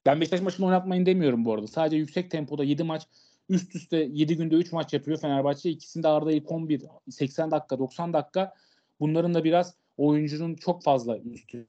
Ben 0.06 0.20
Beşiktaş 0.20 0.40
maçını 0.40 0.66
oynatmayın 0.66 1.06
demiyorum 1.06 1.44
bu 1.44 1.54
arada. 1.54 1.66
Sadece 1.66 1.96
yüksek 1.96 2.30
tempoda 2.30 2.64
7 2.64 2.82
maç 2.84 3.02
üst 3.49 3.74
üste 3.74 4.09
7 4.12 4.36
günde 4.36 4.55
3 4.55 4.72
maç 4.72 4.93
yapıyor 4.93 5.18
Fenerbahçe. 5.18 5.70
İkisinde 5.70 6.09
Arda 6.09 6.32
ilk 6.32 6.51
11 6.51 6.82
80 7.11 7.51
dakika 7.51 7.78
90 7.78 8.12
dakika. 8.12 8.55
Bunların 9.01 9.34
da 9.34 9.45
biraz 9.45 9.74
oyuncunun 9.97 10.55
çok 10.55 10.82
fazla 10.82 11.18
üstüne 11.18 11.64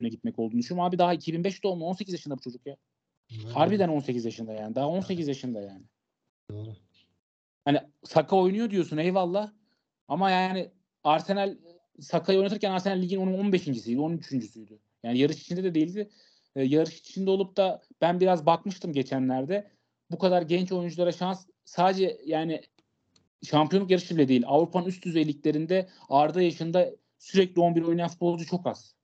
gitmek 0.00 0.38
olduğunu 0.38 0.58
düşünüyorum. 0.58 0.88
Abi 0.88 0.98
daha 0.98 1.14
2005 1.14 1.64
doğumlu 1.64 1.84
18 1.84 2.12
yaşında 2.12 2.36
bu 2.36 2.40
çocuk 2.40 2.66
ya. 2.66 2.76
Evet. 3.30 3.44
Harbiden 3.44 3.88
18 3.88 4.24
yaşında 4.24 4.52
yani. 4.52 4.74
Daha 4.74 4.88
18 4.88 5.28
yaşında 5.28 5.60
yani. 5.60 5.84
Doğru. 6.50 6.76
Hani 7.64 7.80
Saka 8.04 8.36
oynuyor 8.36 8.70
diyorsun 8.70 8.96
eyvallah. 8.96 9.52
Ama 10.08 10.30
yani 10.30 10.70
Arsenal 11.04 11.56
Saka'yı 12.00 12.38
oynatırken 12.38 12.70
Arsenal 12.70 13.02
ligin 13.02 13.20
onun 13.20 13.52
15.siydi, 13.52 13.98
13.süydü. 13.98 14.78
Yani 15.02 15.18
yarış 15.18 15.42
içinde 15.42 15.64
de 15.64 15.74
değildi. 15.74 16.10
Ee, 16.56 16.62
yarış 16.62 17.00
içinde 17.00 17.30
olup 17.30 17.56
da 17.56 17.82
ben 18.00 18.20
biraz 18.20 18.46
bakmıştım 18.46 18.92
geçenlerde. 18.92 19.70
Bu 20.10 20.18
kadar 20.18 20.42
genç 20.42 20.72
oyunculara 20.72 21.12
şans 21.12 21.46
sadece 21.64 22.20
yani 22.26 22.62
şampiyonluk 23.42 23.90
yarışı 23.90 24.16
bile 24.16 24.28
değil. 24.28 24.44
Avrupa'nın 24.46 24.86
üst 24.86 25.04
düzey 25.04 25.26
liglerinde 25.26 25.88
Arda 26.08 26.42
yaşında 26.42 26.90
sürekli 27.18 27.60
11 27.60 27.82
oynayan 27.82 28.08
futbolcu 28.08 28.46
çok 28.46 28.66
az. 28.66 28.94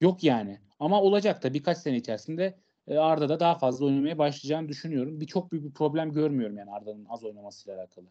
Yok 0.00 0.24
yani. 0.24 0.60
Ama 0.78 1.02
olacak 1.02 1.42
da 1.42 1.54
birkaç 1.54 1.78
sene 1.78 1.96
içerisinde 1.96 2.58
e, 2.88 2.98
Arda 2.98 3.28
da 3.28 3.40
daha 3.40 3.54
fazla 3.54 3.86
oynamaya 3.86 4.18
başlayacağını 4.18 4.68
düşünüyorum. 4.68 5.20
Bir 5.20 5.26
çok 5.26 5.52
büyük 5.52 5.64
bir 5.64 5.72
problem 5.72 6.12
görmüyorum 6.12 6.58
yani 6.58 6.70
Arda'nın 6.70 7.04
az 7.08 7.24
oynamasıyla 7.24 7.78
alakalı. 7.78 8.06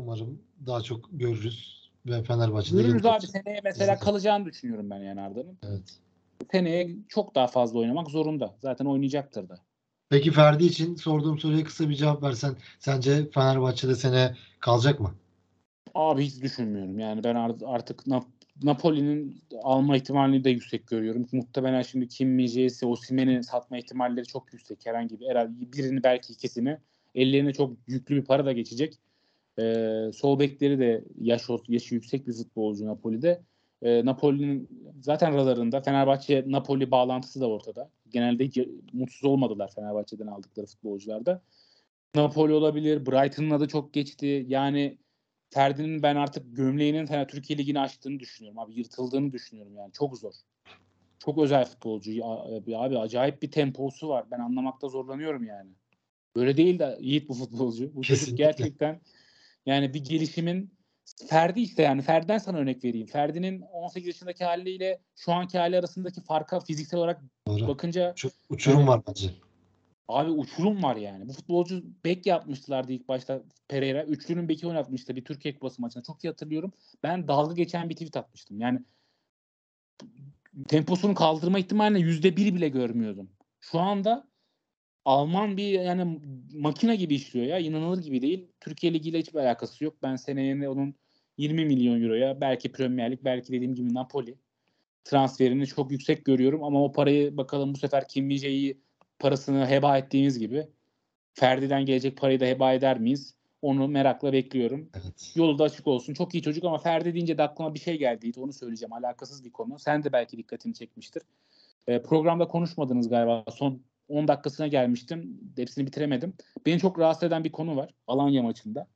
Umarım 0.00 0.42
daha 0.66 0.80
çok 0.80 1.08
görürüz 1.12 1.90
ve 2.06 2.22
Fenerbahçe'de 2.22 2.82
görürüz 2.82 3.06
abi 3.06 3.26
seneye 3.26 3.60
mesela 3.64 3.94
Zaten. 3.94 4.04
kalacağını 4.04 4.44
düşünüyorum 4.44 4.90
ben 4.90 4.98
yani 4.98 5.20
Arda'nın. 5.20 5.58
Evet. 5.62 6.00
Seneye 6.52 6.96
çok 7.08 7.34
daha 7.34 7.46
fazla 7.46 7.78
oynamak 7.78 8.10
zorunda. 8.10 8.56
Zaten 8.60 8.84
oynayacaktır 8.84 9.48
da. 9.48 9.60
Peki 10.10 10.30
Ferdi 10.30 10.64
için 10.64 10.94
sorduğum 10.94 11.38
soruya 11.38 11.64
kısa 11.64 11.88
bir 11.88 11.94
cevap 11.94 12.22
versen. 12.22 12.56
Sence 12.78 13.30
Fenerbahçe'de 13.30 13.94
sene 13.94 14.36
kalacak 14.60 15.00
mı? 15.00 15.14
Abi 15.94 16.24
hiç 16.24 16.42
düşünmüyorum. 16.42 16.98
Yani 16.98 17.24
ben 17.24 17.34
artık 17.66 18.04
Napoli'nin 18.62 19.42
alma 19.62 19.96
ihtimalini 19.96 20.44
de 20.44 20.50
yüksek 20.50 20.86
görüyorum. 20.86 21.26
Muhtemelen 21.32 21.82
şimdi 21.82 22.08
Kim 22.08 22.28
Mijesi, 22.28 22.86
Osimhen'i 22.86 23.44
satma 23.44 23.78
ihtimalleri 23.78 24.26
çok 24.26 24.52
yüksek. 24.52 24.86
Herhangi 24.86 25.20
bir 25.20 25.28
herhalde 25.28 25.72
birini 25.72 26.02
belki 26.02 26.32
ikisini. 26.32 26.78
Ellerine 27.14 27.52
çok 27.52 27.76
yüklü 27.86 28.16
bir 28.16 28.24
para 28.24 28.46
da 28.46 28.52
geçecek. 28.52 28.98
Ee, 29.58 30.10
sol 30.14 30.38
bekleri 30.38 30.78
de 30.78 31.04
yaş 31.20 31.42
yaşı 31.68 31.94
yüksek 31.94 32.26
bir 32.26 32.32
futbolcu 32.32 32.86
Napoli'de. 32.86 33.40
Ee, 33.82 34.04
Napoli'nin 34.04 34.68
zaten 35.00 35.34
radarında 35.34 35.80
Fenerbahçe 35.80 36.44
Napoli 36.46 36.90
bağlantısı 36.90 37.40
da 37.40 37.48
ortada. 37.48 37.90
Genelde 38.10 38.44
hiç 38.44 38.58
mutsuz 38.92 39.24
olmadılar 39.24 39.72
Fenerbahçe'den 39.74 40.26
aldıkları 40.26 40.66
futbolcularda. 40.66 41.42
Napoli 42.14 42.52
olabilir. 42.52 43.06
Brighton'ın 43.06 43.50
adı 43.50 43.68
çok 43.68 43.92
geçti. 43.92 44.44
Yani 44.48 44.98
Ferdi'nin 45.50 46.02
ben 46.02 46.16
artık 46.16 46.56
gömleğinin 46.56 47.08
yani 47.12 47.26
Türkiye 47.26 47.58
Ligi'ni 47.58 47.80
açtığını 47.80 48.20
düşünüyorum. 48.20 48.58
Abi 48.58 48.74
yırtıldığını 48.74 49.32
düşünüyorum 49.32 49.76
yani. 49.76 49.92
Çok 49.92 50.18
zor. 50.18 50.32
Çok 51.18 51.38
özel 51.38 51.64
futbolcu. 51.64 52.24
Abi, 52.24 52.76
abi 52.76 52.98
acayip 52.98 53.42
bir 53.42 53.50
temposu 53.50 54.08
var. 54.08 54.24
Ben 54.30 54.38
anlamakta 54.38 54.88
zorlanıyorum 54.88 55.44
yani. 55.44 55.70
Böyle 56.36 56.56
değil 56.56 56.78
de 56.78 56.98
Yiğit 57.00 57.28
bu 57.28 57.34
futbolcu. 57.34 57.94
Bu 57.94 58.02
çocuk 58.02 58.38
gerçekten 58.38 59.00
yani 59.66 59.94
bir 59.94 60.04
gelişimin 60.04 60.70
Ferdi 61.28 61.60
işte 61.60 61.82
yani 61.82 62.02
Ferdi'den 62.02 62.38
sana 62.38 62.58
örnek 62.58 62.84
vereyim. 62.84 63.06
Ferdi'nin 63.06 63.60
18 63.60 64.06
yaşındaki 64.06 64.44
haliyle 64.44 65.00
şu 65.16 65.32
anki 65.32 65.58
hali 65.58 65.78
arasındaki 65.78 66.20
farka 66.20 66.60
fiziksel 66.60 66.98
olarak 67.00 67.22
Doğru. 67.46 67.68
bakınca 67.68 68.14
uçurum 68.48 68.78
yani, 68.78 68.88
var 68.88 69.00
bence. 69.08 69.30
Abi 70.08 70.30
uçurum 70.30 70.82
var 70.82 70.96
yani. 70.96 71.28
Bu 71.28 71.32
futbolcu 71.32 71.84
bek 72.04 72.26
yapmışlardı 72.26 72.92
ilk 72.92 73.08
başta 73.08 73.42
Pereira. 73.68 74.04
Üçlünün 74.04 74.48
beki 74.48 74.66
oynatmıştı 74.66 75.16
bir 75.16 75.24
Türkiye 75.24 75.54
Kupası 75.54 75.82
maçında. 75.82 76.02
Çok 76.02 76.24
iyi 76.24 76.28
hatırlıyorum. 76.28 76.72
Ben 77.02 77.28
dalga 77.28 77.54
geçen 77.54 77.88
bir 77.88 77.94
tweet 77.94 78.16
atmıştım. 78.16 78.60
Yani 78.60 78.80
temposunu 80.68 81.14
kaldırma 81.14 81.58
ihtimaline 81.58 81.98
yüzde 81.98 82.36
bir 82.36 82.54
bile 82.54 82.68
görmüyordum. 82.68 83.30
Şu 83.60 83.78
anda 83.78 84.29
Alman 85.04 85.56
bir 85.56 85.80
yani 85.80 86.20
makine 86.52 86.96
gibi 86.96 87.14
işliyor 87.14 87.46
ya. 87.46 87.58
inanılır 87.58 88.02
gibi 88.02 88.22
değil. 88.22 88.48
Türkiye 88.60 88.94
Ligi 88.94 89.10
ile 89.10 89.18
hiçbir 89.18 89.38
alakası 89.38 89.84
yok. 89.84 89.94
Ben 90.02 90.16
seneye 90.16 90.68
onun 90.68 90.94
20 91.38 91.64
milyon 91.64 92.02
euroya 92.02 92.40
belki 92.40 92.72
Premier 92.72 93.10
Lig 93.10 93.18
belki 93.24 93.52
dediğim 93.52 93.74
gibi 93.74 93.94
Napoli 93.94 94.34
transferini 95.04 95.66
çok 95.66 95.90
yüksek 95.90 96.24
görüyorum 96.24 96.64
ama 96.64 96.84
o 96.84 96.92
parayı 96.92 97.36
bakalım 97.36 97.74
bu 97.74 97.78
sefer 97.78 98.08
Kim 98.08 98.26
Mije'yi 98.26 98.80
parasını 99.18 99.68
heba 99.68 99.98
ettiğimiz 99.98 100.38
gibi 100.38 100.66
Ferdi'den 101.34 101.86
gelecek 101.86 102.16
parayı 102.16 102.40
da 102.40 102.44
heba 102.44 102.72
eder 102.72 103.00
miyiz? 103.00 103.34
Onu 103.62 103.88
merakla 103.88 104.32
bekliyorum. 104.32 104.90
Evet. 104.94 105.32
Yolu 105.34 105.58
da 105.58 105.64
açık 105.64 105.86
olsun. 105.86 106.14
Çok 106.14 106.34
iyi 106.34 106.42
çocuk 106.42 106.64
ama 106.64 106.78
Ferdi 106.78 107.14
deyince 107.14 107.38
de 107.38 107.42
aklıma 107.42 107.74
bir 107.74 107.78
şey 107.78 107.98
geldi. 107.98 108.32
Onu 108.36 108.52
söyleyeceğim. 108.52 108.92
Alakasız 108.92 109.44
bir 109.44 109.50
konu. 109.50 109.78
Sen 109.78 110.04
de 110.04 110.12
belki 110.12 110.36
dikkatini 110.36 110.74
çekmiştir. 110.74 111.22
E, 111.86 112.02
programda 112.02 112.48
konuşmadınız 112.48 113.08
galiba. 113.08 113.44
Son 113.50 113.82
10 114.10 114.28
dakikasına 114.28 114.66
gelmiştim. 114.66 115.40
Hepsini 115.56 115.86
bitiremedim. 115.86 116.34
Beni 116.66 116.80
çok 116.80 116.98
rahatsız 116.98 117.22
eden 117.22 117.44
bir 117.44 117.52
konu 117.52 117.76
var. 117.76 117.94
Alanya 118.06 118.42
maçında. 118.42 118.86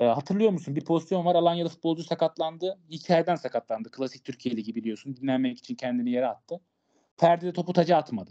E, 0.00 0.04
hatırlıyor 0.04 0.50
musun? 0.50 0.76
Bir 0.76 0.84
pozisyon 0.84 1.24
var. 1.24 1.34
Alanya'da 1.34 1.68
futbolcu 1.68 2.02
sakatlandı. 2.02 2.78
Hikayeden 2.90 3.34
sakatlandı. 3.34 3.90
Klasik 3.90 4.24
Türkiye 4.24 4.56
Ligi 4.56 4.74
biliyorsun. 4.74 5.16
Dinlenmek 5.16 5.58
için 5.58 5.74
kendini 5.74 6.10
yere 6.10 6.26
attı. 6.26 6.60
Ferdi 7.16 7.46
de 7.46 7.52
topu 7.52 7.72
taca 7.72 7.96
atmadı. 7.96 8.30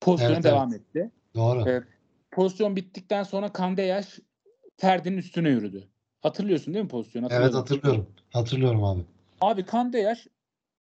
Pozisyona 0.00 0.34
evet, 0.34 0.44
devam 0.44 0.70
evet. 0.72 0.80
etti. 0.80 1.10
Doğru. 1.34 1.68
E, 1.68 1.82
pozisyon 2.30 2.76
bittikten 2.76 3.22
sonra 3.22 3.52
Kandeyaş 3.52 4.18
Ferdi'nin 4.76 5.16
üstüne 5.16 5.48
yürüdü. 5.48 5.88
Hatırlıyorsun 6.20 6.74
değil 6.74 6.84
mi 6.84 6.88
pozisyonu? 6.88 7.28
Evet 7.30 7.54
hatırlıyorum. 7.54 8.06
Hatırlıyorum 8.32 8.84
abi. 8.84 9.02
Abi 9.40 9.64
Kandeyaş 9.64 10.26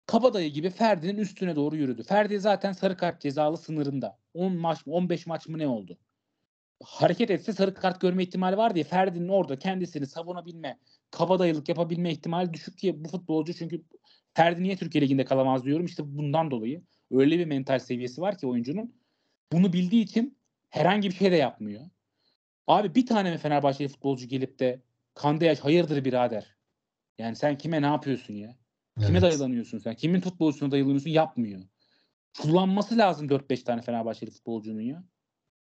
kabadayı 0.07 0.51
gibi 0.51 0.71
Ferdi'nin 0.71 1.19
üstüne 1.19 1.57
doğru 1.57 1.77
yürüdü. 1.77 2.03
Ferdi 2.03 2.41
zaten 2.41 2.73
sarı 2.73 2.97
kart 2.97 3.21
cezalı 3.21 3.57
sınırında. 3.57 4.19
10 4.35 4.57
maç 4.57 4.87
mı 4.87 4.95
15 4.95 5.27
maç 5.27 5.49
mı 5.49 5.59
ne 5.59 5.69
oldu? 5.69 5.99
hareket 6.85 7.31
etse 7.31 7.53
sarı 7.53 7.75
kart 7.75 8.01
görme 8.01 8.23
ihtimali 8.23 8.57
var 8.57 8.75
diye 8.75 8.85
Ferdi'nin 8.85 9.29
orada 9.29 9.59
kendisini 9.59 10.07
savunabilme, 10.07 10.79
kabadayılık 11.11 11.69
yapabilme 11.69 12.13
ihtimali 12.13 12.53
düşük 12.53 12.83
diye 12.83 13.05
bu 13.05 13.09
futbolcu 13.09 13.55
çünkü 13.55 13.85
Ferdi 14.35 14.63
niye 14.63 14.77
Türkiye 14.77 15.03
Ligi'nde 15.03 15.25
kalamaz 15.25 15.65
diyorum 15.65 15.87
işte 15.87 16.17
bundan 16.17 16.51
dolayı. 16.51 16.83
Öyle 17.11 17.39
bir 17.39 17.45
mental 17.45 17.79
seviyesi 17.79 18.21
var 18.21 18.39
ki 18.39 18.47
oyuncunun. 18.47 18.95
Bunu 19.53 19.73
bildiği 19.73 20.03
için 20.03 20.39
herhangi 20.71 21.09
bir 21.09 21.15
şey 21.15 21.33
de 21.33 21.37
yapmıyor. 21.37 21.83
Abi 22.67 22.95
bir 22.95 23.07
tane 23.07 23.31
mi 23.31 23.39
Fenerbahçeli 23.39 23.89
futbolcu 23.89 24.27
gelip 24.27 24.59
de 24.59 24.83
Kandeyaş 25.15 25.61
hayırdır 25.61 26.05
birader. 26.05 26.57
Yani 27.19 27.37
sen 27.37 27.59
kime 27.59 27.83
ne 27.83 27.87
yapıyorsun 27.87 28.35
ya? 28.35 28.57
Kime 29.01 29.11
Evet. 29.11 29.23
dayılanıyorsun 29.23 29.79
sen? 29.79 29.95
Kimin 29.95 30.21
futbolcusuna 30.21 30.71
dayılanıyorsun? 30.71 31.11
Yapmıyor. 31.11 31.63
Kullanması 32.43 32.99
lazım 32.99 33.29
4-5 33.29 33.65
tane 33.65 33.83
Fenerbahçeli 33.83 34.31
futbolcunun 34.31 34.81
ya. 34.81 35.05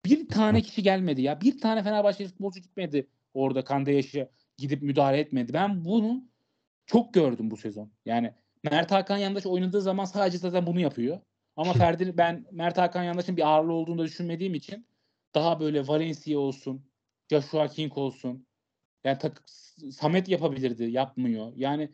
Bir 0.04 0.28
tane 0.28 0.62
kişi 0.62 0.82
gelmedi 0.82 1.22
ya. 1.22 1.40
Bir 1.40 1.60
tane 1.60 1.82
Fenerbahçeli 1.82 2.28
futbolcu 2.28 2.60
gitmedi 2.60 3.08
orada 3.34 3.64
Kandeyaş'a 3.64 4.28
gidip 4.56 4.82
müdahale 4.82 5.18
etmedi. 5.18 5.52
Ben 5.52 5.84
bunu 5.84 6.24
çok 6.86 7.14
gördüm 7.14 7.50
bu 7.50 7.56
sezon. 7.56 7.90
Yani 8.04 8.34
Mert 8.64 8.90
Hakan 8.90 9.16
Yandaş 9.16 9.46
oynadığı 9.46 9.82
zaman 9.82 10.04
sadece 10.04 10.38
zaten 10.38 10.66
bunu 10.66 10.80
yapıyor. 10.80 11.20
Ama 11.56 11.72
Ferdi 11.72 12.16
ben 12.16 12.46
Mert 12.52 12.78
Hakan 12.78 13.02
Yandaş'ın 13.02 13.36
bir 13.36 13.48
ağırlığı 13.48 13.72
olduğunu 13.72 13.98
da 13.98 14.04
düşünmediğim 14.04 14.54
için 14.54 14.86
daha 15.34 15.60
böyle 15.60 15.88
Valencia 15.88 16.38
olsun, 16.38 16.86
Joshua 17.30 17.68
King 17.68 17.98
olsun. 17.98 18.46
Yani 19.04 19.18
tak, 19.18 19.44
Samet 19.92 20.28
yapabilirdi, 20.28 20.84
yapmıyor. 20.84 21.52
Yani 21.56 21.90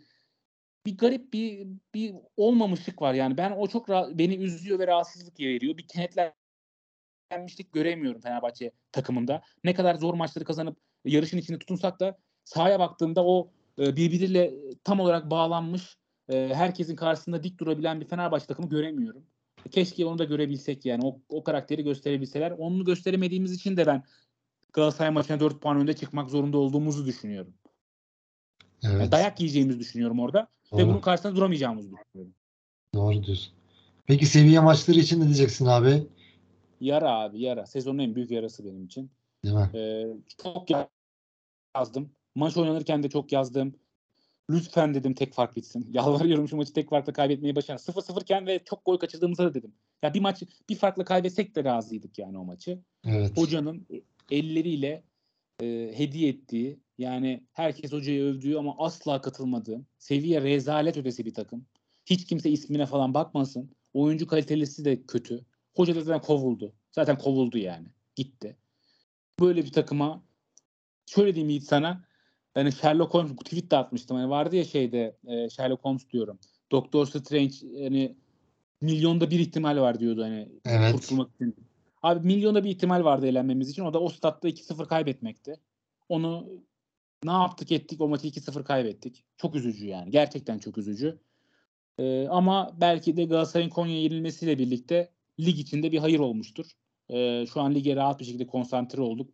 bir 0.87 0.97
garip 0.99 1.33
bir 1.33 1.67
bir 1.95 2.15
olmamışlık 2.37 3.03
var 3.03 3.15
yani. 3.15 3.37
Ben 3.37 3.51
o 3.51 3.67
çok 3.67 3.89
beni 3.89 4.35
üzüyor 4.35 4.79
ve 4.79 4.87
rahatsızlık 4.87 5.41
veriyor. 5.41 5.77
Bir 5.77 5.87
kenetlenmişlik 5.89 7.73
göremiyorum 7.73 8.21
Fenerbahçe 8.21 8.71
takımında. 8.93 9.43
Ne 9.65 9.75
kadar 9.75 9.95
zor 9.95 10.15
maçları 10.15 10.45
kazanıp 10.45 10.77
yarışın 11.05 11.39
içinde 11.39 11.59
tutunsak 11.59 12.01
da 12.01 12.19
sahaya 12.45 12.81
baktığımda 12.81 13.27
o 13.27 13.51
e, 13.79 13.97
birbiriyle 13.97 14.55
tam 14.85 15.01
olarak 15.01 15.31
bağlanmış 15.31 15.97
e, 16.29 16.51
herkesin 16.55 16.97
karşısında 16.97 17.43
dik 17.43 17.59
durabilen 17.61 18.01
bir 18.01 18.07
Fenerbahçe 18.07 18.47
takımı 18.47 18.69
göremiyorum. 18.69 19.27
Keşke 19.71 20.07
onu 20.07 20.19
da 20.19 20.25
görebilsek 20.25 20.85
yani 20.85 21.07
o, 21.07 21.21
o 21.29 21.45
karakteri 21.45 21.85
gösterebilseler. 21.85 22.51
Onu 22.51 22.85
gösteremediğimiz 22.85 23.53
için 23.53 23.77
de 23.77 23.87
ben 23.87 24.03
Galatasaray 24.73 25.11
maçına 25.11 25.41
4 25.41 25.61
puan 25.61 25.77
önde 25.77 25.93
çıkmak 25.93 26.31
zorunda 26.31 26.59
olduğumuzu 26.59 27.07
düşünüyorum. 27.07 27.55
Yani 28.85 28.95
Evet. 28.97 29.13
dayak 29.13 29.41
yiyeceğimizi 29.41 29.81
düşünüyorum 29.81 30.21
orada 30.21 30.49
ve 30.73 30.79
Doğru. 30.79 30.89
bunun 30.89 31.01
karşısında 31.01 31.37
duramayacağımızı 31.37 31.89
düşünüyorum. 31.93 32.35
Doğru 32.95 33.25
diyorsun. 33.25 33.53
Peki 34.07 34.27
seviye 34.27 34.61
maçları 34.61 34.99
için 34.99 35.21
ne 35.21 35.25
diyeceksin 35.25 35.67
abi? 35.67 36.07
Yara 36.81 37.11
abi 37.11 37.41
yara. 37.41 37.67
Sezonun 37.67 37.99
en 37.99 38.15
büyük 38.15 38.31
yarası 38.31 38.65
benim 38.65 38.85
için. 38.85 39.11
Değil 39.45 39.55
mi? 39.55 39.71
Ee, 39.75 40.07
çok 40.43 40.69
yazdım. 41.77 42.11
Maç 42.35 42.57
oynanırken 42.57 43.03
de 43.03 43.11
çok 43.11 43.33
yazdım. 43.33 43.75
Lütfen 44.51 44.95
dedim 44.95 45.15
tek 45.15 45.35
fark 45.35 45.57
bitsin. 45.57 45.89
Yalvarıyorum 45.93 46.49
şu 46.49 46.57
maçı 46.57 46.73
tek 46.73 46.91
farkla 46.91 47.13
kaybetmeyi 47.13 47.57
başarın. 47.57 47.79
0-0 47.79 48.23
iken 48.23 48.47
ve 48.47 48.61
çok 48.65 48.85
gol 48.85 48.97
kaçırdığımızda 48.97 49.45
da 49.45 49.55
dedim. 49.55 49.73
Ya 50.03 50.15
bir 50.15 50.21
maç 50.21 50.43
bir 50.69 50.77
farkla 50.77 51.05
kaybetsek 51.05 51.57
de 51.57 51.65
razıydık 51.65 52.19
yani 52.19 52.39
o 52.39 52.45
maçı. 52.45 52.79
Evet. 53.05 53.37
Hocanın 53.37 53.87
elleriyle 54.31 55.03
e, 55.63 55.93
hediye 55.95 56.29
ettiği 56.29 56.81
yani 56.99 57.45
herkes 57.53 57.93
hocayı 57.93 58.23
övdüğü 58.23 58.57
ama 58.57 58.75
asla 58.79 59.21
katılmadığım 59.21 59.87
seviye 59.99 60.43
rezalet 60.43 60.97
ötesi 60.97 61.27
bir 61.27 61.35
takım. 61.35 61.67
Hiç 62.07 62.27
kimse 62.27 62.51
ismine 62.51 62.87
falan 62.87 63.15
bakmasın. 63.15 63.71
Oyuncu 63.95 64.27
kalitesi 64.27 64.85
de 64.85 65.03
kötü. 65.07 65.45
Hoca 65.75 65.95
da 65.95 66.01
zaten 66.01 66.21
kovuldu. 66.23 66.73
Zaten 66.93 67.19
kovuldu 67.19 67.59
yani. 67.59 67.87
Gitti. 68.17 68.57
Böyle 69.41 69.65
bir 69.65 69.73
takıma 69.73 70.25
şöyle 71.07 71.35
diyeyim 71.35 71.51
Yiğit 71.51 71.65
sana. 71.65 72.05
Yani 72.57 72.73
Sherlock 72.73 73.15
Holmes 73.15 73.37
tweet 73.37 73.71
de 73.71 73.77
atmıştım. 73.77 74.17
Hani 74.17 74.31
vardı 74.31 74.57
ya 74.57 74.65
şeyde 74.65 75.17
e, 75.27 75.51
Sherlock 75.51 75.85
Holmes 75.85 76.11
diyorum. 76.11 76.39
Doktor 76.73 77.07
Strange 77.07 77.55
yani 77.63 78.17
milyonda 78.81 79.31
bir 79.31 79.39
ihtimal 79.39 79.81
var 79.81 80.01
diyordu 80.01 80.23
hani 80.23 80.49
Evet. 80.65 80.93
kurtulmak 80.93 81.35
için. 81.35 81.57
Abi 82.05 82.27
milyonda 82.27 82.65
bir 82.65 82.71
ihtimal 82.71 83.05
vardı 83.05 83.27
elenmemiz 83.27 83.71
için. 83.71 83.85
O 83.85 83.95
da 83.95 84.01
o 84.01 84.09
statta 84.09 84.49
2-0 84.49 84.87
kaybetmekti. 84.89 85.61
Onu 86.09 86.49
ne 87.25 87.31
yaptık 87.31 87.73
ettik 87.73 88.01
o 88.01 88.09
maçı 88.09 88.27
2-0 88.27 88.65
kaybettik. 88.65 89.25
Çok 89.37 89.55
üzücü 89.55 89.87
yani. 89.87 90.11
Gerçekten 90.11 90.59
çok 90.59 90.79
üzücü. 90.79 91.19
Ee, 91.99 92.29
ama 92.29 92.77
belki 92.81 93.17
de 93.17 93.25
Galatasaray'ın 93.25 93.71
Konya'ya 93.71 94.03
yenilmesiyle 94.03 94.59
birlikte 94.59 95.11
lig 95.41 95.59
içinde 95.59 95.93
bir 95.93 95.99
hayır 95.99 96.19
olmuştur. 96.19 96.67
Ee, 97.11 97.47
şu 97.53 97.61
an 97.61 97.75
lige 97.75 97.97
rahat 97.97 98.21
bir 98.21 98.25
şekilde 98.25 98.47
konsantre 98.47 99.03
olduk. 99.03 99.31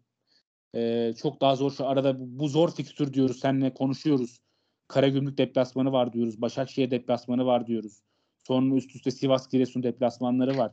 Ee, 0.75 1.15
çok 1.23 1.41
daha 1.41 1.57
zor 1.57 1.71
şu 1.71 1.87
arada 1.87 2.17
bu 2.19 2.49
zor 2.49 2.75
fikstür 2.75 3.13
diyoruz. 3.13 3.39
Seninle 3.41 3.75
konuşuyoruz. 3.75 4.41
Karagümrük 4.89 5.39
deplasmanı 5.39 5.93
var 5.93 6.13
diyoruz. 6.13 6.41
Başakşehir 6.41 6.91
deplasmanı 6.91 7.47
var 7.47 7.67
diyoruz. 7.67 8.03
Sonra 8.47 8.75
üst 8.75 8.97
üste 8.97 9.11
Sivas 9.11 9.49
Giresun 9.49 9.83
deplasmanları 9.83 10.59
var. 10.59 10.73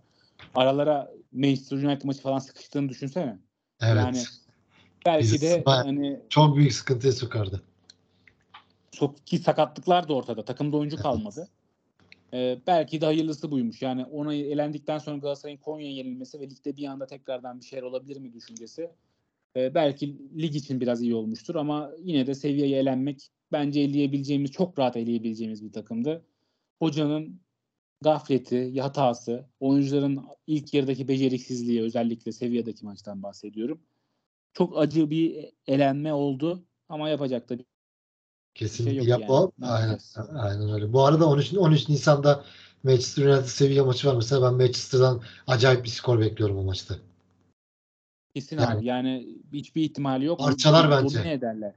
Aralara 0.55 1.11
Manchester 1.31 1.77
United 1.77 2.03
maçı 2.03 2.21
falan 2.21 2.39
sıkıştığını 2.39 2.89
düşünsene. 2.89 3.39
Evet. 3.81 3.97
Yani 3.97 4.23
belki 5.05 5.23
Bizi 5.23 5.41
de 5.41 5.63
hani 5.65 6.19
Çok 6.29 6.55
büyük 6.57 6.73
sıkıntıya 6.73 7.13
sokardı. 7.13 7.61
çok 8.91 9.27
ki 9.27 9.38
sakatlıklar 9.38 10.07
da 10.07 10.13
ortada. 10.13 10.45
Takımda 10.45 10.77
oyuncu 10.77 10.95
Evet. 10.95 11.03
kalmadı. 11.03 11.49
Ee, 12.33 12.59
belki 12.67 13.01
de 13.01 13.05
hayırlısı 13.05 13.51
buymuş. 13.51 13.81
Yani 13.81 14.05
ona 14.05 14.33
elendikten 14.33 14.97
sonra 14.97 15.17
Galatasaray'ın 15.17 15.59
Konya'ya 15.59 15.93
yenilmesi 15.93 16.39
ve 16.39 16.49
ligde 16.49 16.77
bir 16.77 16.85
anda 16.88 17.07
tekrardan 17.07 17.59
bir 17.59 17.65
şeyler 17.65 17.83
olabilir 17.83 18.17
mi 18.17 18.33
düşüncesi. 18.33 18.89
Ee, 19.55 19.75
belki 19.75 20.17
lig 20.38 20.55
için 20.55 20.81
biraz 20.81 21.01
iyi 21.01 21.15
olmuştur 21.15 21.55
ama 21.55 21.91
yine 21.99 22.27
de 22.27 22.35
seviyeye 22.35 22.79
elenmek 22.79 23.27
bence 23.51 23.79
eleyebileceğimiz, 23.81 24.51
çok 24.51 24.79
rahat 24.79 24.97
eleyebileceğimiz 24.97 25.65
bir 25.65 25.71
takımdı. 25.71 26.25
Hocanın 26.79 27.41
gafleti, 28.03 28.81
hatası, 28.81 29.45
oyuncuların 29.59 30.25
ilk 30.47 30.73
yarıdaki 30.73 31.07
beceriksizliği 31.07 31.81
özellikle 31.81 32.31
seviyedeki 32.31 32.85
maçtan 32.85 33.23
bahsediyorum. 33.23 33.81
Çok 34.53 34.77
acı 34.79 35.09
bir 35.09 35.45
elenme 35.67 36.13
oldu 36.13 36.63
ama 36.89 37.09
yapacak 37.09 37.49
da 37.49 37.59
bir 37.59 37.65
Kesinlikle. 38.55 38.97
yok 38.97 39.07
ya, 39.07 39.17
yani. 39.17 39.31
o, 39.31 39.51
Ne 39.59 39.67
aynen, 39.67 39.99
aynen 40.35 40.69
öyle. 40.73 40.93
Bu 40.93 41.05
arada 41.05 41.29
13, 41.29 41.53
13 41.53 41.89
Nisan'da 41.89 42.43
Manchester 42.83 43.25
United 43.25 43.45
Sevilla 43.47 43.85
maçı 43.85 44.07
var. 44.07 44.15
Mesela 44.15 44.41
ben 44.41 44.53
Manchester'dan 44.53 45.21
acayip 45.47 45.83
bir 45.83 45.89
skor 45.89 46.19
bekliyorum 46.19 46.57
o 46.57 46.63
maçta. 46.63 46.95
Kesin 48.33 48.57
Yani- 48.59 48.77
abi 48.77 48.85
yani 48.85 49.37
hiçbir 49.53 49.81
ihtimali 49.83 50.25
yok. 50.25 50.39
Parçalar 50.39 50.91
bence. 50.91 51.29
ederler. 51.29 51.75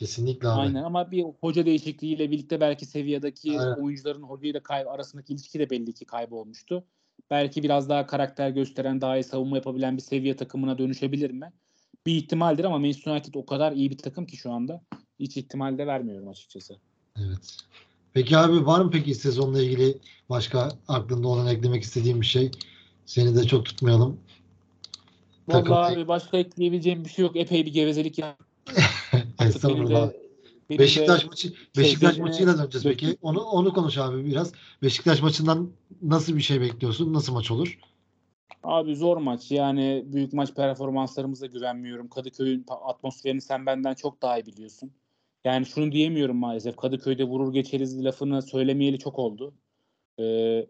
Kesinlikle 0.00 0.48
abi. 0.48 0.60
Aynen 0.60 0.82
ama 0.82 1.10
bir 1.10 1.24
hoca 1.40 1.66
değişikliğiyle 1.66 2.30
birlikte 2.30 2.60
belki 2.60 2.86
seviyedeki 2.86 3.60
Aynen. 3.60 3.82
oyuncuların 3.82 4.22
hocayla 4.22 4.62
kay- 4.62 4.84
arasındaki 4.88 5.32
ilişki 5.32 5.58
de 5.58 5.70
belli 5.70 5.92
ki 5.94 6.04
kaybolmuştu. 6.04 6.84
Belki 7.30 7.62
biraz 7.62 7.88
daha 7.88 8.06
karakter 8.06 8.50
gösteren, 8.50 9.00
daha 9.00 9.16
iyi 9.18 9.24
savunma 9.24 9.56
yapabilen 9.56 9.96
bir 9.96 10.02
seviye 10.02 10.36
takımına 10.36 10.78
dönüşebilir 10.78 11.30
mi? 11.30 11.52
Bir 12.06 12.14
ihtimaldir 12.16 12.64
ama 12.64 12.78
Manchester 12.78 13.12
United 13.12 13.34
o 13.34 13.46
kadar 13.46 13.72
iyi 13.72 13.90
bir 13.90 13.98
takım 13.98 14.26
ki 14.26 14.36
şu 14.36 14.52
anda. 14.52 14.82
Hiç 15.18 15.36
ihtimal 15.36 15.78
de 15.78 15.86
vermiyorum 15.86 16.28
açıkçası. 16.28 16.76
Evet. 17.18 17.56
Peki 18.12 18.36
abi 18.36 18.66
var 18.66 18.80
mı 18.80 18.90
peki 18.90 19.14
sezonla 19.14 19.62
ilgili 19.62 19.98
başka 20.30 20.68
aklında 20.88 21.28
olan 21.28 21.46
eklemek 21.46 21.82
istediğim 21.82 22.20
bir 22.20 22.26
şey? 22.26 22.50
Seni 23.06 23.36
de 23.36 23.44
çok 23.44 23.64
tutmayalım. 23.66 24.20
Takım- 25.48 25.72
Vallahi 25.74 25.94
abi 25.96 26.08
başka 26.08 26.38
ekleyebileceğim 26.38 27.04
bir 27.04 27.10
şey 27.10 27.24
yok. 27.24 27.36
Epey 27.36 27.66
bir 27.66 27.72
gevezelik 27.72 28.18
yaptık. 28.18 28.49
Estağfurullah. 29.46 30.10
benim 30.70 30.78
Beşiktaş 30.78 31.22
de 31.22 31.26
maçı 31.26 31.52
Beşiktaş 31.76 32.16
sevdiğimi- 32.16 32.20
maçıyla 32.22 32.58
döneceğiz 32.58 32.84
peki. 32.84 33.06
Dök- 33.06 33.18
Onu 33.22 33.40
onu 33.40 33.72
konuş 33.72 33.98
abi 33.98 34.24
biraz. 34.26 34.52
Beşiktaş 34.82 35.22
maçından 35.22 35.70
nasıl 36.02 36.36
bir 36.36 36.40
şey 36.42 36.60
bekliyorsun? 36.60 37.12
Nasıl 37.12 37.32
maç 37.32 37.50
olur? 37.50 37.78
Abi 38.62 38.96
zor 38.96 39.16
maç. 39.16 39.50
Yani 39.50 40.04
büyük 40.06 40.32
maç 40.32 40.54
performanslarımıza 40.54 41.46
güvenmiyorum. 41.46 42.08
Kadıköy'ün 42.08 42.66
atmosferini 42.68 43.40
sen 43.40 43.66
benden 43.66 43.94
çok 43.94 44.22
daha 44.22 44.38
iyi 44.38 44.46
biliyorsun. 44.46 44.90
Yani 45.44 45.66
şunu 45.66 45.92
diyemiyorum 45.92 46.36
maalesef. 46.36 46.76
Kadıköy'de 46.76 47.24
vurur 47.24 47.52
geçeriz 47.52 48.04
lafını 48.04 48.42
söylemeyeli 48.42 48.98
çok 48.98 49.18
oldu. 49.18 49.54
Ee, 50.20 50.66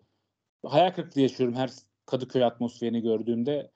hayal 0.66 0.90
kırıklığı 0.90 1.20
yaşıyorum 1.20 1.54
her 1.56 1.70
Kadıköy 2.06 2.44
atmosferini 2.44 3.02
gördüğümde. 3.02 3.70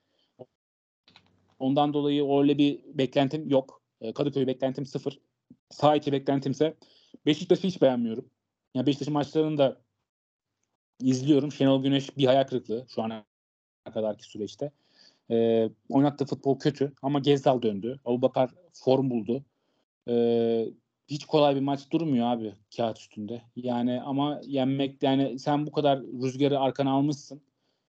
Ondan 1.59 1.95
dolayı 1.95 2.25
öyle 2.31 2.59
bir 2.59 2.81
beklentim 2.95 3.49
yok. 3.49 3.83
Ee, 4.01 4.13
Kadıköy 4.13 4.47
beklentim 4.47 4.87
sıfır. 4.87 5.19
Sağ 5.71 5.97
içi 5.97 6.13
beklentimse 6.13 6.75
Beşiktaş'ı 7.27 7.67
hiç 7.67 7.83
beğenmiyorum. 7.83 8.31
Yani 8.75 8.87
Beşiktaş'ın 8.87 9.13
maçlarını 9.13 9.59
da 9.59 9.81
izliyorum. 11.01 11.53
Şenol 11.53 11.83
Güneş 11.83 12.17
bir 12.17 12.27
hayal 12.27 12.45
kırıklığı 12.45 12.87
şu 12.89 13.03
ana 13.03 13.25
kadarki 13.95 14.25
süreçte. 14.25 14.73
Ee, 15.31 15.71
oynattığı 15.89 16.25
futbol 16.27 16.59
kötü 16.59 16.93
ama 17.03 17.19
Gezdal 17.19 17.63
döndü. 17.63 18.01
Abubakar 18.05 18.51
form 18.73 19.11
buldu. 19.11 19.45
Ee, 20.09 20.67
hiç 21.09 21.25
kolay 21.25 21.57
bir 21.57 21.61
maç 21.61 21.91
durmuyor 21.91 22.27
abi 22.27 22.55
kağıt 22.77 22.99
üstünde. 22.99 23.43
Yani 23.57 24.03
ama 24.03 24.41
yenmek 24.47 25.03
yani 25.03 25.39
sen 25.39 25.67
bu 25.67 25.73
kadar 25.73 26.01
rüzgarı 26.03 26.61
arkana 26.61 26.93
almışsın. 26.93 27.43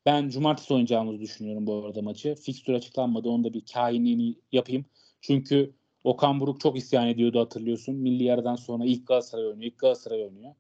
Ben 0.07 0.29
cumartesi 0.29 0.75
oynayacağımızı 0.75 1.21
düşünüyorum 1.21 1.67
bu 1.67 1.85
arada 1.87 2.03
maçı. 2.03 2.35
Fikstür 2.35 2.75
açıklanmadı. 2.75 3.29
Onu 3.29 3.45
da 3.45 3.55
bir 3.55 3.63
kahinliğini 3.73 4.35
yapayım. 4.53 4.85
Çünkü 5.21 5.75
Okan 6.05 6.41
Buruk 6.41 6.61
çok 6.61 6.77
isyan 6.77 7.09
ediyordu 7.09 7.41
hatırlıyorsun. 7.41 7.95
Milli 7.95 8.25
yarıdan 8.25 8.57
sonra 8.57 8.85
ilk 8.85 9.07
Galatasaray 9.07 9.47
oynuyor. 9.47 9.73
ilk 9.73 9.79
Galatasaray 9.79 10.23
oynuyor. 10.23 10.55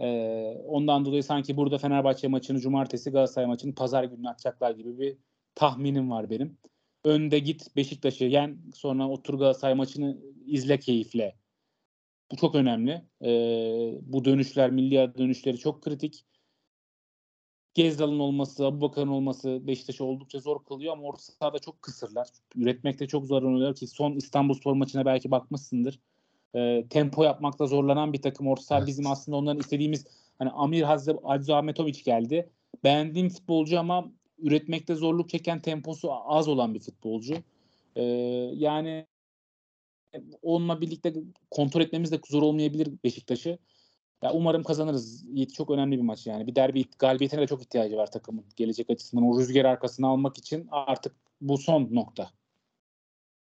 Ee, 0.00 0.62
ondan 0.66 1.04
dolayı 1.04 1.24
sanki 1.24 1.56
burada 1.56 1.78
Fenerbahçe 1.78 2.28
maçını 2.28 2.60
cumartesi 2.60 3.10
Galatasaray 3.10 3.46
maçını 3.46 3.74
pazar 3.74 4.04
günü 4.04 4.28
atacaklar 4.28 4.70
gibi 4.70 4.98
bir 4.98 5.16
tahminim 5.54 6.10
var 6.10 6.30
benim. 6.30 6.58
Önde 7.04 7.38
git 7.38 7.76
Beşiktaş'ı 7.76 8.24
yen 8.24 8.58
sonra 8.74 9.08
otur 9.08 9.34
Galatasaray 9.34 9.74
maçını 9.74 10.18
izle 10.46 10.78
keyifle. 10.78 11.36
Bu 12.32 12.36
çok 12.36 12.54
önemli. 12.54 13.02
Ee, 13.22 13.98
bu 14.02 14.24
dönüşler, 14.24 14.70
milli 14.70 15.18
dönüşleri 15.18 15.58
çok 15.58 15.82
kritik. 15.82 16.24
Gezdal'ın 17.74 18.18
olması, 18.18 18.66
Abubakar'ın 18.66 19.08
olması 19.08 19.66
Beşiktaş'ı 19.66 20.04
oldukça 20.04 20.38
zor 20.38 20.64
kılıyor 20.64 20.92
ama 20.92 21.02
orta 21.02 21.22
sahada 21.22 21.58
çok 21.58 21.82
kısırlar. 21.82 22.28
Üretmekte 22.56 23.06
çok 23.06 23.26
zorlanıyorlar 23.26 23.74
ki 23.74 23.86
son 23.86 24.12
İstanbul 24.12 24.54
Spor 24.54 24.72
maçına 24.72 25.04
belki 25.04 25.30
bakmışsındır. 25.30 26.00
E, 26.54 26.84
tempo 26.90 27.24
yapmakta 27.24 27.66
zorlanan 27.66 28.12
bir 28.12 28.22
takım 28.22 28.48
orta 28.48 28.62
saha. 28.62 28.78
Evet. 28.78 28.88
Bizim 28.88 29.06
aslında 29.06 29.36
onların 29.36 29.60
istediğimiz 29.60 30.06
hani 30.38 30.50
Amir 30.50 30.82
Hazze 30.82 31.16
Aziz 31.24 31.50
Ahmetoviç 31.50 32.04
geldi. 32.04 32.50
Beğendiğim 32.84 33.28
futbolcu 33.28 33.78
ama 33.78 34.12
üretmekte 34.38 34.94
zorluk 34.94 35.28
çeken 35.28 35.60
temposu 35.60 36.12
az 36.12 36.48
olan 36.48 36.74
bir 36.74 36.80
futbolcu. 36.80 37.34
E, 37.96 38.02
yani 38.54 39.06
onunla 40.42 40.80
birlikte 40.80 41.14
kontrol 41.50 41.80
etmemiz 41.80 42.12
de 42.12 42.20
zor 42.28 42.42
olmayabilir 42.42 42.88
Beşiktaş'ı. 43.04 43.58
Ya 44.22 44.32
umarım 44.32 44.62
kazanırız. 44.62 45.24
Yiğit 45.32 45.54
çok 45.54 45.70
önemli 45.70 45.96
bir 45.96 46.02
maç 46.02 46.26
yani. 46.26 46.46
Bir 46.46 46.54
derbi 46.54 46.84
galibiyetine 46.98 47.40
de 47.40 47.46
çok 47.46 47.62
ihtiyacı 47.62 47.96
var 47.96 48.10
takımın. 48.10 48.44
Gelecek 48.56 48.90
açısından 48.90 49.24
o 49.24 49.40
rüzgar 49.40 49.64
arkasına 49.64 50.08
almak 50.08 50.38
için 50.38 50.68
artık 50.70 51.14
bu 51.40 51.58
son 51.58 51.88
nokta. 51.92 52.30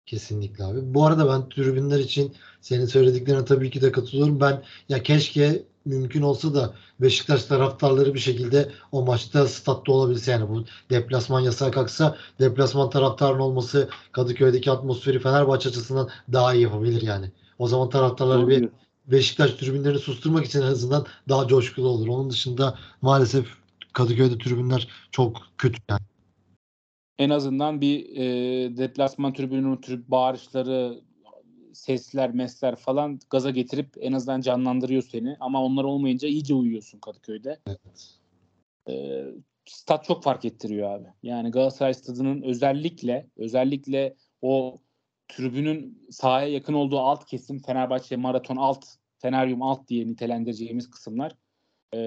Kesinlikle 0.05 0.63
abi. 0.63 0.93
Bu 0.93 1.05
arada 1.05 1.29
ben 1.29 1.49
tribünler 1.49 1.99
için 1.99 2.33
senin 2.61 2.85
söylediklerine 2.85 3.45
tabii 3.45 3.69
ki 3.69 3.81
de 3.81 3.91
katılıyorum. 3.91 4.39
Ben 4.39 4.63
ya 4.89 5.03
keşke 5.03 5.63
mümkün 5.85 6.21
olsa 6.21 6.53
da 6.53 6.73
Beşiktaş 6.99 7.43
taraftarları 7.43 8.13
bir 8.13 8.19
şekilde 8.19 8.71
o 8.91 9.05
maçta 9.05 9.47
statta 9.47 9.91
olabilse 9.91 10.31
yani 10.31 10.49
bu 10.49 10.63
deplasman 10.89 11.39
yasağı 11.39 11.71
kalksa 11.71 12.17
deplasman 12.39 12.89
taraftarın 12.89 13.39
olması 13.39 13.89
Kadıköy'deki 14.11 14.71
atmosferi 14.71 15.19
Fenerbahçe 15.19 15.69
açısından 15.69 16.09
daha 16.33 16.53
iyi 16.53 16.63
yapabilir 16.63 17.01
yani. 17.01 17.31
O 17.59 17.67
zaman 17.67 17.89
taraftarları 17.89 18.47
bir 18.47 18.69
Beşiktaş 19.07 19.51
tribünlerini 19.53 19.99
susturmak 19.99 20.45
için 20.45 20.61
en 20.61 20.65
azından 20.65 21.05
daha 21.29 21.47
coşkulu 21.47 21.87
olur. 21.87 22.07
Onun 22.07 22.29
dışında 22.29 22.79
maalesef 23.01 23.47
Kadıköy'de 23.93 24.37
tribünler 24.37 24.87
çok 25.11 25.41
kötü 25.57 25.81
yani. 25.89 26.01
En 27.19 27.29
azından 27.29 27.81
bir 27.81 28.15
e, 28.15 28.77
deplasman 28.77 29.33
tribününün 29.33 29.77
trib 29.77 30.03
bağırışları, 30.07 31.01
sesler, 31.73 32.33
mesler 32.33 32.75
falan 32.75 33.19
gaza 33.29 33.49
getirip 33.49 33.89
en 33.99 34.13
azından 34.13 34.41
canlandırıyor 34.41 35.01
seni. 35.01 35.37
Ama 35.39 35.63
onlar 35.63 35.83
olmayınca 35.83 36.27
iyice 36.27 36.53
uyuyorsun 36.53 36.99
Kadıköy'de. 36.99 37.59
Evet. 37.67 38.19
E, 38.89 39.23
stat 39.65 40.05
çok 40.05 40.23
fark 40.23 40.45
ettiriyor 40.45 40.91
abi. 40.91 41.07
Yani 41.23 41.51
Galatasaray 41.51 41.93
stadının 41.93 42.41
özellikle 42.41 43.27
özellikle 43.37 44.15
o 44.41 44.81
tribünün 45.27 46.07
sahaya 46.11 46.47
yakın 46.47 46.73
olduğu 46.73 46.99
alt 46.99 47.25
kesim 47.25 47.59
Fenerbahçe 47.59 48.15
maraton 48.15 48.55
alt, 48.55 48.85
Feneryum 49.17 49.61
alt 49.61 49.87
diye 49.87 50.07
nitelendireceğimiz 50.07 50.91
kısımlar 50.91 51.31
e, 51.93 51.99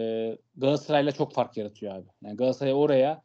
Galatasaray'la 0.56 1.12
çok 1.12 1.34
fark 1.34 1.56
yaratıyor 1.56 1.94
abi. 1.94 2.06
Yani 2.22 2.36
Galatasaray 2.36 2.72
oraya 2.72 3.22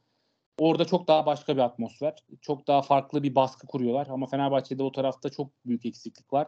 orada 0.60 0.86
çok 0.86 1.08
daha 1.08 1.26
başka 1.26 1.56
bir 1.56 1.62
atmosfer. 1.62 2.14
Çok 2.42 2.68
daha 2.68 2.82
farklı 2.82 3.24
bir 3.24 3.36
baskı 3.36 3.68
kuruyorlar 3.68 4.08
ama 4.08 4.28
Fenerbahçe'de 4.28 4.84
o 4.84 4.92
tarafta 4.92 5.30
çok 5.30 5.66
büyük 5.66 5.86
eksiklik 5.86 6.34
var. 6.34 6.48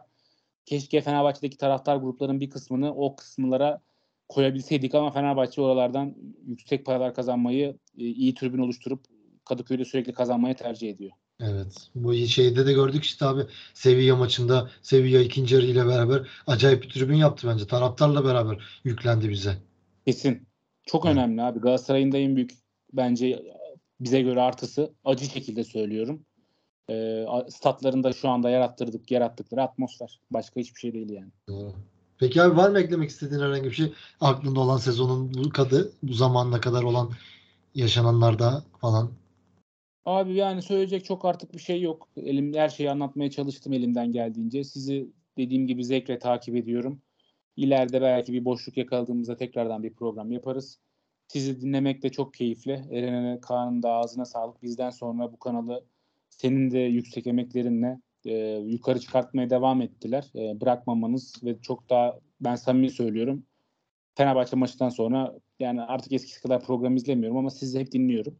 Keşke 0.66 1.00
Fenerbahçe'deki 1.00 1.56
taraftar 1.56 1.96
gruplarının 1.96 2.40
bir 2.40 2.50
kısmını 2.50 2.94
o 2.94 3.16
kısımlara 3.16 3.80
koyabilseydik 4.28 4.94
ama 4.94 5.10
Fenerbahçe 5.10 5.60
oralardan 5.62 6.14
yüksek 6.46 6.86
paralar 6.86 7.14
kazanmayı, 7.14 7.78
e, 7.98 8.04
iyi 8.04 8.34
tribün 8.34 8.58
oluşturup 8.58 9.04
Kadıköy'de 9.44 9.84
sürekli 9.84 10.12
kazanmayı 10.12 10.54
tercih 10.54 10.90
ediyor. 10.90 11.12
Evet. 11.40 11.88
Bu 11.94 12.14
şeyde 12.14 12.66
de 12.66 12.72
gördük 12.72 13.04
işte 13.04 13.26
abi 13.26 13.42
Sevilla 13.74 14.16
maçında 14.16 14.70
Sevilla 14.82 15.20
ikinci 15.20 15.54
yarı 15.54 15.66
ile 15.66 15.86
beraber 15.86 16.28
acayip 16.46 16.82
bir 16.82 16.88
tribün 16.88 17.16
yaptı 17.16 17.48
bence. 17.48 17.66
Taraftarla 17.66 18.24
beraber 18.24 18.80
yüklendi 18.84 19.28
bize. 19.30 19.56
Kesin. 20.06 20.48
Çok 20.86 21.06
evet. 21.06 21.16
önemli 21.16 21.42
abi. 21.42 21.60
Galatasaray'ın 21.60 22.12
da 22.12 22.18
en 22.18 22.36
büyük 22.36 22.50
bence 22.92 23.42
bize 24.00 24.22
göre 24.22 24.40
artısı 24.40 24.92
acı 25.04 25.24
şekilde 25.24 25.64
söylüyorum. 25.64 26.24
E, 26.90 27.26
statlarında 27.48 28.12
şu 28.12 28.28
anda 28.28 28.50
yarattırdık, 28.50 29.10
yarattıkları 29.10 29.62
atmosfer. 29.62 30.20
Başka 30.30 30.60
hiçbir 30.60 30.80
şey 30.80 30.92
değil 30.92 31.10
yani. 31.10 31.30
Doğru. 31.48 31.74
Peki 32.18 32.42
abi 32.42 32.56
var 32.56 32.70
mı 32.70 32.80
eklemek 32.80 33.10
istediğin 33.10 33.40
herhangi 33.40 33.64
bir 33.64 33.74
şey? 33.74 33.92
Aklında 34.20 34.60
olan 34.60 34.76
sezonun 34.76 35.34
bu 35.34 35.50
kadı 35.50 35.92
bu 36.02 36.12
zamanla 36.12 36.60
kadar 36.60 36.82
olan 36.82 37.10
yaşananlarda 37.74 38.64
falan 38.80 39.10
Abi 40.04 40.34
yani 40.34 40.62
söyleyecek 40.62 41.04
çok 41.04 41.24
artık 41.24 41.54
bir 41.54 41.58
şey 41.58 41.82
yok. 41.82 42.08
Elim 42.16 42.54
her 42.54 42.68
şeyi 42.68 42.90
anlatmaya 42.90 43.30
çalıştım 43.30 43.72
elimden 43.72 44.12
geldiğince. 44.12 44.64
Sizi 44.64 45.08
dediğim 45.36 45.66
gibi 45.66 45.84
zevkle 45.84 46.18
takip 46.18 46.56
ediyorum. 46.56 47.02
İleride 47.56 48.00
belki 48.02 48.32
bir 48.32 48.44
boşluk 48.44 48.76
yakaladığımızda 48.76 49.36
tekrardan 49.36 49.82
bir 49.82 49.94
program 49.94 50.32
yaparız. 50.32 50.78
Sizi 51.28 51.60
dinlemek 51.60 52.02
de 52.02 52.08
çok 52.08 52.34
keyifli. 52.34 52.72
Eren'e 52.90 53.40
Kaan'ın 53.40 53.82
da 53.82 53.92
ağzına 53.92 54.24
sağlık. 54.24 54.62
Bizden 54.62 54.90
sonra 54.90 55.32
bu 55.32 55.38
kanalı 55.38 55.84
senin 56.30 56.70
de 56.70 56.78
yüksek 56.78 57.26
emeklerinle 57.26 58.00
e, 58.24 58.34
yukarı 58.66 59.00
çıkartmaya 59.00 59.50
devam 59.50 59.82
ettiler. 59.82 60.30
E, 60.34 60.60
bırakmamanız 60.60 61.34
ve 61.44 61.60
çok 61.60 61.90
daha 61.90 62.18
ben 62.40 62.54
samimi 62.54 62.90
söylüyorum. 62.90 63.46
Fenerbahçe 64.14 64.56
maçından 64.56 64.88
sonra 64.88 65.34
yani 65.60 65.82
artık 65.82 66.12
eskisi 66.12 66.42
kadar 66.42 66.62
program 66.64 66.96
izlemiyorum 66.96 67.36
ama 67.36 67.50
sizi 67.50 67.80
hep 67.80 67.92
dinliyorum. 67.92 68.38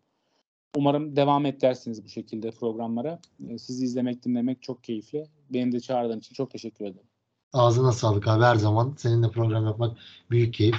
Umarım 0.77 1.17
devam 1.17 1.47
edersiniz 1.47 2.05
bu 2.05 2.09
şekilde 2.09 2.51
programlara. 2.51 3.21
Ee, 3.49 3.59
sizi 3.59 3.85
izlemek, 3.85 4.25
dinlemek 4.25 4.63
çok 4.63 4.85
keyifli. 4.85 5.25
Benim 5.51 5.73
de 5.73 5.81
çağırdığın 5.81 6.19
için 6.19 6.35
çok 6.35 6.51
teşekkür 6.51 6.85
ederim. 6.85 7.07
Ağzına 7.53 7.93
sağlık 7.93 8.29
abi 8.29 8.45
her 8.45 8.57
zaman. 8.57 8.95
Seninle 8.99 9.31
program 9.31 9.67
yapmak 9.67 9.99
büyük 10.31 10.55
keyif. 10.55 10.77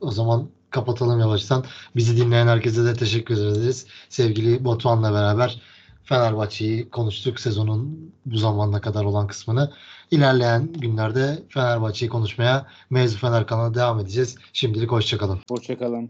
O 0.00 0.10
zaman 0.10 0.48
kapatalım 0.70 1.20
yavaştan. 1.20 1.64
Bizi 1.96 2.16
dinleyen 2.16 2.46
herkese 2.46 2.84
de 2.84 2.94
teşekkür 2.94 3.34
ederiz. 3.34 3.86
Sevgili 4.08 4.64
Batuhan'la 4.64 5.12
beraber 5.12 5.62
Fenerbahçe'yi 6.04 6.90
konuştuk 6.90 7.40
sezonun 7.40 8.12
bu 8.26 8.36
zamana 8.36 8.80
kadar 8.80 9.04
olan 9.04 9.26
kısmını. 9.26 9.72
İlerleyen 10.10 10.72
günlerde 10.72 11.42
Fenerbahçe'yi 11.48 12.08
konuşmaya 12.08 12.66
Mevzu 12.90 13.18
Fener 13.18 13.46
kanalına 13.46 13.74
devam 13.74 14.00
edeceğiz. 14.00 14.36
Şimdilik 14.52 14.92
hoşçakalın. 14.92 15.38
Hoşçakalın. 15.50 16.06